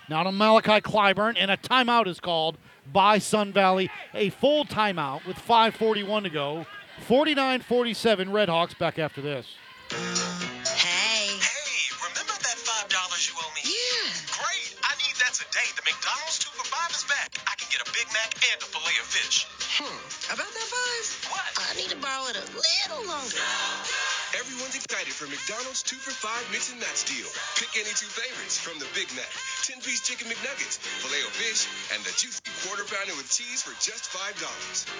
Now 0.08 0.22
to 0.22 0.32
Malachi 0.32 0.80
Clyburn, 0.80 1.36
and 1.38 1.50
a 1.50 1.56
timeout 1.56 2.06
is 2.06 2.20
called 2.20 2.58
by 2.92 3.18
Sun 3.18 3.52
Valley. 3.52 3.90
A 4.12 4.28
full 4.30 4.64
timeout 4.64 5.26
with 5.26 5.38
5.41 5.38 6.24
to 6.24 6.30
go. 6.30 6.66
49 7.06 7.60
47, 7.60 8.28
Redhawks 8.28 8.78
back 8.78 8.98
after 8.98 9.22
this. 9.22 9.46
Hey. 9.90 11.26
Hey, 11.40 11.88
remember 12.04 12.36
that 12.36 12.58
$5 12.60 13.28
you 13.28 13.34
owe 13.40 13.52
me? 13.56 13.62
Yeah. 13.64 14.12
Great. 14.28 14.76
I 14.84 14.92
need 15.00 15.16
that 15.24 15.32
today. 15.32 15.68
The 15.74 15.82
McDonald's 15.88 16.38
2 16.38 16.50
for 16.52 16.64
5 16.68 16.90
is 16.92 17.04
back. 17.08 17.32
I 17.48 17.56
can 17.56 17.68
get 17.72 17.80
a 17.80 17.90
Big 17.92 18.06
Mac 18.12 18.36
and 18.52 18.60
a 18.60 18.68
filet 18.68 19.00
of 19.00 19.08
fish. 19.08 19.48
Hmm. 19.80 20.36
About 20.36 20.52
that 20.52 20.68
5? 20.68 21.32
What? 21.32 21.48
I 21.64 21.74
need 21.80 21.90
to 21.90 21.96
borrow 21.96 22.28
it 22.28 22.36
a 22.36 22.44
little 22.52 23.08
longer. 23.08 24.03
Everyone's 24.34 24.74
excited 24.74 25.14
for 25.14 25.30
McDonald's 25.30 25.86
2 25.86 25.94
for 25.94 26.10
5 26.10 26.50
Mix 26.50 26.74
and 26.74 26.80
Match 26.82 27.06
deal. 27.06 27.30
Pick 27.54 27.70
any 27.78 27.94
two 27.94 28.10
favorites 28.10 28.58
from 28.58 28.82
the 28.82 28.88
Big 28.90 29.06
Mac, 29.14 29.30
10 29.62 29.78
piece 29.78 30.02
chicken 30.02 30.26
McNuggets, 30.26 30.82
filet 30.98 31.22
o 31.22 31.30
fish, 31.38 31.70
and 31.94 32.02
the 32.02 32.10
juicy 32.18 32.42
quarter 32.66 32.82
pounder 32.82 33.14
with 33.14 33.30
cheese 33.30 33.62
for 33.62 33.70
just 33.78 34.10
$5. 34.10 34.34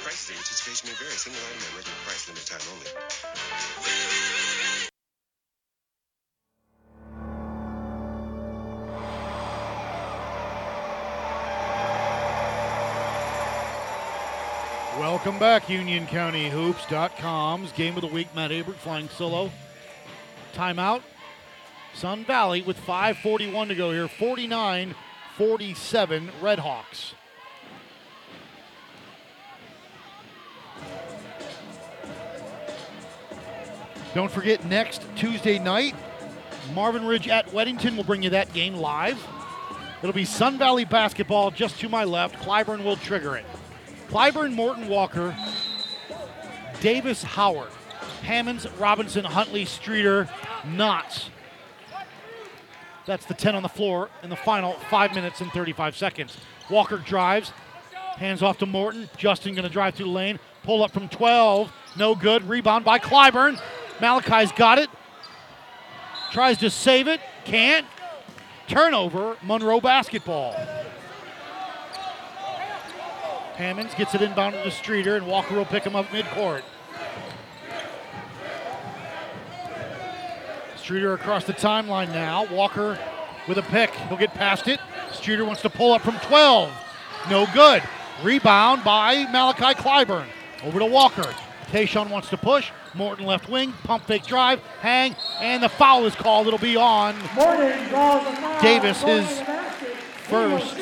Prices 0.07 0.31
and 0.31 0.39
participation 0.39 0.87
may 0.87 0.95
vary. 1.03 1.19
Single 1.19 1.43
item 1.51 1.67
at 1.67 1.83
regular 1.83 1.99
price, 2.07 2.31
limited 2.31 2.47
time 2.47 2.63
only. 2.79 4.54
Welcome 15.15 15.39
back, 15.39 15.67
UnionCountyHoops.com's 15.67 17.71
Game 17.71 17.95
of 17.95 18.01
the 18.01 18.09
Week. 18.09 18.27
Matt 18.35 18.51
Abert 18.51 18.75
flying 18.75 19.09
solo. 19.09 19.53
Timeout. 20.55 21.03
Sun 21.95 22.25
Valley 22.25 22.63
with 22.63 22.77
5.41 22.81 23.69
to 23.69 23.77
go 23.77 23.93
here. 23.93 24.09
49 24.09 24.97
47 25.37 26.31
Redhawks. 26.43 27.13
Don't 34.17 34.33
forget, 34.33 34.65
next 34.65 35.07
Tuesday 35.15 35.61
night, 35.61 35.95
Marvin 36.75 37.05
Ridge 37.05 37.29
at 37.29 37.47
Weddington 37.51 37.97
will 37.97 38.03
bring 38.03 38.25
you 38.25 38.31
that 38.31 38.53
game 38.53 38.75
live. 38.75 39.25
It'll 40.03 40.13
be 40.13 40.25
Sun 40.25 40.59
Valley 40.59 40.85
basketball 40.85 41.53
just 41.53 41.79
to 41.79 41.89
my 41.89 42.03
left. 42.03 42.35
Clyburn 42.45 42.83
will 42.83 42.97
trigger 42.97 43.37
it. 43.37 43.47
Clyburn, 44.09 44.55
Morton 44.55 44.89
Walker, 44.89 45.37
Davis 46.81 47.23
Howard, 47.23 47.71
Hammonds, 48.23 48.67
Robinson, 48.79 49.25
Huntley, 49.25 49.65
Streeter, 49.65 50.29
Knotts. 50.63 51.29
That's 53.07 53.27
the 53.27 53.35
10 53.35 53.55
on 53.55 53.63
the 53.63 53.69
floor 53.69 54.09
in 54.23 54.31
the 54.31 54.37
final 54.37 54.73
5 54.91 55.15
minutes 55.15 55.41
and 55.41 55.51
35 55.53 55.97
seconds. 55.97 56.37
Walker 56.71 56.97
drives, 56.97 57.53
hands 58.17 58.43
off 58.43 58.59
to 58.59 58.67
Morton. 58.67 59.11
Justin 59.17 59.55
going 59.55 59.65
to 59.65 59.73
drive 59.73 59.95
through 59.95 60.07
the 60.07 60.13
lane. 60.13 60.39
Pull 60.63 60.83
up 60.83 60.93
from 60.93 61.09
12. 61.09 61.71
No 61.97 62.15
good. 62.15 62.49
Rebound 62.49 62.85
by 62.85 62.99
Clyburn. 62.99 63.61
Malachi's 64.01 64.53
got 64.53 64.79
it. 64.79 64.89
Tries 66.33 66.59
to 66.59 66.71
save 66.71 67.07
it. 67.07 67.21
Can't. 67.45 67.87
Turnover, 68.67 69.37
Monroe 69.43 69.81
basketball. 69.81 70.57
Hammonds 73.57 73.95
gets 73.95 74.15
it 74.15 74.23
inbound 74.23 74.55
to 74.55 74.71
Streeter, 74.71 75.17
and 75.17 75.27
Walker 75.27 75.55
will 75.55 75.65
pick 75.65 75.85
him 75.85 75.95
up 75.95 76.07
midcourt. 76.07 76.63
Streeter 80.77 81.15
across 81.15 81.45
the 81.45 81.53
timeline 81.53 82.13
now. 82.13 82.45
Walker 82.47 82.99
with 83.49 83.59
a 83.59 83.63
pick. 83.63 83.91
He'll 83.95 84.19
get 84.19 84.35
past 84.35 84.69
it. 84.69 84.81
Streeter 85.13 85.45
wants 85.45 85.63
to 85.63 85.71
pull 85.71 85.93
up 85.93 86.03
from 86.03 86.17
12. 86.19 86.71
No 87.31 87.47
good. 87.55 87.83
Rebound 88.23 88.85
by 88.85 89.25
Malachi 89.31 89.81
Clyburn. 89.81 90.27
Over 90.63 90.81
to 90.81 90.87
Walker. 90.87 91.35
Tayshawn 91.69 92.11
wants 92.11 92.29
to 92.31 92.37
push. 92.37 92.71
Morton 92.93 93.25
left 93.25 93.49
wing. 93.49 93.73
Pump 93.85 94.05
fake 94.05 94.27
drive. 94.27 94.61
Hang. 94.81 95.17
And 95.41 95.63
the 95.63 95.69
foul 95.69 96.05
is 96.07 96.15
called. 96.15 96.47
It'll 96.47 96.59
be 96.59 96.77
on 96.77 97.17
Morton 97.35 97.89
draws 97.89 98.25
the 98.25 98.41
foul. 98.41 98.63
Davis, 98.63 99.03
his 99.03 99.29
to 99.29 99.35
the 99.39 99.45
basket. 99.45 99.97
first. 100.29 100.77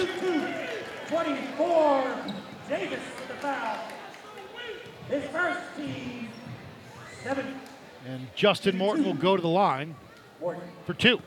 24. 1.09 2.32
Davis 2.73 3.01
with 3.19 3.29
the 3.29 3.35
foul. 3.35 3.79
His 5.11 5.25
first 5.25 5.61
team. 5.77 6.31
Seven. 7.23 7.61
And 8.07 8.27
Justin 8.35 8.79
Morton 8.79 9.05
will 9.05 9.13
go 9.13 9.37
to 9.37 9.43
the 9.43 9.49
line 9.49 9.95
Morton. 10.41 10.63
for 10.87 10.95
two. 10.95 11.21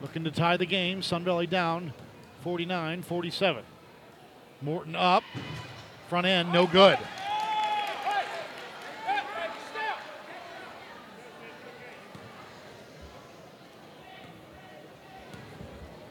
Looking 0.00 0.22
to 0.22 0.30
tie 0.30 0.56
the 0.56 0.66
game. 0.66 1.02
Sun 1.02 1.24
Valley 1.24 1.48
down 1.48 1.92
49 2.42 3.02
47. 3.02 3.64
Morton 4.62 4.94
up. 4.94 5.24
Front 6.08 6.26
end, 6.28 6.52
no 6.52 6.64
good. 6.68 6.98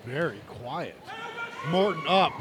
Very 0.05 0.41
quiet. 0.45 0.97
Morton 1.70 2.03
up. 2.05 2.34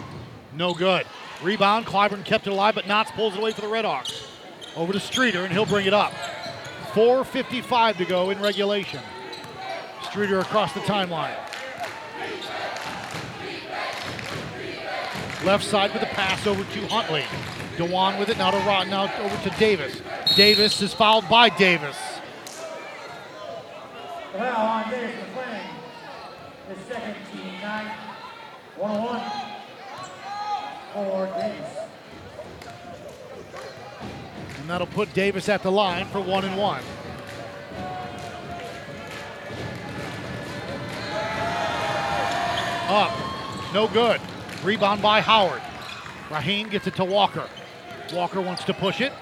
No 0.59 0.75
good. 0.75 1.07
Rebound. 1.41 1.87
Clyburn 1.87 2.25
kept 2.25 2.49
it 2.49 2.51
alive, 2.51 2.75
but 2.75 2.85
Knotts 2.85 3.13
pulls 3.13 3.35
it 3.35 3.39
away 3.39 3.53
for 3.53 3.61
the 3.61 3.69
Redhawks. 3.69 4.29
Over 4.77 4.93
to 4.93 4.99
Streeter, 4.99 5.45
and 5.45 5.53
he'll 5.53 5.65
bring 5.65 5.87
it 5.87 5.95
up. 5.95 6.13
4.55 6.93 7.99
to 7.99 8.05
go 8.05 8.31
in 8.31 8.41
regulation. 8.41 8.99
Streeter 10.03 10.41
across 10.41 10.73
the 10.73 10.81
timeline. 10.81 11.37
Left 15.45 15.63
side 15.63 15.93
with 15.93 16.01
the 16.01 16.09
pass 16.09 16.45
over 16.49 16.65
to 16.65 16.87
Huntley. 16.89 17.25
Dewan 17.77 18.19
with 18.19 18.29
it, 18.29 18.37
now 18.37 18.51
to 18.51 18.59
Rod, 18.59 18.89
now 18.89 19.05
over 19.21 19.49
to 19.49 19.57
Davis. 19.61 20.03
Davis 20.35 20.83
is 20.83 20.93
fouled 20.93 21.29
by 21.29 21.49
Davis. 21.51 21.97
The 24.33 24.39
foul 24.39 24.67
on 24.67 24.91
Davis 24.91 25.15
McClain. 25.15 25.63
His 26.69 26.85
second 26.89 27.15
team 27.33 27.61
nine. 27.63 27.87
101 28.77 29.48
And 34.59 34.69
that'll 34.69 34.87
put 34.87 35.13
Davis 35.15 35.49
at 35.49 35.63
the 35.63 35.71
line 35.71 36.07
for 36.07 36.21
one 36.21 36.45
and 36.45 36.59
one. 36.59 36.83
Up. 42.89 43.13
No 43.75 43.87
good. 43.87 44.21
Rebound 44.65 45.03
by 45.03 45.21
Howard. 45.21 45.61
Raheem 46.31 46.69
gets 46.69 46.87
it 46.87 46.97
to 46.97 47.05
Walker. 47.05 47.47
Walker 48.15 48.41
wants 48.41 48.65
to 48.65 48.75
push 48.75 49.01
it. 49.01 49.13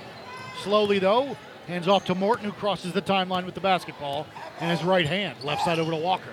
Slowly, 0.62 0.98
though. 0.98 1.36
Hands 1.66 1.88
off 1.88 2.04
to 2.04 2.14
Morton, 2.14 2.44
who 2.44 2.52
crosses 2.52 2.92
the 2.92 3.02
timeline 3.02 3.44
with 3.44 3.56
the 3.56 3.60
basketball 3.60 4.26
in 4.60 4.68
his 4.68 4.84
right 4.84 5.06
hand. 5.06 5.42
Left 5.42 5.64
side 5.64 5.80
over 5.80 5.90
to 5.90 5.96
Walker. 5.96 6.30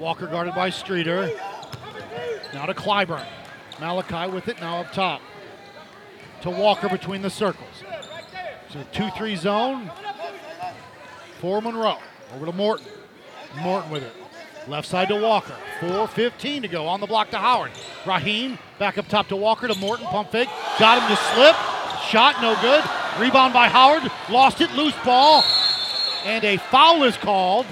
Walker 0.00 0.26
guarded 0.26 0.54
by 0.56 0.70
Streeter. 0.70 1.30
Now 2.52 2.66
to 2.66 2.74
Clyburn. 2.74 3.24
Malachi 3.84 4.32
with 4.32 4.48
it, 4.48 4.58
now 4.60 4.80
up 4.80 4.92
top. 4.92 5.20
To 6.40 6.48
Walker 6.48 6.88
between 6.88 7.20
the 7.20 7.28
circles. 7.28 7.84
So 8.70 8.82
2 8.92 9.10
3 9.10 9.36
zone 9.36 9.90
for 11.38 11.60
Monroe. 11.60 11.98
Over 12.34 12.46
to 12.46 12.52
Morton. 12.52 12.86
Morton 13.60 13.90
with 13.90 14.02
it. 14.02 14.12
Left 14.68 14.88
side 14.88 15.08
to 15.08 15.20
Walker. 15.20 15.54
4.15 15.80 16.62
to 16.62 16.68
go 16.68 16.86
on 16.86 17.00
the 17.00 17.06
block 17.06 17.30
to 17.32 17.38
Howard. 17.38 17.72
Raheem 18.06 18.58
back 18.78 18.96
up 18.96 19.06
top 19.08 19.28
to 19.28 19.36
Walker 19.36 19.68
to 19.68 19.74
Morton. 19.74 20.06
Pump 20.06 20.30
fake. 20.30 20.48
Got 20.78 21.02
him 21.02 21.14
to 21.14 21.22
slip. 21.34 21.56
Shot 22.08 22.40
no 22.40 22.56
good. 22.62 22.82
Rebound 23.20 23.52
by 23.52 23.68
Howard. 23.68 24.10
Lost 24.30 24.62
it. 24.62 24.72
Loose 24.72 24.96
ball. 25.04 25.44
And 26.24 26.42
a 26.42 26.56
foul 26.56 27.02
is 27.04 27.18
called. 27.18 27.66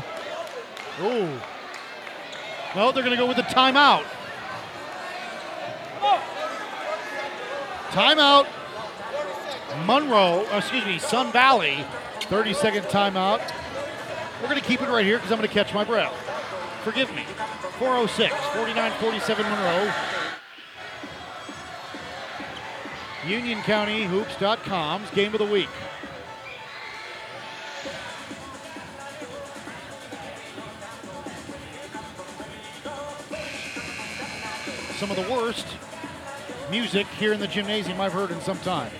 Ooh. 1.01 1.41
No, 2.77 2.93
they're 2.93 3.03
going 3.03 3.17
to 3.17 3.17
go 3.17 3.27
with 3.27 3.39
the 3.39 3.43
timeout. 3.45 4.05
Timeout. 7.91 8.47
Monroe, 9.87 10.47
uh, 10.53 10.59
excuse 10.59 10.85
me, 10.85 10.99
Sun 10.99 11.33
Valley. 11.33 11.85
30 12.21 12.55
second 12.55 12.85
timeout. 12.85 13.41
We're 14.41 14.49
going 14.49 14.61
to 14.61 14.67
keep 14.67 14.81
it 14.81 14.89
right 14.89 15.05
here 15.05 15.19
because 15.19 15.31
I'm 15.31 15.39
going 15.39 15.49
to 15.49 15.55
catch 15.55 15.75
my 15.75 15.85
breath. 15.85 16.13
Forgive 16.83 17.15
me. 17.15 17.25
406, 17.79 18.35
49 18.55 18.93
47 18.93 19.45
Monroe. 19.45 19.93
UnionCountyHoops.com's 23.23 25.11
game 25.11 25.33
of 25.33 25.39
the 25.39 25.47
week. 25.47 25.69
Some 34.99 35.11
of 35.11 35.17
the 35.17 35.33
worst 35.33 35.67
music 36.73 37.07
here 37.19 37.35
in 37.35 37.39
the 37.39 37.47
gymnasium 37.47 38.01
I've 38.01 38.15
heard 38.15 38.31
in 38.31 38.41
some 38.41 38.59
time. 38.61 38.91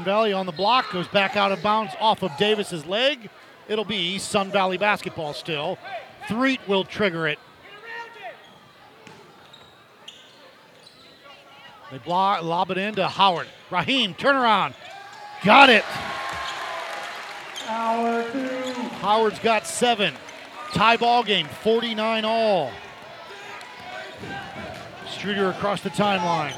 Sun 0.00 0.04
Valley 0.06 0.32
on 0.32 0.46
the 0.46 0.52
block 0.52 0.90
goes 0.92 1.06
back 1.08 1.36
out 1.36 1.52
of 1.52 1.62
bounds 1.62 1.92
off 2.00 2.22
of 2.22 2.34
Davis's 2.38 2.86
leg. 2.86 3.28
It'll 3.68 3.84
be 3.84 4.18
Sun 4.18 4.50
Valley 4.50 4.78
basketball 4.78 5.34
still. 5.34 5.76
Threet 6.26 6.58
will 6.66 6.84
trigger 6.84 7.28
it. 7.28 7.38
They 11.90 11.98
block, 11.98 12.42
lob 12.42 12.70
it 12.70 12.78
into 12.78 13.06
Howard. 13.06 13.48
Raheem, 13.70 14.14
turn 14.14 14.36
around. 14.36 14.72
Got 15.44 15.68
it. 15.68 15.84
Howard. 17.66 18.32
Howard's 19.02 19.38
got 19.40 19.66
seven. 19.66 20.14
Tie 20.72 20.96
ball 20.96 21.24
game, 21.24 21.46
49 21.62 22.24
all. 22.24 22.70
Streeter 25.10 25.50
across 25.50 25.82
the 25.82 25.90
timeline. 25.90 26.54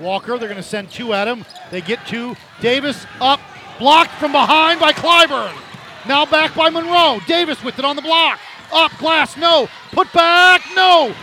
Walker, 0.00 0.38
they're 0.38 0.48
going 0.48 0.56
to 0.56 0.62
send 0.62 0.90
two 0.90 1.12
at 1.12 1.28
him. 1.28 1.44
They 1.70 1.80
get 1.80 2.06
two. 2.06 2.36
Davis 2.60 3.06
up, 3.20 3.40
blocked 3.78 4.12
from 4.12 4.32
behind 4.32 4.80
by 4.80 4.92
Clyburn. 4.92 5.54
Now 6.06 6.26
back 6.26 6.54
by 6.54 6.70
Monroe. 6.70 7.20
Davis 7.26 7.62
with 7.62 7.78
it 7.78 7.84
on 7.84 7.96
the 7.96 8.02
block. 8.02 8.38
Up, 8.72 8.92
glass, 8.98 9.36
no. 9.36 9.68
Put 9.92 10.12
back, 10.12 10.62
no. 10.74 11.14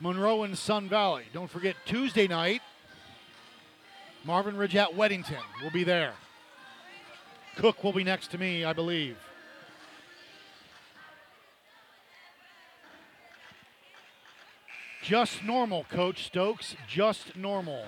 Monroe 0.00 0.42
and 0.42 0.58
Sun 0.58 0.90
Valley. 0.90 1.24
Don't 1.32 1.48
forget, 1.48 1.76
Tuesday 1.86 2.28
night, 2.28 2.60
Marvin 4.22 4.58
Ridge 4.58 4.76
at 4.76 4.90
Weddington 4.90 5.40
will 5.62 5.70
be 5.70 5.82
there. 5.82 6.12
Cook 7.56 7.82
will 7.82 7.94
be 7.94 8.04
next 8.04 8.30
to 8.32 8.38
me, 8.38 8.66
I 8.66 8.74
believe. 8.74 9.16
Just 15.02 15.42
normal, 15.42 15.84
Coach 15.84 16.26
Stokes. 16.26 16.76
Just 16.86 17.34
normal. 17.34 17.86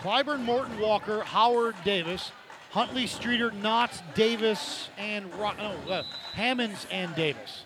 Clyburn, 0.00 0.42
Morton, 0.42 0.78
Walker, 0.78 1.22
Howard, 1.22 1.76
Davis, 1.84 2.30
Huntley, 2.72 3.06
Streeter, 3.06 3.50
Knotts, 3.50 4.02
Davis, 4.14 4.90
and 4.98 5.32
Ro- 5.34 5.52
no, 5.52 5.74
uh, 5.90 6.02
Hammonds 6.34 6.86
and 6.90 7.14
Davis. 7.14 7.64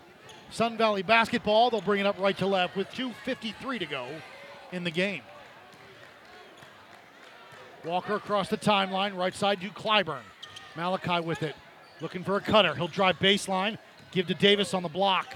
Sun 0.51 0.77
Valley 0.77 1.03
basketball, 1.03 1.69
they'll 1.69 1.81
bring 1.81 1.99
it 1.99 2.05
up 2.05 2.17
right 2.17 2.37
to 2.37 2.45
left 2.47 2.75
with 2.75 2.89
2.53 2.91 3.79
to 3.79 3.85
go 3.85 4.07
in 4.71 4.83
the 4.83 4.91
game. 4.91 5.21
Walker 7.83 8.15
across 8.15 8.49
the 8.49 8.57
timeline, 8.57 9.15
right 9.15 9.35
side 9.35 9.61
to 9.61 9.69
Clyburn. 9.69 10.21
Malachi 10.75 11.25
with 11.25 11.43
it, 11.43 11.55
looking 12.01 12.23
for 12.23 12.37
a 12.37 12.41
cutter. 12.41 12.73
He'll 12.75 12.87
drive 12.87 13.19
baseline, 13.19 13.77
give 14.11 14.27
to 14.27 14.33
Davis 14.33 14.73
on 14.73 14.83
the 14.83 14.89
block. 14.89 15.35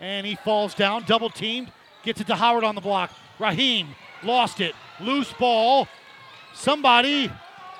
And 0.00 0.26
he 0.26 0.34
falls 0.34 0.74
down, 0.74 1.04
double 1.04 1.30
teamed, 1.30 1.70
gets 2.04 2.20
it 2.20 2.26
to 2.28 2.34
Howard 2.34 2.64
on 2.64 2.74
the 2.74 2.80
block. 2.80 3.10
Raheem 3.38 3.88
lost 4.22 4.60
it, 4.60 4.74
loose 5.00 5.32
ball. 5.32 5.88
Somebody 6.54 7.30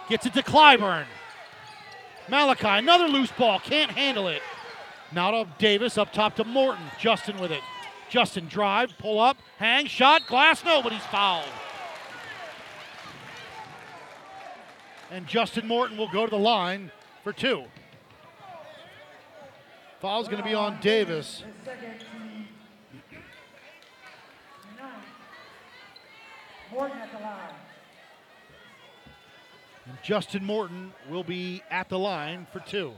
gets 0.09 0.27
it 0.27 0.35
to 0.35 0.43
Clyburn. 0.43 1.05
Malachi, 2.29 2.67
another 2.69 3.07
loose 3.07 3.31
ball, 3.33 3.61
can't 3.61 3.91
handle 3.91 4.29
it. 4.29 4.43
Now 5.13 5.31
to 5.31 5.49
Davis, 5.59 5.97
up 5.99 6.13
top 6.13 6.37
to 6.37 6.45
Morton. 6.45 6.85
Justin 6.99 7.39
with 7.39 7.53
it. 7.53 7.61
Justin 8.09 8.47
drive, 8.49 8.97
pull 8.99 9.21
up, 9.21 9.37
hang, 9.59 9.87
shot, 9.87 10.27
glass, 10.27 10.65
nobody's 10.65 11.05
fouled. 11.07 11.49
And 15.11 15.27
Justin 15.27 15.67
Morton 15.67 15.97
will 15.97 16.11
go 16.11 16.25
to 16.25 16.31
the 16.31 16.39
line 16.39 16.91
for 17.23 17.33
two. 17.33 17.65
Foul's 20.01 20.29
going 20.29 20.43
to 20.43 20.49
be 20.49 20.55
on 20.55 20.79
Davis. 20.81 21.45
Morton 26.75 26.99
at 26.99 27.13
the 27.13 27.19
line. 27.21 27.55
And 29.87 29.99
Justin 30.03 30.45
Morton 30.45 30.93
will 31.09 31.23
be 31.23 31.63
at 31.71 31.89
the 31.89 31.99
line 31.99 32.49
for 32.53 32.59
two. 32.59 32.93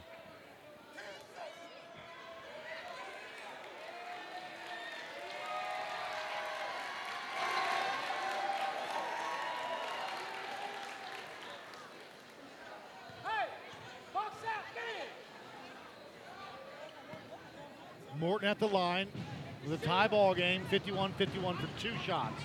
Morton 18.19 18.49
at 18.49 18.59
the 18.59 18.67
line 18.67 19.09
with 19.63 19.83
a 19.83 19.85
tie 19.85 20.09
ball 20.09 20.35
game, 20.35 20.65
51 20.71 21.13
51 21.13 21.59
for 21.59 21.69
two 21.79 21.93
shots. 22.07 22.41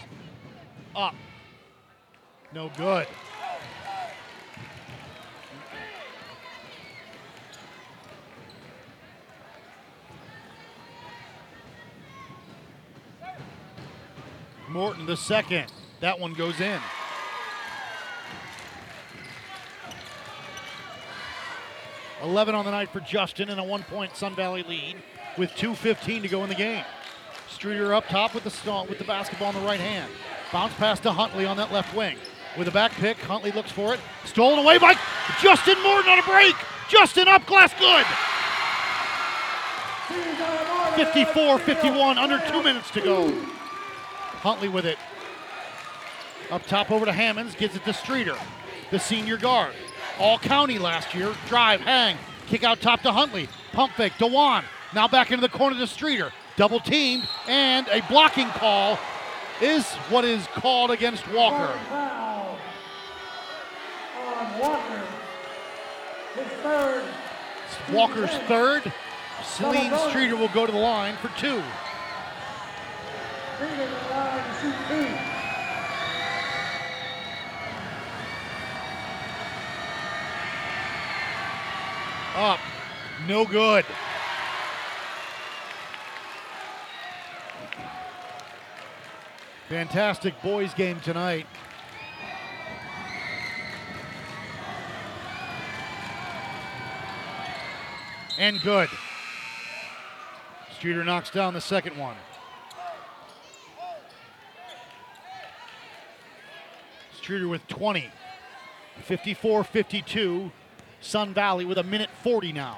Up. 0.96 1.16
No 2.54 2.70
good. 2.78 3.08
Morton 14.70 15.06
the 15.06 15.18
second. 15.18 15.72
That 16.00 16.20
one 16.20 16.34
goes 16.34 16.60
in. 16.60 16.80
Eleven 22.24 22.54
on 22.54 22.66
the 22.66 22.72
night 22.72 22.90
for 22.90 23.00
Justin 23.00 23.50
and 23.50 23.60
a 23.60 23.64
one-point 23.64 24.16
Sun 24.16 24.36
Valley 24.36 24.64
lead 24.64 24.98
with 25.38 25.50
2.15 25.52 26.22
to 26.22 26.28
go 26.28 26.44
in 26.44 26.50
the 26.50 26.56
game. 26.56 26.84
Streeter 27.50 27.94
up 27.94 28.08
top 28.08 28.34
with 28.34 28.44
the 28.44 28.86
with 28.88 28.98
the 28.98 29.04
basketball 29.04 29.50
in 29.50 29.56
the 29.56 29.66
right 29.66 29.80
hand. 29.80 30.12
Bounce 30.52 30.74
pass 30.74 31.00
to 31.02 31.12
Huntley 31.12 31.46
on 31.46 31.56
that 31.58 31.72
left 31.72 31.96
wing. 31.96 32.18
With 32.58 32.68
a 32.68 32.72
back 32.72 32.92
pick, 32.92 33.18
Huntley 33.18 33.52
looks 33.52 33.72
for 33.72 33.94
it. 33.94 34.00
Stolen 34.26 34.60
away 34.60 34.78
by 34.78 34.96
Justin 35.42 35.82
Morton 35.82 36.12
on 36.12 36.20
a 36.20 36.24
break. 36.24 36.56
Justin 36.90 37.30
up, 37.30 37.46
glass 37.46 37.74
good. 37.80 38.06
54 40.96 41.60
51, 41.60 42.18
under 42.18 42.40
two 42.50 42.62
minutes 42.62 42.92
to 42.92 43.00
go. 43.00 43.32
Huntley 44.42 44.68
with 44.68 44.86
it. 44.86 44.98
Up 46.50 46.66
top 46.66 46.92
over 46.92 47.06
to 47.06 47.14
Hammonds, 47.14 47.56
gets 47.56 47.78
it 47.78 47.86
to 47.86 47.94
Streeter, 47.94 48.36
the 48.90 49.00
senior 49.00 49.38
guard. 49.38 49.74
All 50.20 50.38
county 50.38 50.78
last 50.78 51.16
year. 51.16 51.34
Drive, 51.48 51.80
hang, 51.80 52.18
kick 52.48 52.66
out 52.66 52.82
top 52.82 53.02
to 53.04 53.12
Huntley. 53.14 53.48
Pump 53.72 53.94
fake, 53.94 54.14
Dewan. 54.18 54.66
Now 54.94 55.08
back 55.08 55.32
into 55.32 55.42
the 55.42 55.50
corner 55.50 55.80
to 55.80 55.88
Streeter. 55.88 56.34
Double 56.58 56.82
teamed, 56.82 57.24
and 57.48 57.88
a 57.88 58.02
blocking 58.10 58.50
call 58.50 59.00
is 59.62 59.86
what 60.10 60.26
is 60.26 60.48
called 60.48 60.92
against 60.92 61.28
Walker. 61.32 61.78
On 64.18 64.60
Walker. 64.60 65.04
Third. 66.64 67.04
Walker's 67.92 68.32
third. 68.48 68.92
Celine 69.44 69.94
Streeter 70.10 70.36
will 70.36 70.48
go 70.50 70.66
to 70.66 70.72
the 70.72 70.78
line 70.78 71.16
for 71.18 71.28
two. 71.40 71.62
Streeter 73.56 73.76
to 73.76 73.90
the 73.90 74.10
line 74.10 74.44
to 74.44 74.54
shoot 74.62 74.76
two. 74.88 75.08
Up. 82.36 82.60
No 83.28 83.46
good. 83.46 83.86
Fantastic 89.72 90.34
boys 90.42 90.74
game 90.74 91.00
tonight. 91.00 91.48
And 98.38 98.60
good. 98.64 98.90
Streeter 100.76 101.06
knocks 101.06 101.30
down 101.30 101.54
the 101.54 101.62
second 101.62 101.98
one. 101.98 102.18
Streeter 107.16 107.48
with 107.48 107.66
20. 107.70 108.12
54 109.06 109.64
52. 109.64 110.52
Sun 111.00 111.34
Valley 111.34 111.64
with 111.64 111.78
a 111.78 111.84
minute 111.84 112.10
40 112.24 112.52
now. 112.52 112.78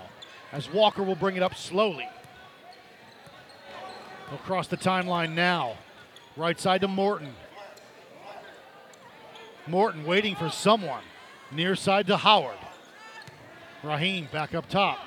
As 0.52 0.72
Walker 0.72 1.02
will 1.02 1.16
bring 1.16 1.38
it 1.38 1.42
up 1.42 1.56
slowly. 1.56 2.08
Across 4.32 4.68
the 4.68 4.78
timeline 4.78 5.34
now. 5.34 5.78
Right 6.36 6.60
side 6.60 6.82
to 6.82 6.88
Morton. 6.88 7.34
Morton 9.68 10.04
waiting 10.06 10.36
for 10.36 10.50
someone. 10.50 11.04
Near 11.52 11.76
side 11.76 12.08
to 12.08 12.18
Howard. 12.18 12.58
Raheem 13.84 14.28
back 14.32 14.56
up 14.56 14.68
top. 14.68 14.98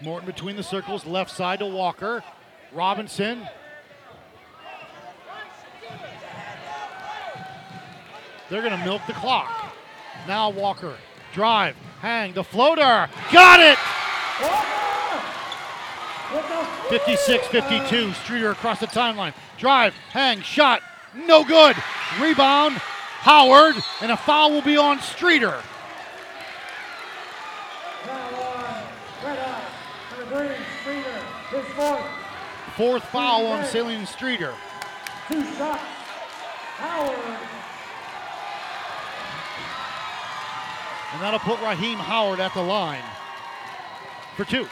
Morton 0.00 0.26
between 0.26 0.56
the 0.56 0.62
circles, 0.62 1.06
left 1.06 1.30
side 1.30 1.60
to 1.60 1.66
Walker. 1.66 2.22
Robinson. 2.72 3.46
They're 8.50 8.62
going 8.62 8.78
to 8.78 8.84
milk 8.84 9.02
the 9.06 9.12
clock. 9.12 9.74
Now 10.26 10.50
Walker. 10.50 10.96
Drive. 11.32 11.76
Hang. 12.00 12.32
The 12.32 12.44
floater. 12.44 13.08
Got 13.32 13.60
it! 13.60 14.77
56 16.88 17.46
52. 17.48 18.12
Streeter 18.12 18.50
across 18.50 18.80
the 18.80 18.86
timeline. 18.86 19.34
Drive. 19.58 19.94
Hang. 20.10 20.40
Shot. 20.42 20.82
No 21.14 21.44
good. 21.44 21.76
Rebound. 22.20 22.76
Howard. 22.76 23.76
And 24.00 24.12
a 24.12 24.16
foul 24.16 24.52
will 24.52 24.62
be 24.62 24.76
on 24.76 25.00
Streeter. 25.00 25.60
Fourth 32.76 33.04
foul 33.04 33.46
on 33.46 33.64
Celine 33.64 34.06
Streeter. 34.06 34.54
Two 35.28 35.44
shots. 35.54 35.82
Howard. 36.76 37.18
And 41.12 41.22
that'll 41.22 41.40
put 41.40 41.60
Raheem 41.60 41.98
Howard 41.98 42.38
at 42.38 42.54
the 42.54 42.62
line 42.62 43.02
for 44.36 44.44
two. 44.44 44.68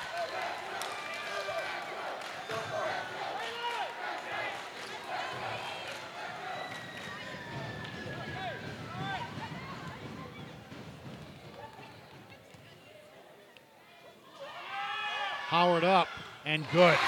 Howard 15.56 15.84
up 15.84 16.08
and 16.44 16.66
good. 16.70 16.98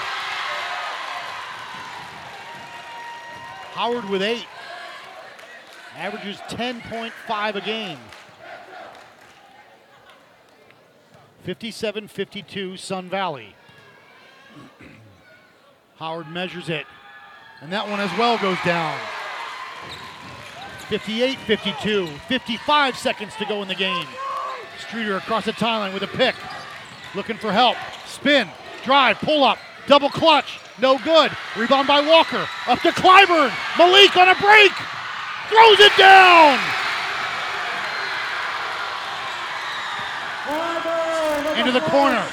Howard 3.75 4.09
with 4.09 4.23
eight. 4.23 4.47
Averages 5.95 6.37
10.5 6.49 7.55
a 7.55 7.61
game. 7.61 7.99
57 11.43 12.07
52, 12.07 12.77
Sun 12.77 13.07
Valley. 13.07 13.53
Howard 15.97 16.31
measures 16.31 16.69
it. 16.69 16.87
And 17.61 17.71
that 17.71 17.87
one 17.87 17.99
as 17.99 18.09
well 18.17 18.39
goes 18.39 18.57
down. 18.65 18.99
58 20.87 21.37
52, 21.37 22.07
55 22.27 22.97
seconds 22.97 23.35
to 23.35 23.45
go 23.45 23.61
in 23.61 23.67
the 23.67 23.75
game. 23.75 24.07
Streeter 24.79 25.17
across 25.17 25.45
the 25.45 25.51
timeline 25.51 25.93
with 25.93 26.01
a 26.01 26.07
pick. 26.07 26.33
Looking 27.13 27.37
for 27.37 27.51
help. 27.51 27.77
Spin, 28.19 28.49
drive, 28.83 29.17
pull 29.19 29.43
up, 29.43 29.57
double 29.87 30.09
clutch. 30.09 30.59
No 30.81 30.97
good. 30.99 31.31
Rebound 31.57 31.87
by 31.87 31.99
Walker. 32.01 32.47
Up 32.67 32.79
to 32.81 32.91
Clyburn. 32.91 33.51
Malik 33.77 34.15
on 34.15 34.29
a 34.29 34.35
break. 34.35 34.71
Throws 35.49 35.79
it 35.79 35.91
down. 35.97 36.59
Into 41.57 41.71
the 41.71 41.81
corner. 41.81 42.25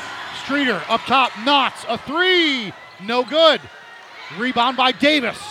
Streeter 0.45 0.81
up 0.89 1.01
top. 1.03 1.31
Knotts. 1.33 1.85
A 1.89 1.99
three. 1.99 2.73
No 3.03 3.25
good. 3.25 3.61
Rebound 4.39 4.77
by 4.77 4.93
Davis. 4.93 5.43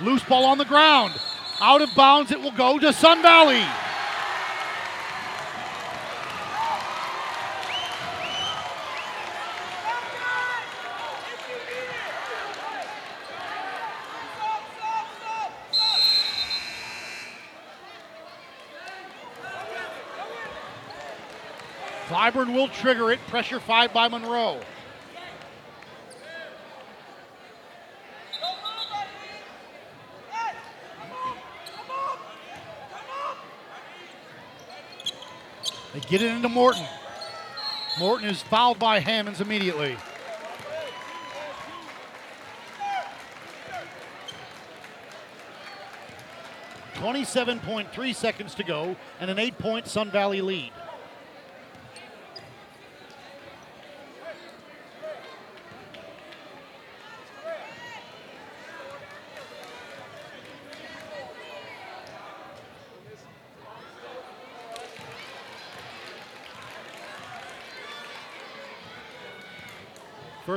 Loose 0.00 0.22
ball 0.24 0.44
on 0.44 0.56
the 0.56 0.64
ground. 0.64 1.12
Out 1.60 1.82
of 1.82 1.94
bounds. 1.94 2.30
It 2.30 2.40
will 2.40 2.52
go 2.52 2.78
to 2.78 2.92
Sun 2.94 3.20
Valley. 3.20 3.62
Clyburn 22.18 22.52
will 22.52 22.66
trigger 22.66 23.12
it. 23.12 23.20
Pressure 23.28 23.60
five 23.60 23.92
by 23.92 24.08
Monroe. 24.08 24.60
They 35.94 36.00
get 36.00 36.20
it 36.20 36.32
into 36.32 36.48
Morton. 36.48 36.84
Morton 38.00 38.28
is 38.28 38.42
fouled 38.42 38.80
by 38.80 38.98
Hammonds 38.98 39.40
immediately. 39.40 39.96
Twenty-seven 46.96 47.60
point 47.60 47.92
three 47.92 48.12
seconds 48.12 48.56
to 48.56 48.64
go, 48.64 48.96
and 49.20 49.30
an 49.30 49.38
eight-point 49.38 49.86
Sun 49.86 50.10
Valley 50.10 50.40
lead. 50.40 50.72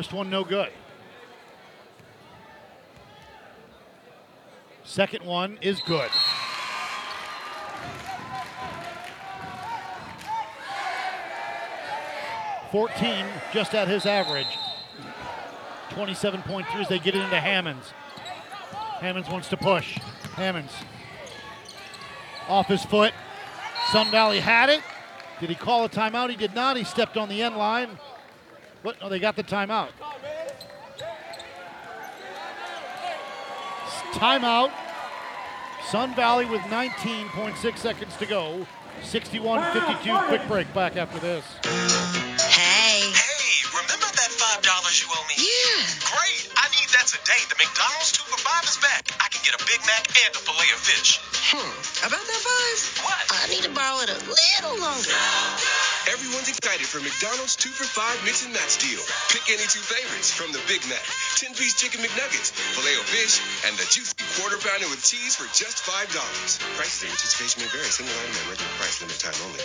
First 0.01 0.13
one, 0.13 0.31
no 0.31 0.43
good. 0.43 0.71
Second 4.83 5.23
one 5.23 5.59
is 5.61 5.79
good. 5.81 6.09
Fourteen, 12.71 13.27
just 13.53 13.75
at 13.75 13.87
his 13.87 14.07
average. 14.07 14.47
27.3 15.89 16.65
as 16.77 16.87
they 16.87 16.97
get 16.97 17.13
it 17.13 17.21
into 17.21 17.39
Hammonds. 17.39 17.93
Hammonds 19.01 19.29
wants 19.29 19.49
to 19.49 19.57
push. 19.57 19.99
Hammonds 20.33 20.73
off 22.47 22.65
his 22.65 22.83
foot. 22.83 23.13
Sun 23.91 24.09
Valley 24.09 24.39
had 24.39 24.69
it. 24.69 24.81
Did 25.39 25.49
he 25.49 25.55
call 25.55 25.85
a 25.85 25.89
timeout? 25.89 26.31
He 26.31 26.35
did 26.35 26.55
not. 26.55 26.75
He 26.75 26.85
stepped 26.85 27.17
on 27.17 27.29
the 27.29 27.43
end 27.43 27.55
line. 27.55 27.99
What? 28.81 28.99
No, 28.99 29.09
they 29.09 29.19
got 29.19 29.35
the 29.35 29.43
timeout. 29.43 29.89
Timeout. 34.13 34.71
Sun 35.89 36.15
Valley 36.15 36.45
with 36.45 36.61
19.6 36.61 37.77
seconds 37.77 38.15
to 38.17 38.25
go. 38.25 38.65
61-52. 39.03 40.27
Quick 40.27 40.47
break. 40.47 40.73
Back 40.73 40.95
after 40.97 41.19
this. 41.19 41.45
Hey. 41.63 43.01
Hey, 43.01 43.53
remember 43.69 44.07
that 44.07 44.31
five 44.37 44.61
dollars 44.63 45.01
you 45.01 45.07
owe 45.09 45.25
me? 45.29 45.35
Yeah. 45.37 45.85
Great. 46.11 46.49
I 46.57 46.65
need 46.73 46.89
that 46.93 47.05
today. 47.09 47.41
The 47.49 47.57
McDonald's 47.61 48.11
two 48.13 48.23
for 48.29 48.37
five 48.41 48.63
is 48.65 48.77
back. 48.77 49.09
I 49.21 49.27
can 49.29 49.41
get 49.45 49.53
a 49.57 49.63
Big 49.65 49.81
Mac 49.85 50.05
and 50.25 50.31
a 50.35 50.39
fillet 50.41 50.69
of 50.73 50.81
fish. 50.81 51.19
Hmm. 51.53 52.07
About 52.07 52.23
that 52.23 52.41
five? 52.45 52.77
What? 53.05 53.21
I 53.31 53.47
need 53.49 53.63
to 53.63 53.73
borrow 53.73 54.01
it 54.05 54.09
a 54.09 54.19
little 54.25 54.75
longer. 54.79 55.11
Everyone's 56.41 56.57
excited 56.57 56.87
for 56.89 56.97
McDonald's 57.05 57.55
two 57.55 57.69
for 57.69 57.83
five 57.85 58.17
mix 58.25 58.43
and 58.43 58.51
match 58.51 58.81
deal. 58.81 58.97
Pick 59.29 59.45
any 59.53 59.61
two 59.69 59.77
favorites 59.77 60.33
from 60.33 60.51
the 60.51 60.57
Big 60.65 60.81
Mac, 60.89 61.05
10 61.37 61.53
piece 61.53 61.77
chicken 61.77 62.01
McNuggets, 62.01 62.49
filet 62.49 62.97
of 62.97 63.05
fish, 63.05 63.37
and 63.69 63.77
the 63.77 63.85
juicy 63.85 64.17
quarter 64.41 64.57
pounder 64.57 64.89
with 64.89 65.05
cheese 65.05 65.37
for 65.37 65.45
just 65.53 65.85
$5. 65.85 66.09
Prices 66.09 67.05
and 67.05 67.13
participation 67.13 67.61
may 67.61 67.69
vary. 67.69 67.85
Single 67.85 68.17
item 68.25 68.33
at 68.41 68.49
regular 68.57 68.73
price, 68.81 68.97
limit 69.05 69.21
time 69.21 69.37
only. 69.45 69.61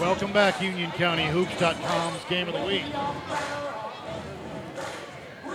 Welcome 0.00 0.32
back, 0.32 0.56
UnionCountyHoops.com's 0.56 2.24
game 2.28 2.48
of 2.48 2.54
the 2.54 2.66
week. 2.66 2.82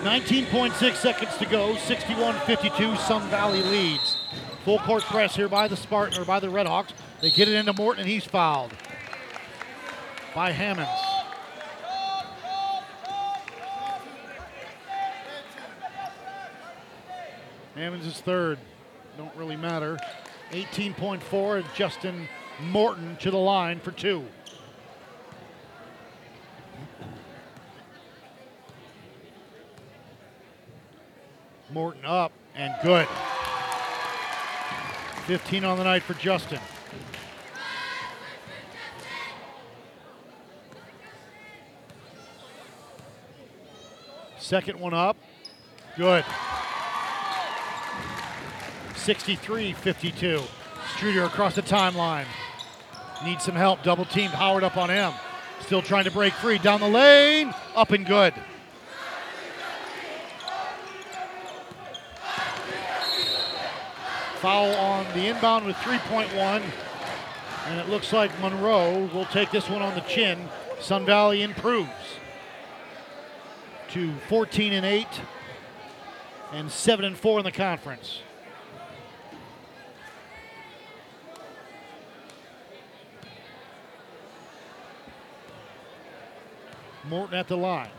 19.6 0.01 0.95
seconds 0.95 1.37
to 1.37 1.45
go, 1.45 1.75
61-52, 1.75 2.97
Sun 2.97 3.29
Valley 3.29 3.61
leads. 3.61 4.17
Full 4.65 4.79
court 4.79 5.03
press 5.03 5.35
here 5.35 5.47
by 5.47 5.67
the 5.67 5.77
Spartan 5.77 6.19
or 6.19 6.25
by 6.25 6.39
the 6.39 6.47
Redhawks. 6.47 6.89
They 7.21 7.29
get 7.29 7.47
it 7.47 7.53
into 7.53 7.71
Morton 7.73 8.01
and 8.01 8.09
he's 8.09 8.25
fouled 8.25 8.71
by 10.33 10.51
Hammonds. 10.51 10.89
Hammonds 17.75 18.07
is 18.07 18.19
third. 18.21 18.57
Don't 19.17 19.35
really 19.35 19.55
matter. 19.55 19.99
18.4 20.51 21.63
Justin 21.75 22.27
Morton 22.59 23.17
to 23.17 23.29
the 23.29 23.37
line 23.37 23.79
for 23.79 23.91
two. 23.91 24.25
Morton 31.73 32.03
up 32.05 32.31
and 32.55 32.73
good. 32.83 33.07
15 35.25 35.63
on 35.63 35.77
the 35.77 35.83
night 35.83 36.03
for 36.03 36.13
Justin. 36.15 36.59
Second 44.37 44.79
one 44.79 44.93
up. 44.93 45.15
Good. 45.95 46.25
63 48.95 49.73
52. 49.73 50.41
Streeter 50.95 51.23
across 51.23 51.55
the 51.55 51.61
timeline. 51.61 52.25
Needs 53.23 53.45
some 53.45 53.55
help. 53.55 53.81
Double 53.83 54.03
teamed. 54.03 54.33
Howard 54.33 54.63
up 54.63 54.75
on 54.75 54.89
him. 54.89 55.13
Still 55.61 55.81
trying 55.81 56.03
to 56.03 56.11
break 56.11 56.33
free. 56.33 56.57
Down 56.57 56.81
the 56.81 56.89
lane. 56.89 57.53
Up 57.75 57.91
and 57.91 58.05
good. 58.05 58.33
Foul 64.41 64.73
on 64.73 65.05
the 65.13 65.27
inbound 65.27 65.67
with 65.67 65.75
3.1. 65.75 66.63
And 67.67 67.79
it 67.79 67.89
looks 67.89 68.11
like 68.11 68.31
Monroe 68.39 69.07
will 69.13 69.25
take 69.25 69.51
this 69.51 69.69
one 69.69 69.83
on 69.83 69.93
the 69.93 70.01
chin. 70.01 70.49
Sun 70.79 71.05
Valley 71.05 71.43
improves 71.43 71.89
to 73.89 74.11
14 74.29 74.73
and 74.73 74.83
8 74.83 75.07
and 76.53 76.71
7 76.71 77.05
and 77.05 77.15
4 77.15 77.37
in 77.37 77.45
the 77.45 77.51
conference. 77.51 78.21
Morton 87.07 87.37
at 87.37 87.47
the 87.47 87.57
line. 87.57 87.89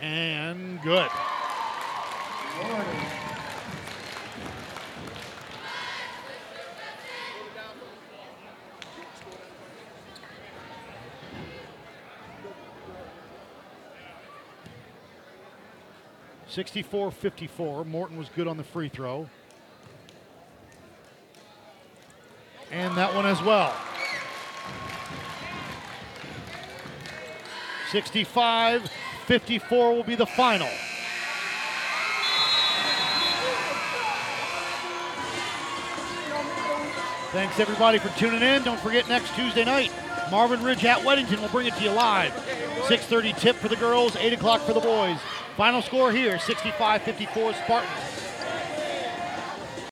And 0.00 0.80
good. 0.82 1.10
Sixty-four, 16.52 17.10
fifty-four. 17.12 17.86
Morton 17.86 18.18
was 18.18 18.28
good 18.36 18.46
on 18.46 18.58
the 18.58 18.62
free 18.62 18.90
throw. 18.90 19.26
And 22.70 22.94
that 22.94 23.14
one 23.14 23.24
as 23.24 23.42
well. 23.42 23.74
65 27.90 28.90
54 29.26 29.94
will 29.94 30.02
be 30.02 30.14
the 30.14 30.26
final. 30.26 30.68
Thanks 37.32 37.60
everybody 37.60 37.98
for 37.98 38.10
tuning 38.18 38.42
in. 38.42 38.62
Don't 38.62 38.78
forget 38.80 39.08
next 39.08 39.34
Tuesday 39.34 39.64
night, 39.64 39.90
Marvin 40.30 40.62
Ridge 40.62 40.84
at 40.84 40.98
Weddington 40.98 41.40
will 41.40 41.48
bring 41.48 41.66
it 41.66 41.74
to 41.76 41.82
you 41.82 41.90
live. 41.92 42.32
6:30 42.88 43.38
tip 43.38 43.56
for 43.56 43.68
the 43.68 43.76
girls, 43.76 44.16
8 44.16 44.34
o'clock 44.34 44.60
for 44.60 44.74
the 44.74 44.80
boys. 44.80 45.18
Final 45.56 45.82
score 45.82 46.12
here: 46.12 46.36
65-54 46.36 47.54
Spartans. 47.64 48.11